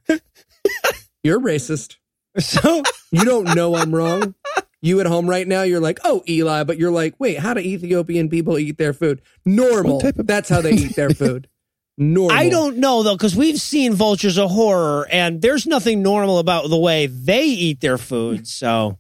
[1.23, 1.97] You're racist.
[2.39, 4.35] So, You don't know I'm wrong.
[4.81, 7.61] You at home right now, you're like, oh, Eli, but you're like, wait, how do
[7.61, 9.23] Ethiopian people eat their food?
[9.45, 10.05] Normal.
[10.05, 11.49] Of- That's how they eat their food.
[11.97, 12.37] Normal.
[12.37, 16.69] I don't know though, because we've seen Vultures of Horror, and there's nothing normal about
[16.69, 18.49] the way they eat their food.
[18.49, 18.99] So,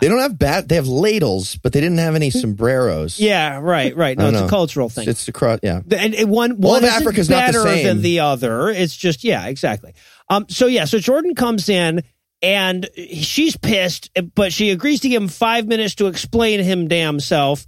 [0.00, 0.68] They don't have bat.
[0.68, 3.18] They have ladles, but they didn't have any sombreros.
[3.20, 4.16] yeah, right, right.
[4.16, 5.08] No, don't it's a cultural thing.
[5.08, 5.60] It's across.
[5.62, 5.80] Yeah.
[5.96, 7.86] and it, one one of isn't Africa's not the better same.
[7.86, 8.68] than the other.
[8.68, 9.94] It's just yeah, exactly.
[10.28, 12.02] Um, so yeah, so Jordan comes in
[12.42, 17.18] and she's pissed, but she agrees to give him five minutes to explain him damn
[17.20, 17.66] self,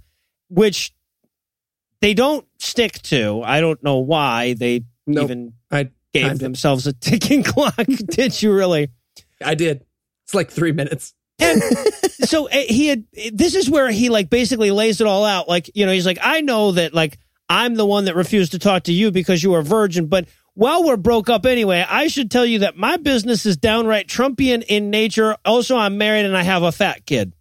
[0.49, 0.93] which
[2.01, 3.41] they don't stick to.
[3.43, 5.23] I don't know why they Nope.
[5.25, 7.75] even I gave timed themselves a ticking clock.
[7.85, 8.89] Did you really?
[9.43, 9.83] I did.
[10.25, 11.13] It's like three minutes.
[11.39, 11.61] And
[12.25, 15.47] so uh, he had this is where he like basically lays it all out.
[15.47, 17.17] Like you know he's like i know that like
[17.49, 20.27] i'm the one that refused to talk to you because you were a virgin but
[20.53, 24.63] while we're broke up anyway i should tell you that my business is downright trumpian
[24.67, 25.35] in nature.
[25.45, 27.33] Also i'm married and i have a fat kid.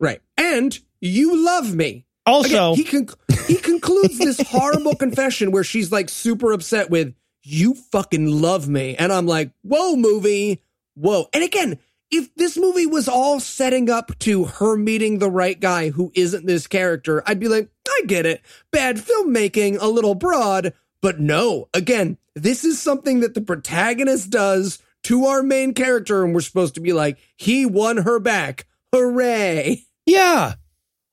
[0.00, 0.20] Right.
[0.36, 2.06] And you love me.
[2.26, 3.08] also Again,
[3.46, 8.68] he he concludes this horrible confession where she's like super upset with you fucking love
[8.68, 8.96] me.
[8.96, 10.62] And I'm like whoa movie.
[10.94, 11.28] Whoa.
[11.32, 11.78] And again
[12.10, 16.46] if this movie was all setting up to her meeting the right guy who isn't
[16.46, 18.42] this character I'd be like I get it.
[18.70, 20.74] Bad filmmaking a little broad.
[21.00, 26.34] But no again this is something that the protagonist does to our main character and
[26.34, 28.66] we're supposed to be like he won her back.
[28.92, 29.84] Hooray.
[30.06, 30.54] Yeah.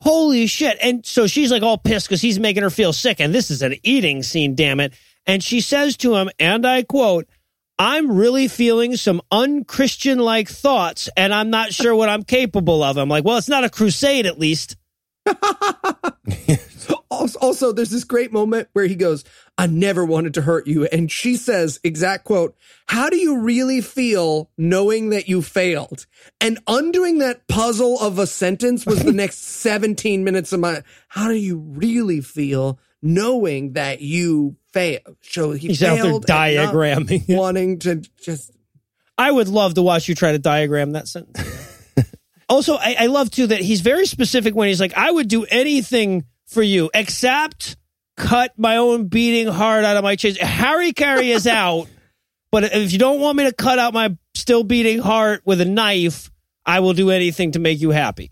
[0.02, 0.78] Holy shit.
[0.82, 3.62] And so she's like all pissed because he's making her feel sick and this is
[3.62, 4.94] an eating scene damn it.
[5.26, 7.28] And she says to him and i quote
[7.77, 12.97] I'm really feeling some unchristian like thoughts, and I'm not sure what I'm capable of.
[12.97, 14.77] I'm like, well, it's not a crusade, at least.
[17.45, 19.23] Also, there's this great moment where he goes,
[19.57, 20.85] I never wanted to hurt you.
[20.85, 22.56] And she says, exact quote,
[22.88, 26.06] How do you really feel knowing that you failed?
[26.41, 31.30] And undoing that puzzle of a sentence was the next 17 minutes of my, how
[31.30, 35.18] do you really feel knowing that you failed?
[35.22, 37.23] So he He's out there failed not diagramming.
[37.35, 38.52] wanting to just,
[39.18, 41.39] I would love to watch you try to diagram that sentence.
[42.49, 45.45] also, I, I love too that he's very specific when he's like, I would do
[45.45, 47.77] anything for you except
[48.18, 50.39] cut my own beating heart out of my chest.
[50.39, 51.88] hara-kiri is out,
[52.52, 55.65] but if you don't want me to cut out my still beating heart with a
[55.65, 56.30] knife,
[56.65, 58.31] I will do anything to make you happy.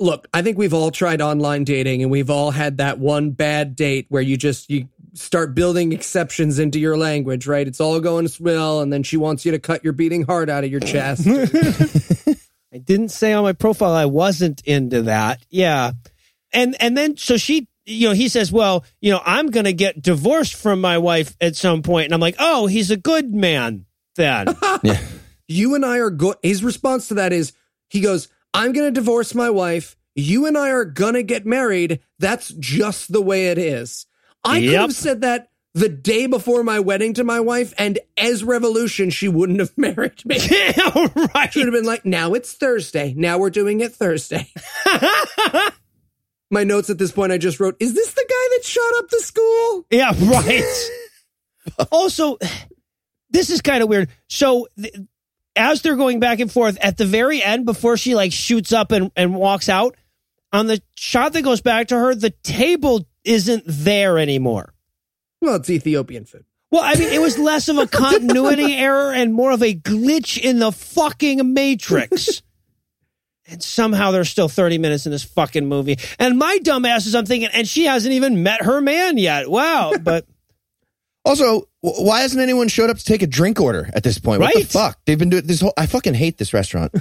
[0.00, 3.74] Look, I think we've all tried online dating and we've all had that one bad
[3.74, 4.88] date where you just you
[5.18, 7.66] start building exceptions into your language, right?
[7.66, 10.48] It's all going to well and then she wants you to cut your beating heart
[10.48, 11.26] out of your chest.
[12.72, 15.44] I didn't say on my profile I wasn't into that.
[15.50, 15.92] Yeah.
[16.52, 19.72] And and then so she you know, he says, "Well, you know, I'm going to
[19.72, 23.34] get divorced from my wife at some point." And I'm like, "Oh, he's a good
[23.34, 23.86] man
[24.16, 24.48] then."
[24.82, 25.00] Yeah.
[25.48, 26.36] you and I are good.
[26.42, 27.54] His response to that is
[27.88, 29.96] he goes, I'm going to divorce my wife.
[30.14, 32.00] You and I are going to get married.
[32.18, 34.06] That's just the way it is.
[34.44, 38.42] I could have said that the day before my wedding to my wife, and as
[38.42, 40.38] revolution, she wouldn't have married me.
[40.50, 41.52] yeah, right.
[41.52, 43.14] Should have been like, now it's Thursday.
[43.16, 44.50] Now we're doing it Thursday.
[46.50, 49.08] my notes at this point, I just wrote, is this the guy that shot up
[49.08, 49.86] the school?
[49.90, 51.88] Yeah, right.
[51.92, 52.38] also,
[53.30, 54.08] this is kind of weird.
[54.28, 54.94] So, th-
[55.54, 58.92] as they're going back and forth at the very end, before she like shoots up
[58.92, 59.96] and, and walks out,
[60.52, 64.74] on the shot that goes back to her, the table isn't there anymore.
[65.40, 66.44] Well, it's Ethiopian food.
[66.70, 70.38] Well, I mean, it was less of a continuity error and more of a glitch
[70.38, 72.42] in the fucking matrix.
[73.50, 75.96] And somehow there's still 30 minutes in this fucking movie.
[76.18, 79.48] And my dumbass is, I'm thinking, and she hasn't even met her man yet.
[79.50, 79.94] Wow.
[80.02, 80.26] But
[81.24, 84.42] Also, why hasn't anyone showed up to take a drink order at this point?
[84.42, 84.98] What the fuck?
[85.06, 85.72] They've been doing this whole.
[85.78, 86.92] I fucking hate this restaurant.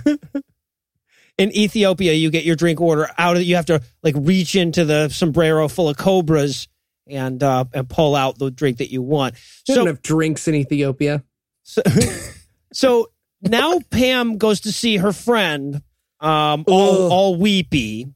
[1.38, 4.86] In Ethiopia, you get your drink order out of you have to like reach into
[4.86, 6.68] the sombrero full of cobras
[7.08, 9.36] and uh, and pull out the drink that you want.
[9.68, 11.24] They So don't have drinks in Ethiopia.
[11.64, 11.82] so,
[12.74, 13.12] so
[13.42, 15.82] now Pam goes to see her friend,
[16.20, 17.12] um, all, Ugh.
[17.12, 18.08] all weepy.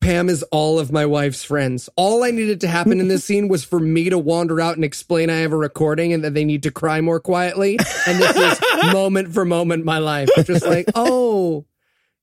[0.00, 1.88] Pam is all of my wife's friends.
[1.96, 4.84] All I needed to happen in this scene was for me to wander out and
[4.84, 7.78] explain I have a recording and that they need to cry more quietly.
[8.06, 8.60] And this is
[8.92, 10.28] moment for moment my life.
[10.44, 11.64] Just like, oh,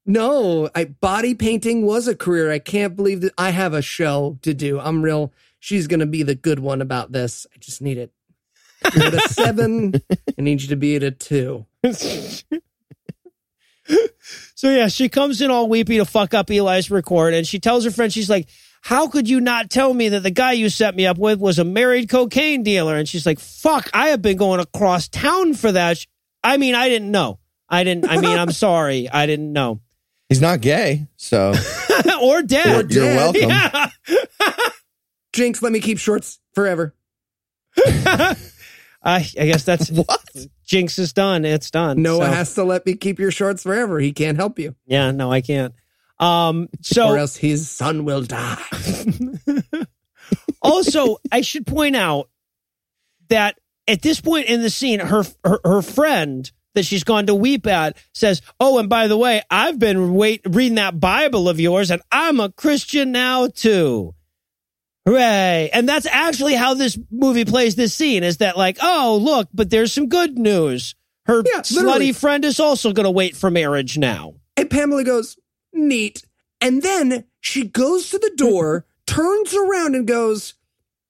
[0.05, 2.51] no, I body painting was a career.
[2.51, 4.79] I can't believe that I have a show to do.
[4.79, 5.31] I'm real.
[5.59, 7.45] She's going to be the good one about this.
[7.53, 8.11] I just need it.
[8.95, 9.93] You're at a seven.
[10.11, 11.65] I need you to be at a two.
[14.55, 17.83] So yeah, she comes in all weepy to fuck up Eli's record, and she tells
[17.83, 18.47] her friend, she's like,
[18.81, 21.57] "How could you not tell me that the guy you set me up with was
[21.57, 25.71] a married cocaine dealer?" And she's like, "Fuck, I have been going across town for
[25.71, 26.05] that.
[26.43, 27.39] I mean, I didn't know.
[27.67, 28.07] I didn't.
[28.07, 29.81] I mean, I'm sorry, I didn't know.
[30.31, 31.49] He's not gay, so
[32.21, 32.89] or dead.
[32.89, 33.49] you're, you're welcome.
[33.49, 33.89] Yeah.
[35.33, 36.95] Jinx, let me keep shorts forever.
[37.85, 38.35] I,
[39.03, 40.25] I guess that's What?
[40.65, 41.43] Jinx is done.
[41.43, 42.01] It's done.
[42.01, 43.99] Noah So, has to let me keep your shorts forever.
[43.99, 44.73] He can't help you.
[44.85, 45.73] yeah, no, I can't.
[46.17, 48.63] Um, so or else his son will die.
[50.61, 52.29] also, I should point out
[53.27, 57.35] that at this point in the scene, her, her her friend that she's gone to
[57.35, 61.60] weep at says, "Oh, and by the way, I've been wait reading that Bible of
[61.60, 64.14] yours, and I'm a Christian now too."
[65.06, 65.69] Hooray!
[65.73, 69.69] And that's actually how this movie plays this scene is that like, oh, look, but
[69.69, 70.95] there's some good news.
[71.26, 74.35] Her Yeah, slutty friend is also going to wait for marriage now.
[74.56, 75.38] And Pamela goes,
[75.73, 76.23] neat.
[76.60, 80.53] And then she goes to the door, turns around and goes,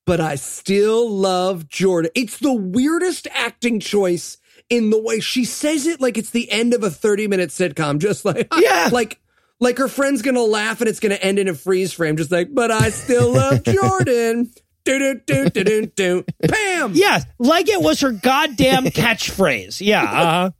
[0.06, 2.12] but I still love Jordan.
[2.16, 4.38] It's the weirdest acting choice
[4.72, 8.00] in the way she says it like it's the end of a 30 minute sitcom.
[8.00, 8.90] Just like, Yeah.
[8.92, 9.20] like,
[9.60, 12.48] like her friend's gonna laugh and it's gonna end in a freeze frame, just like,
[12.52, 14.52] but I still love Jordan.
[14.86, 16.26] Do do do do do do.
[16.50, 16.94] Pam.
[16.96, 19.80] Yeah, like it was her goddamn catchphrase.
[19.80, 20.52] Yeah, Uh-huh.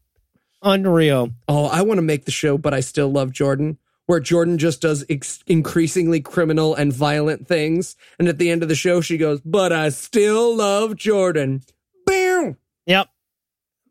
[0.62, 1.32] unreal.
[1.48, 4.82] Oh, I want to make the show, but I still love Jordan, where Jordan just
[4.82, 7.96] does ex- increasingly criminal and violent things.
[8.20, 11.64] And at the end of the show, she goes, but I still love Jordan.
[12.06, 12.58] Bam.
[12.86, 13.10] Yep.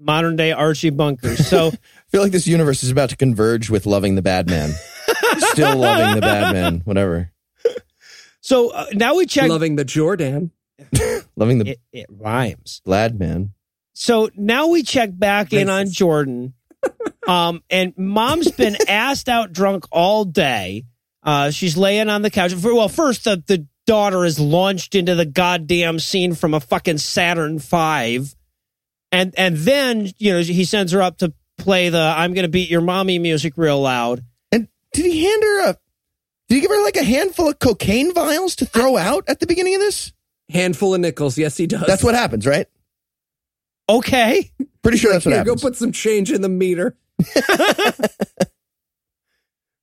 [0.00, 1.46] Modern day Archie Bunkers.
[1.46, 1.78] So I
[2.08, 4.70] feel like this universe is about to converge with loving the bad man.
[5.38, 7.30] Still loving the bad man, whatever.
[8.40, 9.48] so uh, now we check.
[9.48, 10.50] Loving the Jordan.
[11.36, 12.80] Loving the It, it rhymes.
[12.86, 13.52] glad man.
[13.92, 16.54] So now we check back in on Jordan.
[17.28, 20.84] Um, and mom's been assed out drunk all day.
[21.22, 22.54] Uh, she's laying on the couch.
[22.54, 27.58] Well, first the, the daughter is launched into the goddamn scene from a fucking Saturn
[27.58, 28.34] Five,
[29.12, 32.70] and and then you know he sends her up to play the "I'm gonna beat
[32.70, 34.22] your mommy" music real loud.
[34.52, 35.76] And did he hand her a?
[36.48, 39.46] Did he give her like a handful of cocaine vials to throw out at the
[39.46, 40.12] beginning of this?
[40.48, 41.38] Handful of nickels.
[41.38, 41.86] Yes, he does.
[41.86, 42.66] That's what happens, right?
[43.88, 44.50] Okay.
[44.82, 46.96] Pretty sure that's what Here, go put some change in the meter.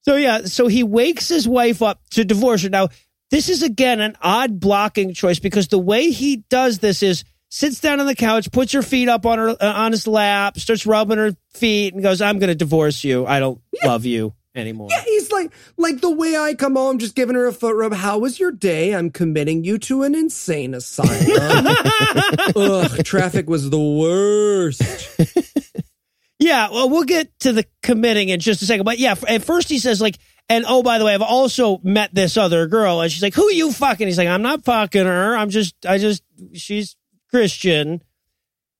[0.07, 2.69] So yeah, so he wakes his wife up to divorce her.
[2.69, 2.87] Now,
[3.29, 7.79] this is again an odd blocking choice because the way he does this is sits
[7.79, 10.85] down on the couch, puts her feet up on her uh, on his lap, starts
[10.85, 13.25] rubbing her feet, and goes, "I'm going to divorce you.
[13.25, 17.15] I don't love you anymore." Yeah, he's like, like the way I come home, just
[17.15, 17.93] giving her a foot rub.
[17.93, 18.93] How was your day?
[18.93, 21.67] I'm committing you to an insane asylum.
[22.55, 25.09] Ugh, traffic was the worst.
[26.39, 28.85] Yeah, well, we'll get to the committing in just a second.
[28.85, 30.17] But yeah, at first he says like,
[30.49, 33.47] and oh, by the way, I've also met this other girl, and she's like, "Who
[33.47, 35.35] are you fucking?" He's like, "I'm not fucking her.
[35.35, 36.95] I'm just, I just, she's
[37.29, 38.01] Christian."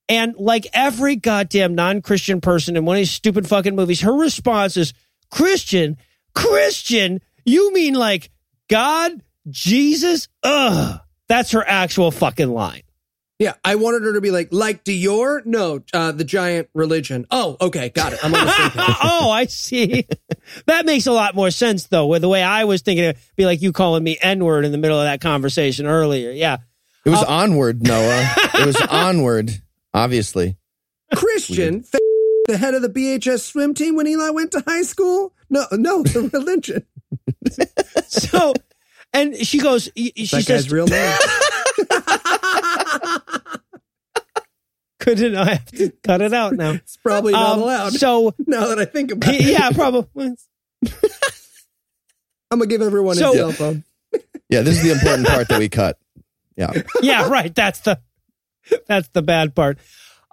[0.10, 4.78] And like every goddamn non-Christian person in one of these stupid fucking movies, her response
[4.78, 4.94] is,
[5.30, 5.98] "Christian,
[6.34, 7.22] Christian?
[7.46, 8.32] You mean like
[8.70, 10.28] God, Jesus?
[10.44, 12.84] Ugh." That's her actual fucking line.
[13.40, 15.46] Yeah, I wanted her to be like, like Dior?
[15.46, 17.28] No, uh, the giant religion.
[17.30, 18.20] Oh, okay, got it.
[18.24, 18.96] I'm on the same page.
[19.04, 20.08] oh, I see.
[20.66, 22.08] that makes a lot more sense, though.
[22.08, 24.72] With the way I was thinking, it'd be like you calling me N word in
[24.72, 26.32] the middle of that conversation earlier.
[26.32, 26.58] Yeah,
[27.08, 28.30] It was onward, Noah.
[28.56, 29.52] It was onward,
[29.94, 30.58] obviously.
[31.16, 32.00] Christian, f-
[32.48, 35.34] the head of the BHS swim team when Eli went to high school?
[35.50, 36.86] No, no, the religion.
[38.08, 38.54] so,
[39.14, 41.18] and she goes, y- she That says, guy's real name.
[45.00, 46.72] couldn't I have to cut it out now?
[46.72, 47.94] It's probably not Um, allowed.
[47.94, 50.36] So, now that I think about it, yeah, probably.
[52.52, 53.84] I'm gonna give everyone So- his cell phone.
[54.50, 56.00] Yeah, this is the important part that we cut.
[56.58, 56.74] Yeah.
[57.02, 57.54] yeah, right.
[57.54, 58.00] That's the
[58.88, 59.78] that's the bad part.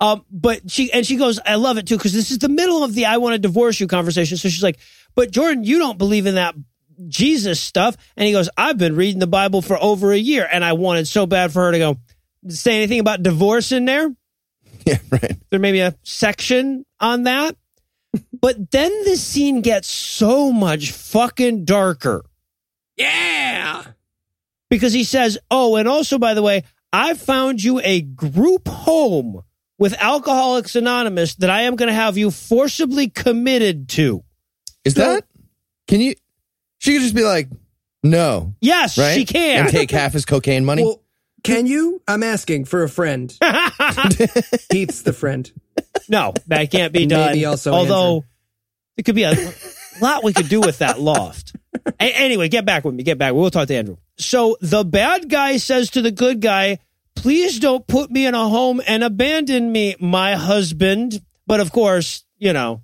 [0.01, 2.83] Um, but she and she goes, I love it too because this is the middle
[2.83, 4.37] of the I want to divorce you conversation.
[4.37, 4.79] So she's like,
[5.15, 6.57] but Jordan, you don't believe in that
[7.09, 7.97] Jesus stuff.
[8.17, 11.07] And he goes, I've been reading the Bible for over a year, and I wanted
[11.07, 11.97] so bad for her to go
[12.49, 14.15] say anything about divorce in there.
[14.87, 15.39] Yeah, right.
[15.49, 17.57] There may be a section on that.
[18.41, 22.23] But then this scene gets so much fucking darker
[22.99, 23.83] Yeah.
[24.71, 29.43] Because he says, Oh, and also, by the way, I found you a group home
[29.79, 34.23] with Alcoholics Anonymous that I am going to have you forcibly committed to.
[34.85, 35.25] Is that?
[35.89, 36.15] Can you?
[36.79, 37.49] She could just be like,
[38.03, 39.15] no, Yes, right?
[39.15, 39.63] she can.
[39.65, 40.85] And take half his cocaine money.
[40.85, 41.01] Well,
[41.43, 42.03] can you?
[42.07, 43.31] I'm asking for a friend.
[44.71, 45.51] Heath's the friend.
[46.09, 47.33] no, that can't be done.
[47.33, 48.29] Maybe also Although Andrew.
[48.99, 49.35] it could be a
[50.01, 51.55] lot we could do with that loft.
[52.01, 53.03] A- anyway, get back with me.
[53.03, 53.35] Get back.
[53.35, 53.97] We'll talk to Andrew.
[54.17, 56.79] So the bad guy says to the good guy,
[57.17, 61.21] please don't put me in a home and abandon me, my husband.
[61.47, 62.83] But of course, you know,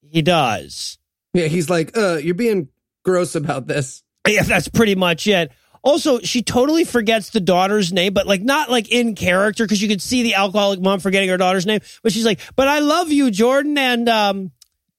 [0.00, 0.98] he does.
[1.34, 2.68] Yeah, he's like, uh, you're being
[3.04, 4.02] gross about this.
[4.26, 5.50] Yeah, that's pretty much it.
[5.82, 9.88] Also, she totally forgets the daughter's name, but like not like in character because you
[9.88, 11.80] could see the alcoholic mom forgetting her daughter's name.
[12.04, 14.52] But she's like, "But I love you, Jordan," and um,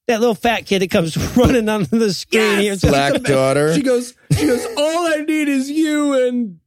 [0.06, 2.72] that little fat kid that comes running onto the screen here.
[2.74, 2.80] Yes!
[2.82, 3.74] Black daughter.
[3.74, 6.58] She goes, she goes, all I need is you and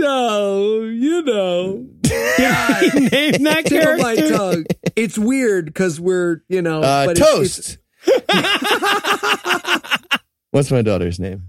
[0.00, 1.86] oh, you know.
[2.08, 4.36] He named that Tip my character.
[4.36, 4.64] tongue.
[4.96, 7.78] It's weird because we're, you know, Uh, but it's- it's- toast.
[10.50, 11.48] What's my daughter's name?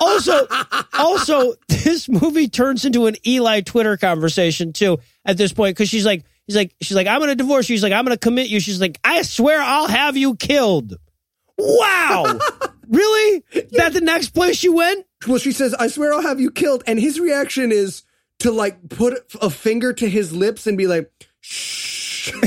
[0.00, 0.46] also,
[0.94, 4.98] also, this movie turns into an Eli Twitter conversation too.
[5.24, 7.76] At this point, because she's like, he's like, she's like, I'm to divorce you.
[7.76, 8.58] She's like, I'm to commit you.
[8.58, 10.96] She's like, I swear I'll have you killed.
[11.56, 12.24] Wow,
[12.88, 13.44] really?
[13.72, 15.06] That the next place you went?
[15.28, 16.82] well, she says, I swear I'll have you killed.
[16.86, 18.02] And his reaction is
[18.40, 21.10] to like put a finger to his lips and be like,
[21.40, 22.32] shh.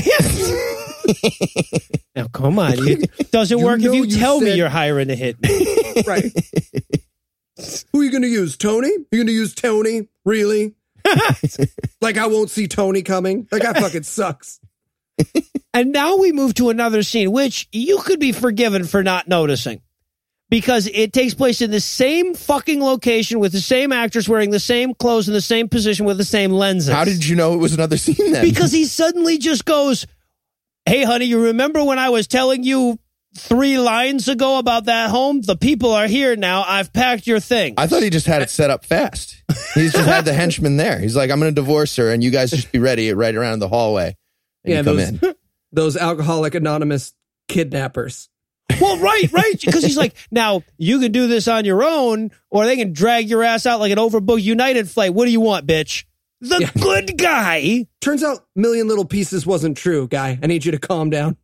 [2.16, 3.02] Now, come on, you,
[3.32, 6.06] doesn't You work if you you tell me you're hiring a hitman.
[6.06, 6.32] right.
[7.92, 8.56] Who are you to use?
[8.56, 8.90] Tony?
[9.10, 10.08] You're to use Tony?
[10.24, 10.74] Really?
[12.00, 13.46] Like I won't see Tony coming?
[13.50, 14.60] That guy fucking sucks.
[15.72, 19.82] And now we move to another scene, which you could be forgiven for not noticing.
[20.50, 24.60] Because it takes place in the same fucking location with the same actors wearing the
[24.60, 26.92] same clothes in the same position with the same lenses.
[26.92, 28.44] How did you know it was another scene then?
[28.44, 30.06] Because he suddenly just goes,
[30.86, 32.98] Hey, honey, you remember when I was telling you
[33.36, 35.40] three lines ago about that home?
[35.40, 36.64] The people are here now.
[36.66, 37.74] I've packed your thing.
[37.76, 39.42] I thought he just had it set up fast.
[39.74, 40.98] He's just had the henchman there.
[40.98, 43.58] He's like, I'm going to divorce her, and you guys just be ready right around
[43.60, 44.16] the hallway.
[44.64, 45.34] And Yeah, you come those- in.
[45.72, 47.12] Those alcoholic anonymous
[47.48, 48.28] kidnappers.
[48.80, 49.60] Well, right, right.
[49.60, 53.28] Because he's like, now you can do this on your own, or they can drag
[53.28, 55.12] your ass out like an overbooked United flight.
[55.12, 56.04] What do you want, bitch?
[56.40, 56.70] The Yeah.
[56.80, 57.86] good guy.
[58.00, 60.38] Turns out Million Little Pieces wasn't true, guy.
[60.42, 61.36] I need you to calm down.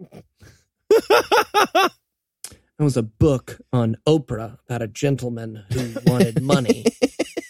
[2.79, 6.85] It was a book on Oprah about a gentleman who wanted money.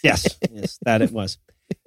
[0.03, 1.37] Yes, yes, that it was.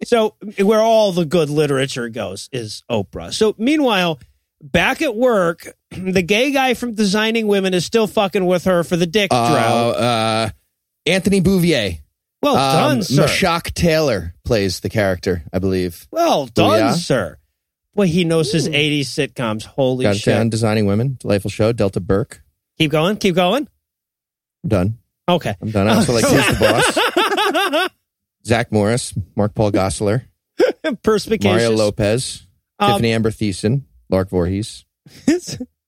[0.05, 3.32] so where all the good literature goes is Oprah.
[3.35, 4.20] So meanwhile,
[4.62, 8.97] back at work, the gay guy from Designing Women is still fucking with her for
[8.97, 9.97] the dick Uh, drought.
[9.97, 10.51] uh,
[11.06, 11.98] Anthony Bouvier.
[12.40, 13.22] Well done, Um, sir.
[13.22, 16.06] Meshach Taylor plays the character, I believe.
[16.12, 16.94] well done, yeah.
[16.94, 17.39] sir.
[17.95, 19.65] Boy, he knows his 80s sitcoms.
[19.65, 20.35] Holy Got it shit.
[20.35, 20.49] down.
[20.51, 21.16] Designing Women.
[21.21, 21.73] Delightful show.
[21.73, 22.43] Delta Burke.
[22.79, 23.16] Keep going.
[23.16, 23.69] Keep going.
[24.65, 24.99] I'm done.
[25.29, 25.55] Okay.
[25.61, 25.89] I'm done.
[25.89, 27.91] I also like Who's the Boss.
[28.47, 29.15] Zach Morris.
[29.37, 30.25] Mark Paul Gosselaar.
[31.03, 31.45] Perspicacious.
[31.45, 32.47] Mario Lopez.
[32.81, 33.83] Um, Tiffani Amber Thiessen.
[34.11, 34.85] Lark Voorhees.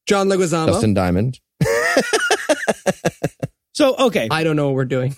[0.07, 0.69] John Leguizamo.
[0.69, 1.41] Dustin Diamond.
[3.75, 4.29] so, okay.
[4.31, 5.17] I don't know what we're doing.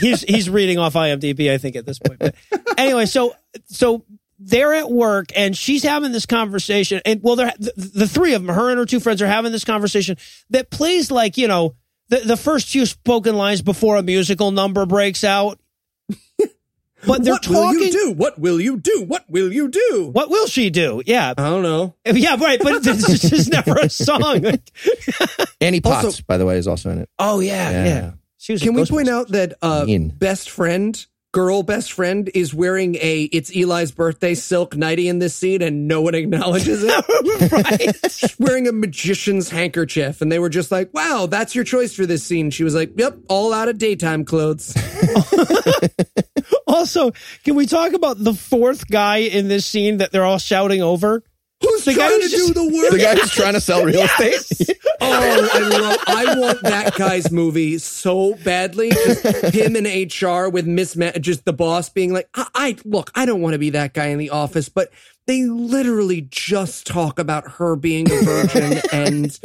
[0.00, 2.18] he's he's reading off IMDb, I think, at this point.
[2.18, 2.34] But
[2.76, 3.34] anyway, so
[3.66, 4.04] so
[4.40, 8.44] they're at work and she's having this conversation, and well, they're the, the three of
[8.44, 10.16] them, her and her two friends, are having this conversation
[10.48, 11.74] that plays like you know
[12.08, 15.60] the the first few spoken lines before a musical number breaks out.
[17.06, 18.12] But they're what will you do?
[18.12, 19.04] What will you do?
[19.06, 20.10] What will you do?
[20.12, 21.02] What will she do?
[21.06, 21.94] Yeah, I don't know.
[22.04, 22.60] yeah, right.
[22.62, 24.44] But this is never a song.
[25.62, 27.08] Annie Potts, Also- by the way, is also in it.
[27.18, 27.84] oh yeah, yeah.
[27.84, 28.10] Yeah.
[28.36, 28.62] She was.
[28.62, 29.86] Can we point out that uh,
[30.18, 35.34] best friend, girl best friend, is wearing a it's Eli's birthday silk nighty in this
[35.34, 37.52] scene, and no one acknowledges it.
[37.52, 38.34] right?
[38.38, 42.24] wearing a magician's handkerchief, and they were just like, "Wow, that's your choice for this
[42.24, 44.74] scene." She was like, "Yep, all out of daytime clothes."
[46.66, 47.10] Also,
[47.44, 51.22] can we talk about the fourth guy in this scene that they're all shouting over?
[51.62, 52.90] Who's The guy trying to just- do the work?
[52.92, 54.76] The guy who's trying to sell real estate.
[55.02, 55.98] Oh, I love.
[56.06, 58.90] I want that guy's movie so badly.
[58.90, 59.24] Just
[59.54, 63.10] him in HR with Miss, Ma- just the boss being like, I, I look.
[63.14, 64.90] I don't want to be that guy in the office, but
[65.26, 69.40] they literally just talk about her being a virgin, and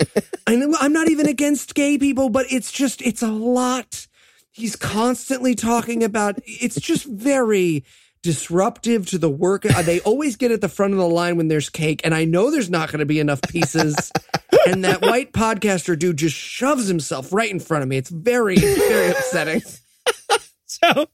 [0.46, 4.08] I know I'm not even against gay people, but it's just it's a lot.
[4.52, 6.38] He's constantly talking about.
[6.46, 7.86] It's just very
[8.26, 9.66] disruptive to the work.
[9.66, 12.26] uh, They always get at the front of the line when there's cake, and I
[12.26, 14.12] know there's not going to be enough pieces.
[14.68, 17.98] and that white podcaster dude just shoves himself right in front of me.
[17.98, 19.62] It's very, very upsetting.
[20.68, 21.06] So,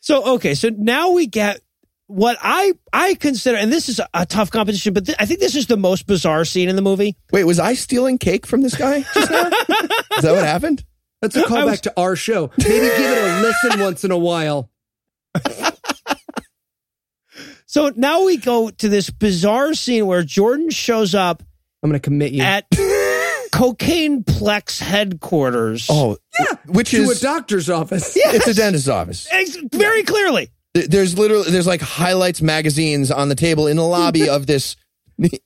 [0.00, 0.54] so okay.
[0.54, 1.60] So now we get
[2.06, 5.40] what I I consider, and this is a, a tough competition, but th- I think
[5.40, 7.16] this is the most bizarre scene in the movie.
[7.32, 9.46] Wait, was I stealing cake from this guy just now?
[10.16, 10.84] is that what happened?
[11.20, 12.50] That's a callback was- to our show.
[12.58, 14.69] Maybe give it a listen once in a while.
[17.66, 21.44] So now we go to this bizarre scene where Jordan shows up
[21.82, 22.66] I'm going to commit you at
[23.52, 25.86] Cocaine Plex headquarters.
[25.88, 28.12] Oh, yeah, which to a doctor's office.
[28.16, 29.28] it's a dentist's office.
[29.30, 30.50] Ex- very clearly.
[30.74, 34.76] There's literally there's like highlights magazines on the table in the lobby of this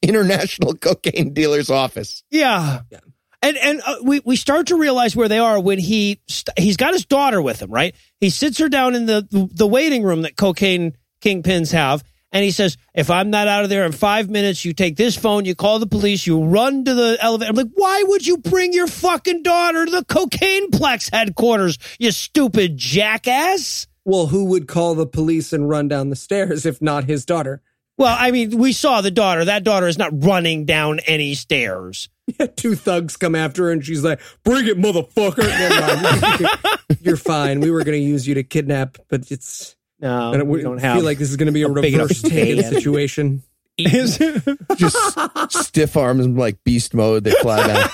[0.03, 2.25] international cocaine dealer's office.
[2.31, 2.81] Yeah.
[2.91, 3.01] Yeah.
[3.45, 6.79] And and uh, we we start to realize where they are when he st- he's
[6.79, 7.95] got his daughter with him, right?
[8.19, 12.03] He sits her down in the the waiting room that cocaine kingpins have,
[12.33, 15.15] and he says, "If I'm not out of there in five minutes, you take this
[15.15, 18.39] phone, you call the police, you run to the elevator." I'm like, "Why would you
[18.39, 21.77] bring your fucking daughter to the cocaine plex headquarters?
[21.99, 26.81] You stupid jackass!" Well, who would call the police and run down the stairs if
[26.81, 27.61] not his daughter?
[27.97, 29.45] Well, I mean, we saw the daughter.
[29.45, 32.09] That daughter is not running down any stairs.
[32.41, 36.79] Yeah, Two thugs come after her and she's like, "Bring it, motherfucker!" Never mind.
[37.03, 37.61] You're fine.
[37.61, 39.77] We were going to use you to kidnap, but it's.
[40.01, 40.97] No, I don't, we we don't have.
[40.97, 42.73] feel like this is going to be a, a reverse taken van.
[42.73, 43.43] situation.
[43.79, 45.03] Just
[45.51, 47.25] stiff arms like beast mode.
[47.25, 47.91] They fly back.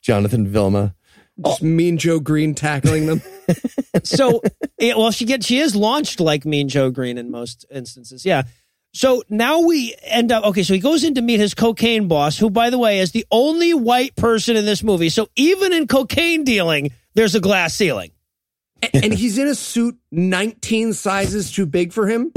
[0.00, 0.94] Jonathan Vilma.
[1.44, 3.20] Just Mean Joe Greene tackling them.
[4.04, 4.42] so
[4.78, 8.42] yeah, well she gets she is launched like mean joe greene in most instances yeah
[8.96, 12.38] so now we end up okay so he goes in to meet his cocaine boss
[12.38, 15.86] who by the way is the only white person in this movie so even in
[15.86, 18.10] cocaine dealing there's a glass ceiling
[18.82, 22.32] A- and he's in a suit 19 sizes too big for him.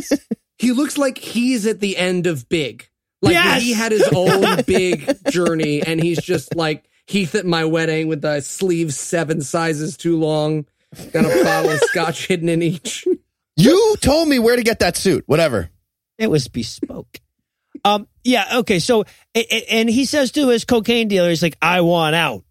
[0.58, 2.88] he looks like he's at the end of Big.
[3.22, 3.62] Like Yes!
[3.62, 8.20] he had his own big journey and he's just like Heath at my wedding with
[8.20, 10.66] the sleeves seven sizes too long.
[11.12, 13.06] Got a bottle of scotch hidden in each.
[13.56, 15.24] You told me where to get that suit.
[15.26, 15.70] Whatever.
[16.18, 17.20] It was bespoke.
[17.84, 19.04] Um yeah okay so
[19.70, 22.44] and he says to his cocaine dealer he's like i want out.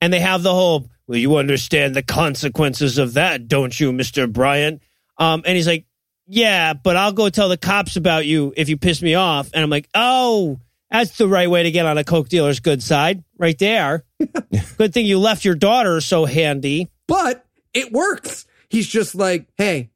[0.00, 4.30] And they have the whole well you understand the consequences of that don't you mr
[4.30, 4.82] bryant?
[5.18, 5.86] Um and he's like
[6.26, 9.50] yeah but i'll go tell the cops about you if you piss me off.
[9.54, 10.58] And i'm like oh
[10.90, 14.04] that's the right way to get on a coke dealer's good side right there.
[14.76, 16.90] Good thing you left your daughter so handy.
[17.08, 18.46] But it works.
[18.68, 19.90] He's just like, hey,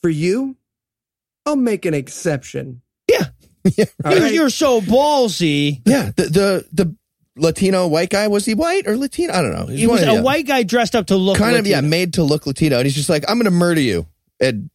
[0.00, 0.56] for you,
[1.46, 2.82] I'll make an exception.
[3.08, 3.26] yeah
[4.04, 4.32] All you're, right?
[4.34, 6.10] you're so ballsy Yeah.
[6.16, 6.96] The the the
[7.36, 9.32] Latino white guy was he white or Latino?
[9.32, 9.66] I don't know.
[9.66, 11.80] He's he was a of the- white guy dressed up to look kind of yeah
[11.80, 14.06] made to look Latino, and he's just like, I'm going to murder you
[14.42, 14.70] And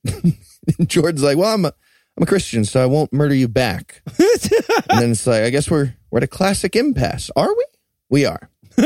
[0.87, 1.73] Jordan's like, well, I'm a,
[2.17, 4.01] I'm a Christian, so I won't murder you back.
[4.17, 7.29] and then it's like, I guess we're we're at a classic impasse.
[7.35, 7.65] Are we?
[8.09, 8.49] We are.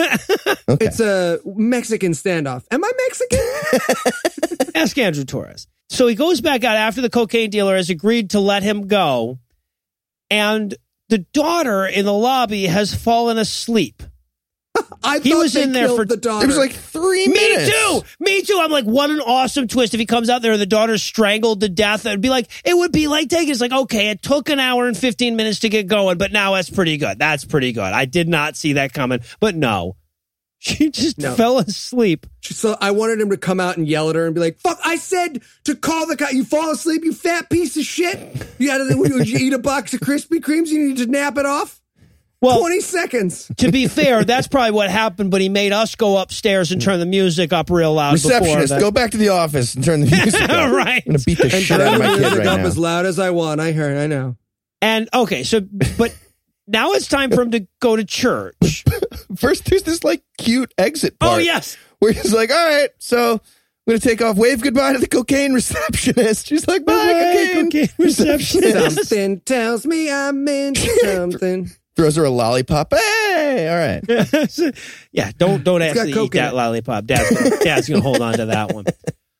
[0.69, 0.85] Okay.
[0.85, 2.63] It's a Mexican standoff.
[2.71, 4.71] Am I Mexican?
[4.75, 5.67] Ask Andrew Torres.
[5.89, 9.39] So he goes back out after the cocaine dealer has agreed to let him go,
[10.29, 10.73] and
[11.09, 14.01] the daughter in the lobby has fallen asleep.
[15.03, 16.43] I He thought was they in there killed for- the daughter.
[16.45, 17.71] It was like three Me minutes.
[17.71, 18.01] too.
[18.19, 18.59] Me too.
[18.61, 19.93] I'm like, what an awesome twist.
[19.93, 22.75] If he comes out there and the daughter's strangled to death, it'd be like, it
[22.77, 25.69] would be like taking, it's like, okay, it took an hour and 15 minutes to
[25.69, 27.17] get going, but now that's pretty good.
[27.19, 27.81] That's pretty good.
[27.93, 29.95] I did not see that coming, but no.
[30.63, 31.33] She just No.
[31.33, 32.27] fell asleep.
[32.43, 34.79] So I wanted him to come out and yell at her and be like, "Fuck!
[34.85, 36.29] I said to call the guy.
[36.29, 38.19] You fall asleep, you fat piece of shit.
[38.59, 40.67] You got to you, you eat a box of Krispy Kremes.
[40.67, 41.81] You need to nap it off.
[42.41, 43.51] Well, Twenty seconds.
[43.57, 46.99] to be fair, that's probably what happened, but he made us go upstairs and turn
[46.99, 50.07] the music up real loud before Receptionist, go back to the office and turn the
[50.09, 50.73] music up.
[50.73, 51.03] Right.
[51.05, 52.65] I'm gonna beat the And shit out of my kid right up now.
[52.65, 53.61] as loud as I want.
[53.61, 53.95] I heard.
[53.97, 54.37] I know.
[54.81, 55.61] And okay, so,
[55.99, 56.17] but
[56.65, 58.83] now it's time for him to go to church.
[59.37, 61.77] First, there's this like cute exit Oh, yes.
[61.99, 63.39] where he's like, "All right, so I'm
[63.87, 64.35] gonna take off.
[64.37, 68.95] Wave goodbye to the cocaine receptionist." She's like, "Bye, Bye, cocaine, cocaine receptionist." receptionist.
[68.95, 71.69] Something tells me I'm into something.
[71.95, 72.93] Throws her a lollipop.
[72.93, 74.75] Hey, all right.
[75.11, 76.55] yeah, don't don't got actually eat that it.
[76.55, 77.05] lollipop.
[77.05, 78.85] Dad's, Dad's gonna hold on to that one.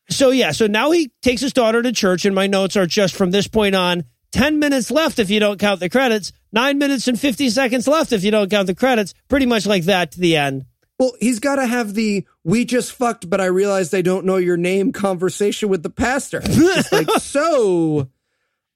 [0.10, 3.16] So yeah, so now he takes his daughter to church, and my notes are just
[3.16, 4.04] from this point on.
[4.32, 6.32] Ten minutes left if you don't count the credits.
[6.54, 9.14] Nine minutes and fifty seconds left if you don't count the credits.
[9.28, 10.66] Pretty much like that to the end.
[11.00, 14.38] Well, he's got to have the "we just fucked," but I realize I don't know
[14.38, 16.42] your name conversation with the pastor.
[16.44, 18.10] It's like, so,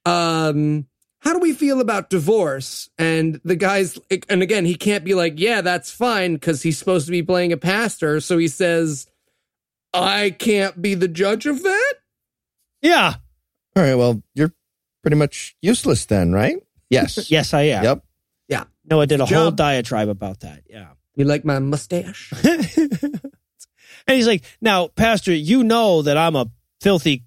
[0.04, 0.86] um,
[1.26, 2.88] how do we feel about divorce?
[2.98, 3.98] And the guy's,
[4.28, 7.52] and again, he can't be like, yeah, that's fine because he's supposed to be playing
[7.52, 8.20] a pastor.
[8.20, 9.08] So he says,
[9.92, 11.94] I can't be the judge of that.
[12.80, 13.14] Yeah.
[13.74, 13.96] All right.
[13.96, 14.52] Well, you're
[15.02, 16.58] pretty much useless then, right?
[16.90, 17.28] Yes.
[17.30, 17.82] Yes, I am.
[17.82, 18.04] Yep.
[18.48, 18.64] Yeah.
[18.88, 19.56] Noah did a Good whole job.
[19.56, 20.62] diatribe about that.
[20.70, 20.90] Yeah.
[21.16, 22.32] You like my mustache?
[22.44, 23.10] and
[24.06, 26.46] he's like, now, Pastor, you know that I'm a
[26.80, 27.24] filthy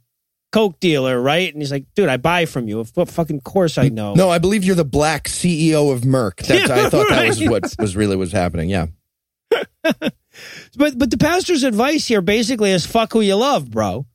[0.51, 1.51] coke dealer, right?
[1.51, 2.79] And he's like, dude, I buy from you.
[2.79, 4.13] Of what fucking course I know.
[4.13, 6.45] No, I believe you're the black CEO of Merck.
[6.45, 8.69] That's, I thought that was what was really was happening.
[8.69, 8.87] Yeah.
[10.77, 14.05] But but the pastor's advice here basically is fuck who you love, bro.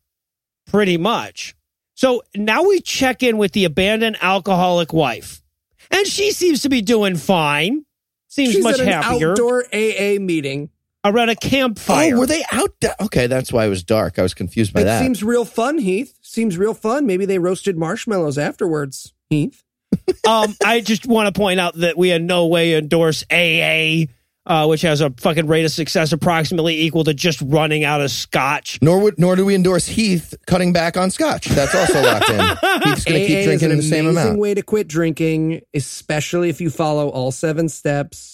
[0.67, 1.55] Pretty much.
[1.95, 5.43] So now we check in with the abandoned alcoholic wife.
[5.91, 7.85] And she seems to be doing fine.
[8.29, 10.71] Seems She's much at an happier outdoor AA meeting.
[11.05, 12.15] Around a campfire.
[12.15, 12.71] Oh, were they out?
[13.03, 14.19] okay, that's why it was dark.
[14.19, 15.03] I was confused by it that.
[15.03, 16.19] seems real fun, Heath.
[16.23, 17.07] Seems real fun.
[17.07, 19.63] Maybe they roasted marshmallows afterwards, Heath.
[20.29, 24.07] um, I just want to point out that we in no way endorse AA,
[24.47, 28.11] uh, which has a fucking rate of success approximately equal to just running out of
[28.11, 28.79] scotch.
[28.83, 31.47] nor would nor do we endorse Heath cutting back on scotch.
[31.47, 32.41] That's also locked in.
[32.83, 34.39] Heath's going to AA keep is drinking an in the same amazing amount.
[34.41, 38.34] way to quit drinking, especially if you follow all seven steps.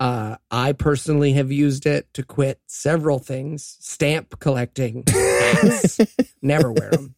[0.00, 5.04] Uh, I personally have used it to quit several things: stamp collecting,
[6.42, 7.14] never wear them.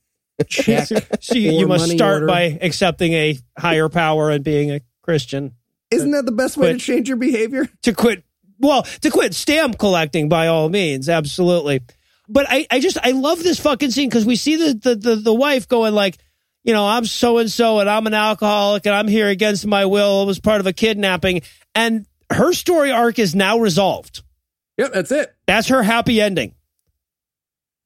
[0.48, 0.88] Check.
[1.20, 2.26] So you, you must start order.
[2.26, 5.52] by accepting a higher power and being a Christian
[5.92, 7.68] Isn't that the best way to change your behavior?
[7.82, 8.24] to quit.
[8.58, 11.80] Well, to quit stamp collecting by all means, absolutely.
[12.28, 15.16] But I, I just I love this fucking scene because we see the, the the
[15.16, 16.18] the wife going like,
[16.64, 19.84] you know, I'm so and so and I'm an alcoholic and I'm here against my
[19.84, 20.22] will.
[20.22, 21.42] It was part of a kidnapping,
[21.74, 24.22] and her story arc is now resolved.
[24.78, 25.34] Yep, that's it.
[25.46, 26.54] That's her happy ending.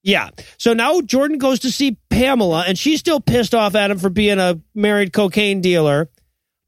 [0.02, 0.30] Yeah.
[0.56, 4.08] So now Jordan goes to see Pamela, and she's still pissed off at him for
[4.08, 6.08] being a married cocaine dealer.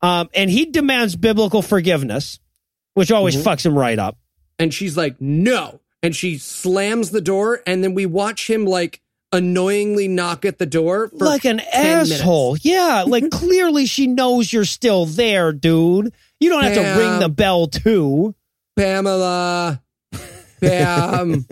[0.02, 2.40] Um, and he demands biblical forgiveness,
[2.94, 4.18] which always fucks him right up.
[4.58, 5.80] And she's like, no.
[6.02, 9.00] And she slams the door, and then we watch him like
[9.32, 12.10] annoyingly knock at the door for like an 10 minutes.
[12.12, 12.56] asshole.
[12.62, 13.04] Yeah.
[13.06, 16.12] Like clearly she knows you're still there, dude.
[16.40, 18.34] You don't have to ring the bell, too.
[18.76, 19.82] Pamela,
[20.60, 21.44] Pam,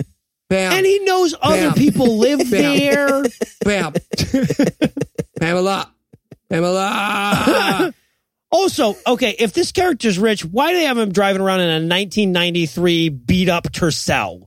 [0.48, 1.74] Pam, And he knows other Pam.
[1.74, 2.48] people live Pam.
[2.50, 3.22] there.
[3.64, 3.92] Pam,
[5.40, 5.90] Pamela,
[6.50, 7.92] Pamela.
[8.52, 11.72] Also, okay, if this character's rich, why do they have him driving around in a
[11.84, 14.46] 1993 beat up Tercel?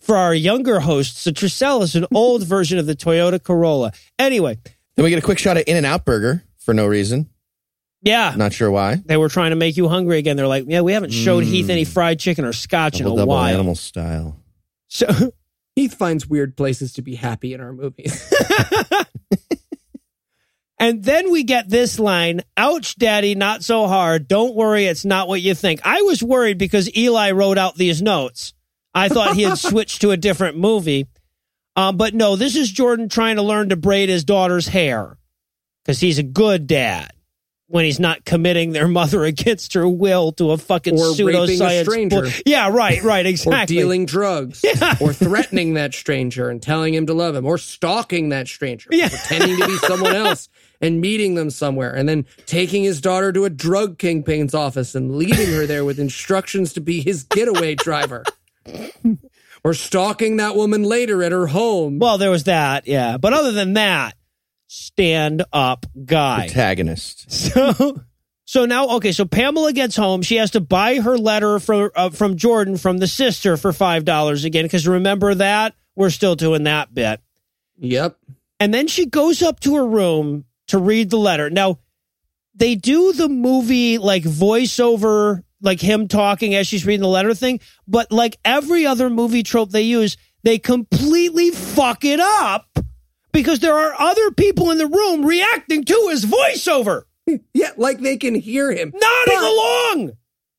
[0.00, 3.90] For our younger hosts, the Tercel is an old version of the Toyota Corolla.
[4.16, 4.58] Anyway,
[4.94, 7.28] Then we get a quick shot of In-N-Out Burger for no reason.
[8.06, 8.96] Yeah, Not sure why.
[9.04, 10.36] they were trying to make you hungry again.
[10.36, 13.22] They're like, yeah, we haven't showed Heath any fried chicken or scotch Double in a
[13.22, 13.54] double while.
[13.54, 14.40] animal style.
[14.88, 15.06] So,
[15.74, 18.32] Heath finds weird places to be happy in our movies.
[20.78, 24.28] and then we get this line, ouch, daddy, not so hard.
[24.28, 25.80] Don't worry, it's not what you think.
[25.84, 28.54] I was worried because Eli wrote out these notes.
[28.94, 31.06] I thought he had switched to a different movie.
[31.74, 35.18] Um, but no, this is Jordan trying to learn to braid his daughter's hair
[35.84, 37.10] because he's a good dad
[37.68, 41.64] when he's not committing their mother against her will to a fucking Or raping a
[41.64, 41.82] pseudoscience.
[41.84, 42.20] stranger.
[42.22, 43.76] bull- yeah, right, right, exactly.
[43.78, 44.64] Or dealing drugs,
[45.00, 49.08] or threatening that stranger and telling him to love him, or stalking that stranger, Yeah.
[49.08, 50.48] pretending to be someone else
[50.80, 55.16] and meeting them somewhere, and then taking his daughter to a drug kingpin's office and
[55.16, 58.22] leaving her there with instructions to be his getaway driver.
[59.64, 61.98] Or stalking that woman later at her home.
[61.98, 63.16] well, there was that, yeah.
[63.16, 64.14] But other than that,
[64.66, 66.46] stand up guy.
[66.46, 67.30] Protagonist.
[67.30, 68.00] So,
[68.44, 69.12] so now, okay.
[69.12, 70.22] So Pamela gets home.
[70.22, 74.04] She has to buy her letter from uh, from Jordan from the sister for five
[74.04, 74.64] dollars again.
[74.64, 77.20] Because remember that we're still doing that bit.
[77.78, 78.16] Yep.
[78.60, 81.50] And then she goes up to her room to read the letter.
[81.50, 81.78] Now,
[82.54, 87.60] they do the movie like voiceover, like him talking as she's reading the letter thing.
[87.86, 92.75] But like every other movie trope they use, they completely fuck it up
[93.36, 97.02] because there are other people in the room reacting to his voiceover,
[97.54, 98.92] Yeah, like they can hear him.
[98.94, 100.12] nodding But- along.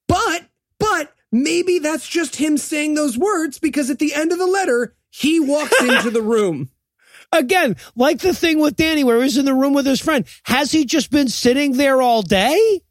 [0.07, 0.45] But,
[0.79, 4.95] but maybe that's just him saying those words because at the end of the letter,
[5.09, 6.69] he walks into the room.
[7.33, 10.25] Again, like the thing with Danny where he's in the room with his friend.
[10.43, 12.81] Has he just been sitting there all day?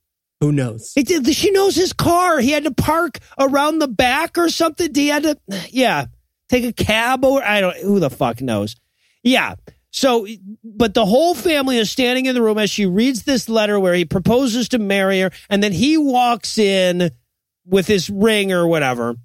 [0.40, 0.92] Who knows?
[0.96, 2.40] It she knows his car.
[2.40, 4.94] He had to park around the back or something.
[4.94, 5.38] He had to,
[5.70, 6.06] yeah,
[6.50, 8.76] take a cab or I don't, who the fuck knows?
[9.22, 9.54] Yeah.
[9.96, 10.26] So,
[10.62, 13.94] but the whole family is standing in the room as she reads this letter where
[13.94, 15.30] he proposes to marry her.
[15.48, 17.10] And then he walks in
[17.64, 19.16] with his ring or whatever.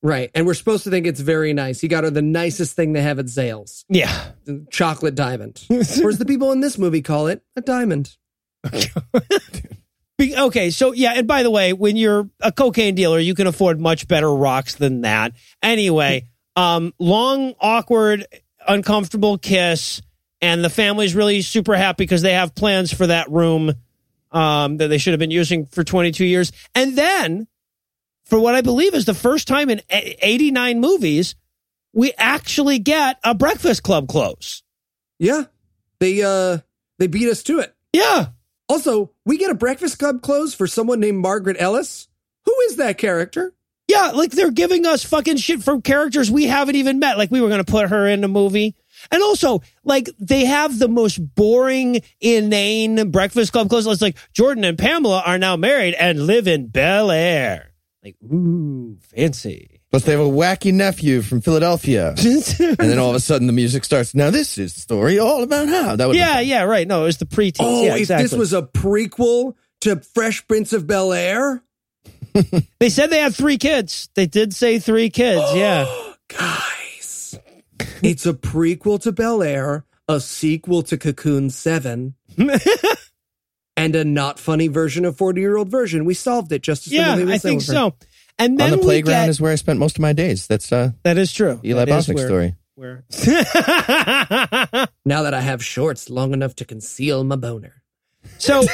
[0.00, 0.30] Right.
[0.32, 1.80] And we're supposed to think it's very nice.
[1.80, 4.26] He got her the nicest thing they have at Zales Yeah.
[4.70, 5.64] chocolate diamond.
[5.68, 8.16] Whereas the people in this movie call it a diamond.
[10.20, 13.80] Okay, so yeah, and by the way, when you're a cocaine dealer, you can afford
[13.80, 15.32] much better rocks than that.
[15.60, 18.24] Anyway, um, long, awkward,
[18.68, 20.00] uncomfortable kiss,
[20.42, 23.72] and the family's really super happy because they have plans for that room
[24.32, 26.52] um, that they should have been using for 22 years.
[26.74, 27.46] And then,
[28.24, 31.36] for what I believe is the first time in 89 movies,
[31.92, 34.62] we actually get a Breakfast Club close.
[35.18, 35.44] Yeah.
[36.00, 36.58] They uh
[36.98, 37.74] they beat us to it.
[37.92, 38.26] Yeah.
[38.68, 42.08] Also, we get a Breakfast Club close for someone named Margaret Ellis.
[42.44, 43.54] Who is that character?
[43.86, 47.18] Yeah, like they're giving us fucking shit from characters we haven't even met.
[47.18, 48.74] Like we were going to put her in the movie.
[49.10, 53.86] And also, like they have the most boring, inane Breakfast Club clothes.
[53.86, 57.72] It's like Jordan and Pamela are now married and live in Bel Air.
[58.04, 59.80] Like, ooh, fancy.
[59.90, 62.14] Plus, they have a wacky nephew from Philadelphia.
[62.18, 64.14] and then all of a sudden, the music starts.
[64.14, 65.96] Now, this is the story all about how.
[65.96, 66.88] That would yeah, yeah, right.
[66.88, 67.56] No, it was the preteens.
[67.60, 68.22] Oh, yeah, if exactly.
[68.24, 71.62] this was a prequel to Fresh Prince of Bel Air?
[72.80, 74.08] they said they had three kids.
[74.14, 75.42] They did say three kids.
[75.54, 75.84] Yeah.
[76.28, 76.81] Guys,
[78.08, 82.14] it's a prequel to Bel Air, a sequel to Cocoon 7,
[83.76, 86.04] and a not funny version of 40 year old version.
[86.04, 87.76] We solved it just as Yeah, Emily I was think saying.
[87.76, 87.94] so.
[88.38, 90.46] And then On the we playground get- is where I spent most of my days.
[90.46, 91.60] That's uh, that is true.
[91.64, 92.54] Eli That is Bosnick's story.
[92.74, 93.04] Where
[95.04, 97.82] Now that I have shorts long enough to conceal my boner.
[98.38, 98.64] so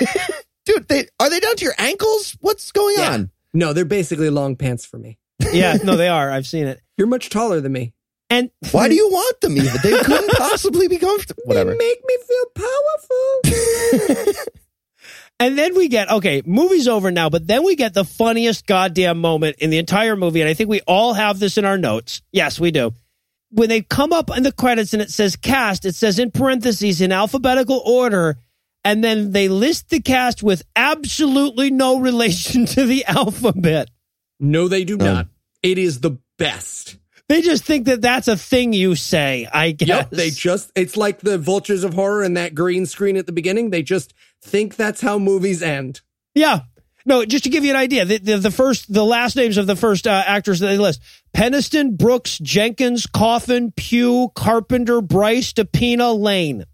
[0.64, 2.36] Dude, they are they down to your ankles?
[2.40, 3.12] What's going Yeah.
[3.12, 3.30] on?
[3.52, 5.18] No, they're basically long pants for me.
[5.52, 6.30] yeah, no, they are.
[6.30, 6.80] I've seen it.
[6.96, 7.94] You're much taller than me.
[8.30, 9.72] And Why do you want them even?
[9.82, 11.42] They couldn't possibly be comfortable.
[11.46, 11.70] Whatever.
[11.72, 14.44] They make me feel powerful.
[15.40, 19.20] And then we get okay, movie's over now, but then we get the funniest goddamn
[19.20, 22.22] moment in the entire movie, and I think we all have this in our notes.
[22.32, 22.92] Yes, we do.
[23.52, 27.00] When they come up in the credits and it says cast, it says in parentheses
[27.00, 28.36] in alphabetical order,
[28.84, 33.90] and then they list the cast with absolutely no relation to the alphabet.
[34.40, 35.04] no, they do No.
[35.14, 35.28] not.
[35.62, 36.96] It is the best.
[37.28, 39.46] They just think that that's a thing you say.
[39.52, 39.88] I guess.
[39.88, 43.32] Yep, they just, it's like the Vultures of Horror and that green screen at the
[43.32, 43.70] beginning.
[43.70, 46.00] They just think that's how movies end.
[46.34, 46.60] Yeah.
[47.04, 49.66] No, just to give you an idea, the, the, the first, the last names of
[49.66, 51.00] the first uh, actors that they list:
[51.34, 56.64] Peniston, Brooks, Jenkins, Coffin, Pugh, Carpenter, Bryce, DePina, Lane.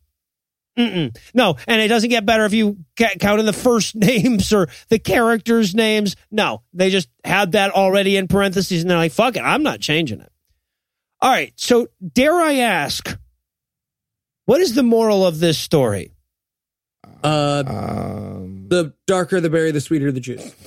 [0.76, 1.16] Mm-mm.
[1.34, 4.98] No, and it doesn't get better if you count in the first names or the
[4.98, 6.16] characters' names.
[6.32, 9.78] No, they just had that already in parentheses, and they're like, "Fuck it, I'm not
[9.78, 10.32] changing it."
[11.24, 13.18] All right, so dare I ask,
[14.44, 16.12] what is the moral of this story?
[17.22, 20.44] Uh, Um, the darker the berry, the sweeter the juice.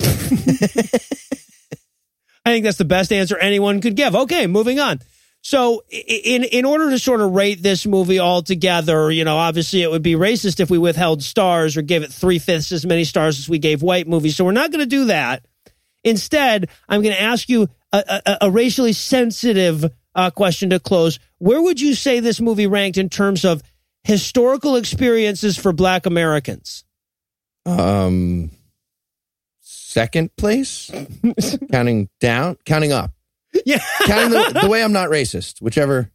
[2.44, 4.16] I think that's the best answer anyone could give.
[4.16, 4.98] Okay, moving on.
[5.42, 9.90] So, in in order to sort of rate this movie altogether, you know, obviously it
[9.92, 13.38] would be racist if we withheld stars or gave it three fifths as many stars
[13.38, 14.34] as we gave white movies.
[14.34, 15.46] So we're not going to do that.
[16.02, 21.18] Instead, I'm going to ask you a, a, a racially sensitive uh, question to close.
[21.38, 23.62] Where would you say this movie ranked in terms of
[24.04, 26.84] historical experiences for Black Americans?
[27.66, 28.50] Um,
[29.60, 30.90] second place,
[31.70, 33.12] counting down, counting up,
[33.66, 33.78] Yeah.
[34.04, 36.10] counting the, the way I'm not racist, whichever.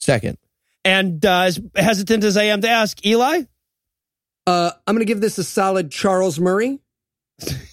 [0.00, 0.38] Second,
[0.84, 3.42] And uh, as hesitant as I am to ask, Eli?
[4.46, 6.80] Uh, I'm going to give this a solid Charles Murray.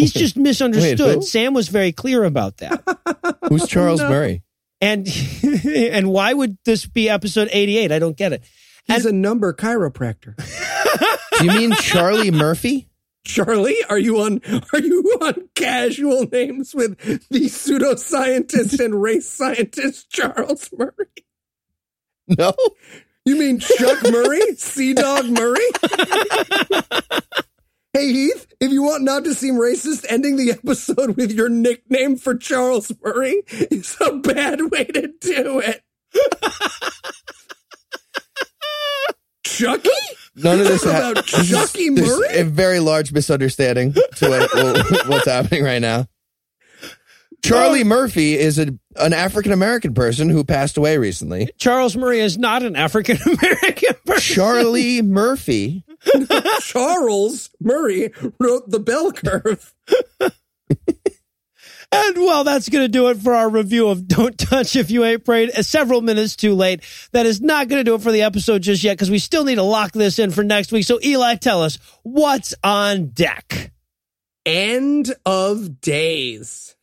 [0.00, 1.16] He's just misunderstood.
[1.16, 1.22] who?
[1.22, 3.38] Sam was very clear about that.
[3.48, 4.42] who's Charles Murray?
[4.80, 5.06] And
[5.64, 7.92] and why would this be episode 88?
[7.92, 8.42] I don't get it.
[8.86, 10.36] He's a number chiropractor.
[11.38, 12.88] Do you mean Charlie Murphy?
[13.24, 14.40] Charlie, are you on
[14.72, 16.98] are you on casual names with
[17.28, 20.92] the pseudoscientist and race scientist Charles Murray?
[22.26, 22.52] No.
[23.26, 24.54] You mean Chuck Murray?
[24.56, 25.66] Sea Dog Murray?
[27.92, 32.16] Hey Heath, if you want not to seem racist, ending the episode with your nickname
[32.16, 35.82] for Charles Murray is a bad way to do it.
[39.44, 39.90] Chucky?
[40.36, 42.38] None of this About Chucky Murray?
[42.38, 46.06] A very large misunderstanding to what, what's happening right now.
[47.42, 51.50] Charlie Murphy is a, an African American person who passed away recently.
[51.58, 54.34] Charles Murray is not an African American person.
[54.34, 55.84] Charlie Murphy.
[56.60, 59.74] Charles Murray wrote the bell curve.
[61.92, 65.04] And well, that's going to do it for our review of Don't Touch If You
[65.04, 65.50] Ain't Prayed.
[65.50, 66.82] Uh, Several minutes too late.
[67.10, 69.44] That is not going to do it for the episode just yet because we still
[69.44, 70.84] need to lock this in for next week.
[70.84, 73.72] So, Eli, tell us what's on deck.
[74.46, 76.76] End of days.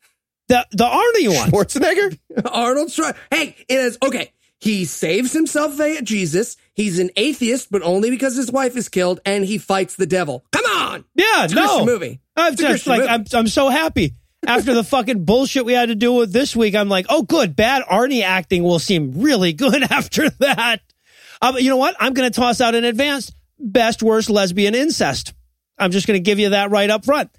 [0.48, 1.52] The the Arnie one.
[1.52, 2.18] Schwarzenegger?
[2.52, 3.16] Arnold Schwarzenegger.
[3.32, 4.32] Hey, it is okay.
[4.60, 6.58] He saves himself via Jesus.
[6.74, 10.46] He's an atheist, but only because his wife is killed, and he fights the devil.
[10.52, 12.20] Come on, Yeah, it's a no Christian movie.
[12.36, 13.12] I'm It's a just Christian like movie.
[13.34, 13.40] I'm.
[13.40, 14.16] I'm so happy.
[14.46, 17.56] After the fucking bullshit we had to deal with this week, I'm like, oh, good.
[17.56, 20.80] Bad Arnie acting will seem really good after that.
[21.42, 21.96] Um, you know what?
[22.00, 25.34] I'm going to toss out in advance best worst lesbian incest.
[25.78, 27.30] I'm just going to give you that right up front.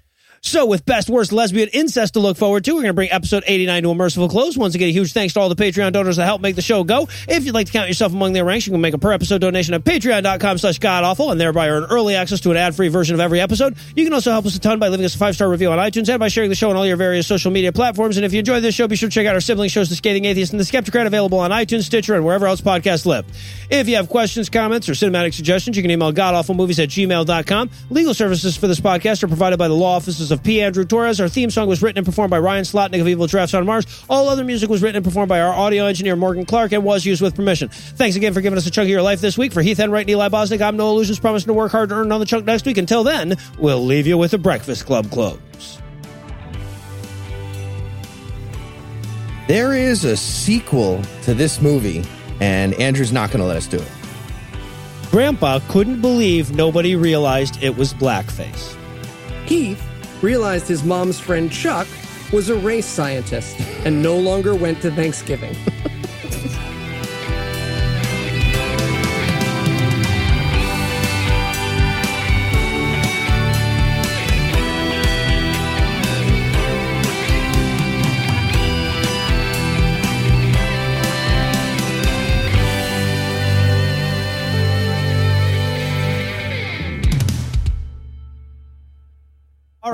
[0.41, 3.43] So, with best worst lesbian incest to look forward to, we're going to bring episode
[3.45, 4.57] 89 to a merciful close.
[4.57, 6.85] Once again, a huge thanks to all the Patreon donors that help make the show
[6.85, 7.09] go.
[7.27, 9.41] If you'd like to count yourself among their ranks, you can make a per episode
[9.41, 13.15] donation at patreon.com slash godawful and thereby earn early access to an ad free version
[13.15, 13.75] of every episode.
[13.95, 15.77] You can also help us a ton by leaving us a five star review on
[15.77, 18.15] iTunes and by sharing the show on all your various social media platforms.
[18.15, 19.95] And if you enjoyed this show, be sure to check out our sibling shows, The
[19.95, 23.25] Scathing Atheist and The Skeptocrat, available on iTunes, Stitcher, and wherever else podcasts live.
[23.69, 27.69] If you have questions, comments, or cinematic suggestions, you can email godawfulmovies at gmail.com.
[27.89, 30.61] Legal services for this podcast are provided by the law offices of P.
[30.61, 31.19] Andrew Torres.
[31.19, 33.85] Our theme song was written and performed by Ryan Slotnick of Evil Giraffes on Mars.
[34.09, 37.05] All other music was written and performed by our audio engineer, Morgan Clarke, and was
[37.05, 37.69] used with permission.
[37.69, 39.53] Thanks again for giving us a chunk of your life this week.
[39.53, 42.05] For Heath Enright and Eli Bosnick, I'm Noah Lugeons, promising to work hard to earn
[42.05, 42.77] another chunk next week.
[42.77, 45.39] Until then, we'll leave you with a Breakfast Club close.
[49.47, 52.03] There is a sequel to this movie,
[52.39, 53.91] and Andrew's not going to let us do it.
[55.09, 58.75] Grandpa couldn't believe nobody realized it was blackface.
[59.47, 59.83] Heath
[60.21, 61.87] realized his mom's friend Chuck
[62.31, 65.55] was a race scientist and no longer went to Thanksgiving.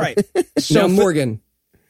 [0.05, 0.25] right.
[0.59, 1.41] So So, for- Morgan,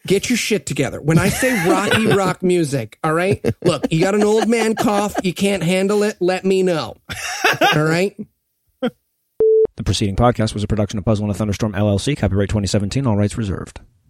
[0.08, 1.00] get your shit together.
[1.02, 3.44] When I say rocky rock music, all right?
[3.64, 6.96] Look, you got an old man cough, you can't handle it, let me know.
[7.76, 8.16] All right?
[8.82, 13.18] The preceding podcast was a production of Puzzle and a Thunderstorm LLC, copyright 2017, all
[13.18, 13.82] rights reserved.